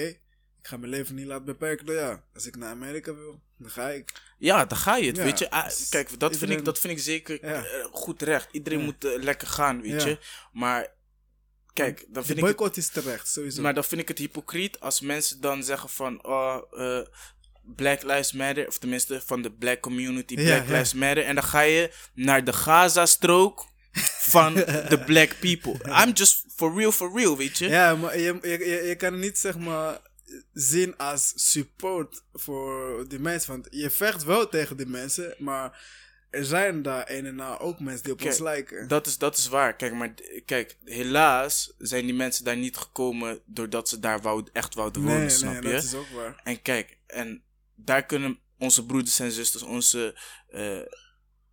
[0.62, 2.20] ik ga mijn leven niet laten beperken door jou.
[2.34, 4.22] Als ik naar Amerika wil, dan ga ik.
[4.38, 5.50] ja, dan ga je het, Ja, weet je.
[5.50, 7.66] Ah, kijk, dat vind, ik, dat vind ik zeker Ja.
[7.66, 8.48] eh, goed recht.
[8.52, 8.86] Iedereen Ja.
[8.86, 10.08] moet lekker gaan, weet Ja.
[10.08, 10.20] je.
[10.54, 11.00] Maar,
[11.74, 13.62] kijk, dan De vind ik het boycott is terecht, sowieso.
[13.62, 17.02] Maar dan vind ik het hypocriet als mensen dan zeggen van, oh, eh,
[17.76, 20.74] Black Lives Matter, of tenminste van de black community, Black ja.
[20.74, 21.24] Lives Matter.
[21.24, 23.70] En dan ga je naar de Gaza-strook
[24.20, 26.04] van de black people.
[26.04, 27.68] I'm just for real, for real, weet je?
[27.68, 30.00] Ja, maar je, je, je, je kan het niet zeg maar
[30.54, 33.52] zien als support voor die mensen.
[33.52, 35.80] Want je vecht wel tegen die mensen, maar
[36.32, 38.88] er zijn daar een en na ook mensen die op Kijk, ons lijken.
[38.88, 39.76] Dat is, dat is waar.
[39.76, 40.14] Kijk, maar
[40.46, 45.20] kijk, helaas zijn die mensen daar niet gekomen doordat ze daar wou, echt wouden wonen,
[45.20, 45.72] nee, snap nee, je?
[45.72, 46.42] dat is ook waar.
[46.44, 47.44] En kijk, en
[47.76, 50.20] daar kunnen onze broeders en zusters, onze,
[50.50, 50.80] eh,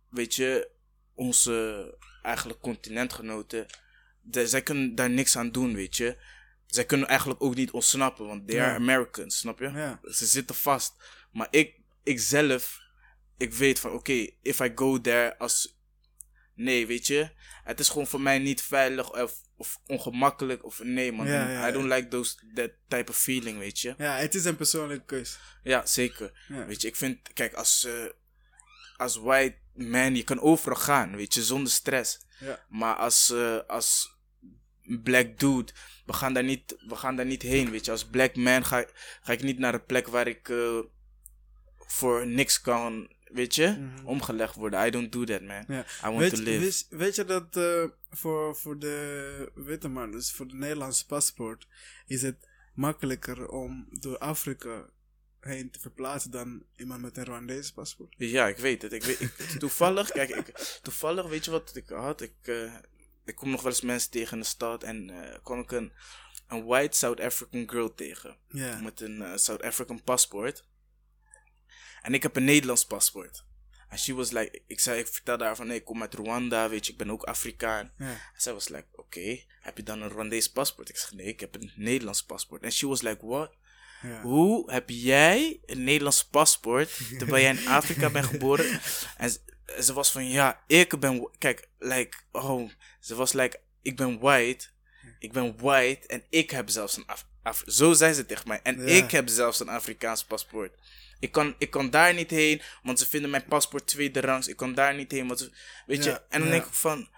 [0.09, 0.69] weet je,
[1.13, 3.65] onze eigenlijk continentgenoten,
[4.21, 6.17] de- zij kunnen daar niks aan doen, weet je.
[6.67, 9.69] Zij kunnen eigenlijk ook niet ontsnappen, want they are Americans, snap je?
[9.69, 9.99] Ja.
[10.03, 10.93] Ze zitten vast.
[11.31, 12.79] Maar ik, ik zelf,
[13.39, 15.77] ik weet van, oké, if I go there als...
[16.55, 17.29] Nee, weet je.
[17.63, 21.27] Het is gewoon voor mij niet veilig of, of ongemakkelijk of nee, man.
[21.27, 23.93] Ja, ja, I don't like those, that type of feeling, weet je.
[23.97, 25.39] Ja, het is een persoonlijke keus.
[25.63, 26.31] Ja, zeker.
[26.47, 28.05] Weet je, ik vind, kijk, als, eh,
[28.97, 32.19] als white man, je kan overal gaan, weet je, zonder stress.
[32.69, 34.17] Maar als, eh, als
[35.03, 35.71] black dude.
[36.05, 37.91] We gaan daar niet, we gaan daar niet heen, weet je.
[37.91, 38.85] Als black man ga,
[39.21, 40.79] ga ik niet naar een plek waar ik eh,
[41.77, 44.05] voor niks kan, weet je, Mhm.
[44.05, 44.85] omgelegd worden.
[44.87, 45.63] I don't do that, man.
[45.67, 45.79] Ja.
[45.81, 46.83] I want Weet, to je- live.
[46.89, 51.67] weet je dat eh, voor, voor de witte man, dus voor de Nederlandse paspoort,
[52.07, 54.89] is het makkelijker om door Afrika
[55.39, 58.15] heen te verplaatsen dan iemand met een Rwandese paspoort?
[58.17, 58.93] Ja, ik weet het.
[58.93, 62.21] Ik weet, ik, toevallig, kijk, ik, toevallig, weet je wat ik had?
[62.21, 62.73] Ik, eh,
[63.25, 65.91] ik kom nog wel eens mensen tegen in de stad en eh kwam ik een,
[66.47, 68.37] een white South African girl tegen.
[68.83, 70.63] Met een South African paspoort.
[72.01, 73.43] En ik heb een Nederlands paspoort.
[73.89, 76.69] En she was like, ik zei, ik vertelde haar van, nee, ik kom uit Rwanda,
[76.69, 77.91] weet je, ik ben ook Afrikaan.
[77.97, 78.05] Ja.
[78.07, 80.89] En zij was like, oké, heb je dan een Rwandees paspoort?
[80.89, 82.63] Ik zeg, nee, ik heb een Nederlands paspoort.
[82.63, 83.51] En she was like, what?
[84.01, 84.21] Ja.
[84.21, 88.79] Hoe heb jij een Nederlands paspoort terwijl jij in Afrika bent geboren?
[89.17, 89.39] En ze,
[89.79, 91.29] ze was van ja, ik ben.
[91.37, 92.69] Kijk, like, oh,
[92.99, 94.67] ze was like, ik ben white.
[95.19, 97.27] Ik ben white en ik heb zelfs een Af.
[97.43, 98.59] Af- zo zei ze tegen mij.
[98.63, 99.03] En Ja.
[99.03, 100.73] ik heb zelfs een Afrikaans paspoort.
[101.19, 104.47] Ik kan, ik kan daar niet heen, want ze vinden mijn paspoort tweede rangs.
[104.47, 105.51] Ik kan daar niet heen, want ze,
[105.85, 106.11] weet je.
[106.11, 106.49] En dan ja.
[106.49, 107.09] denk ik van,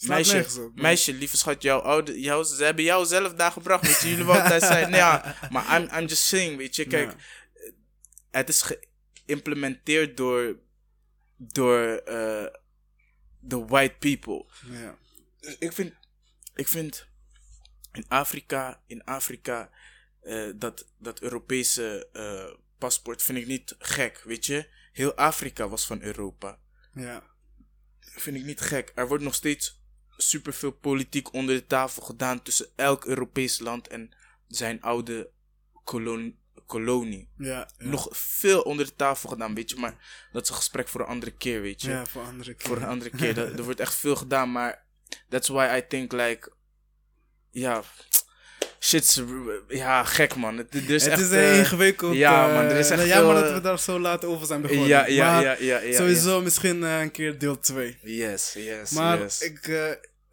[0.00, 3.86] Meisje, op, meisje, lieve schat, jouw oude, jou, ze hebben jou zelf daar gebracht.
[3.86, 4.90] Weet je, jullie wouden daar zijn.
[4.90, 7.16] Nee, ja, maar I'm, I'm just saying, weet je, kijk, Ja.
[8.30, 8.62] het is
[9.24, 10.58] geïmplementeerd door,
[11.36, 12.46] door eh,
[13.40, 14.46] de white people.
[14.70, 14.98] Ja.
[15.40, 15.94] Dus ik vind,
[16.54, 17.06] ik vind
[17.92, 19.70] in Afrika, in Afrika,
[20.20, 24.68] eh, dat, dat Europese eh, paspoort vind ik niet gek, weet je.
[24.92, 26.58] Heel Afrika was van Europa
[26.92, 27.22] Ja.
[28.00, 28.92] vind ik niet gek.
[28.94, 29.80] Er wordt nog steeds
[30.16, 34.16] superveel politiek onder de tafel gedaan tussen elk Europees land en
[34.48, 35.30] zijn oude
[35.84, 37.30] kolon- kolonie.
[37.38, 37.46] Ja.
[37.46, 37.68] ja.
[37.78, 39.76] Nog veel onder de tafel gedaan, weet je.
[39.76, 41.90] Maar dat is een gesprek voor een andere keer, weet je.
[41.90, 42.66] Ja, voor andere keer.
[42.66, 43.34] Voor een andere keer.
[43.34, 44.84] Dat- er wordt echt veel gedaan, maar
[45.28, 46.52] that's why I think like,
[47.50, 47.82] ja,
[48.86, 49.22] shit's,
[49.68, 50.56] ja, gek man.
[50.56, 52.14] Het, is het echt, is eh, ingewikkeld.
[52.14, 54.24] ja, eh, man, er is echt nou, jammer veel, dat we eh, daar zo laat
[54.24, 54.86] over zijn begonnen.
[54.88, 55.96] ja, ja, Maar ja, ja, ja, ja.
[55.96, 57.98] Sowieso misschien eh, een keer deel 2.
[58.02, 59.40] Yes, yes, Maar yes.
[59.40, 59.90] ik, eh,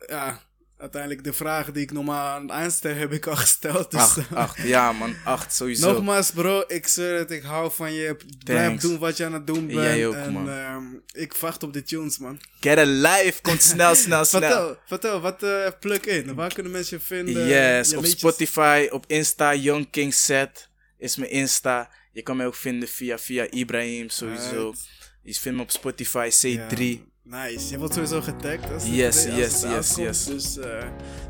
[0.08, 0.42] ja,
[0.84, 3.92] uiteindelijk de vragen die ik normaal aan eindstel heb ik al gesteld.
[3.92, 5.92] Dus, Acht, acht, ja man, acht sowieso.
[5.92, 8.18] Nogmaals bro, ik zweer het, ik hou van je.
[8.44, 8.82] Blijf Thanks.
[8.84, 9.80] doen wat je aan het doen bent.
[9.80, 10.50] Jij ook, en man.
[10.50, 12.40] ehm, ik wacht op de tunes man.
[12.60, 14.42] Get a life, komt snel, snel, snel.
[14.42, 16.34] Vertel, vertel, wat eh plug in?
[16.36, 17.48] Waar kunnen mensen je vinden?
[17.48, 18.20] yes, Je op liedjes?
[18.20, 21.90] Spotify, op Insta, Young King Set is mijn Insta.
[22.12, 24.66] Je kan mij ook vinden via, via Ibrahim sowieso.
[24.70, 24.88] Right.
[25.22, 26.78] Je vindt me op Spotify C3.
[26.80, 28.72] Ja, nice, je wordt sowieso getagd.
[28.74, 30.26] Als het- Yes, als yes, yes, yes.
[30.26, 30.84] Dus eh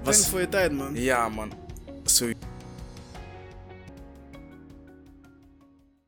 [0.03, 0.95] Was- voor je tijd man.
[0.95, 1.51] Ja man,
[2.03, 2.37] sowieso.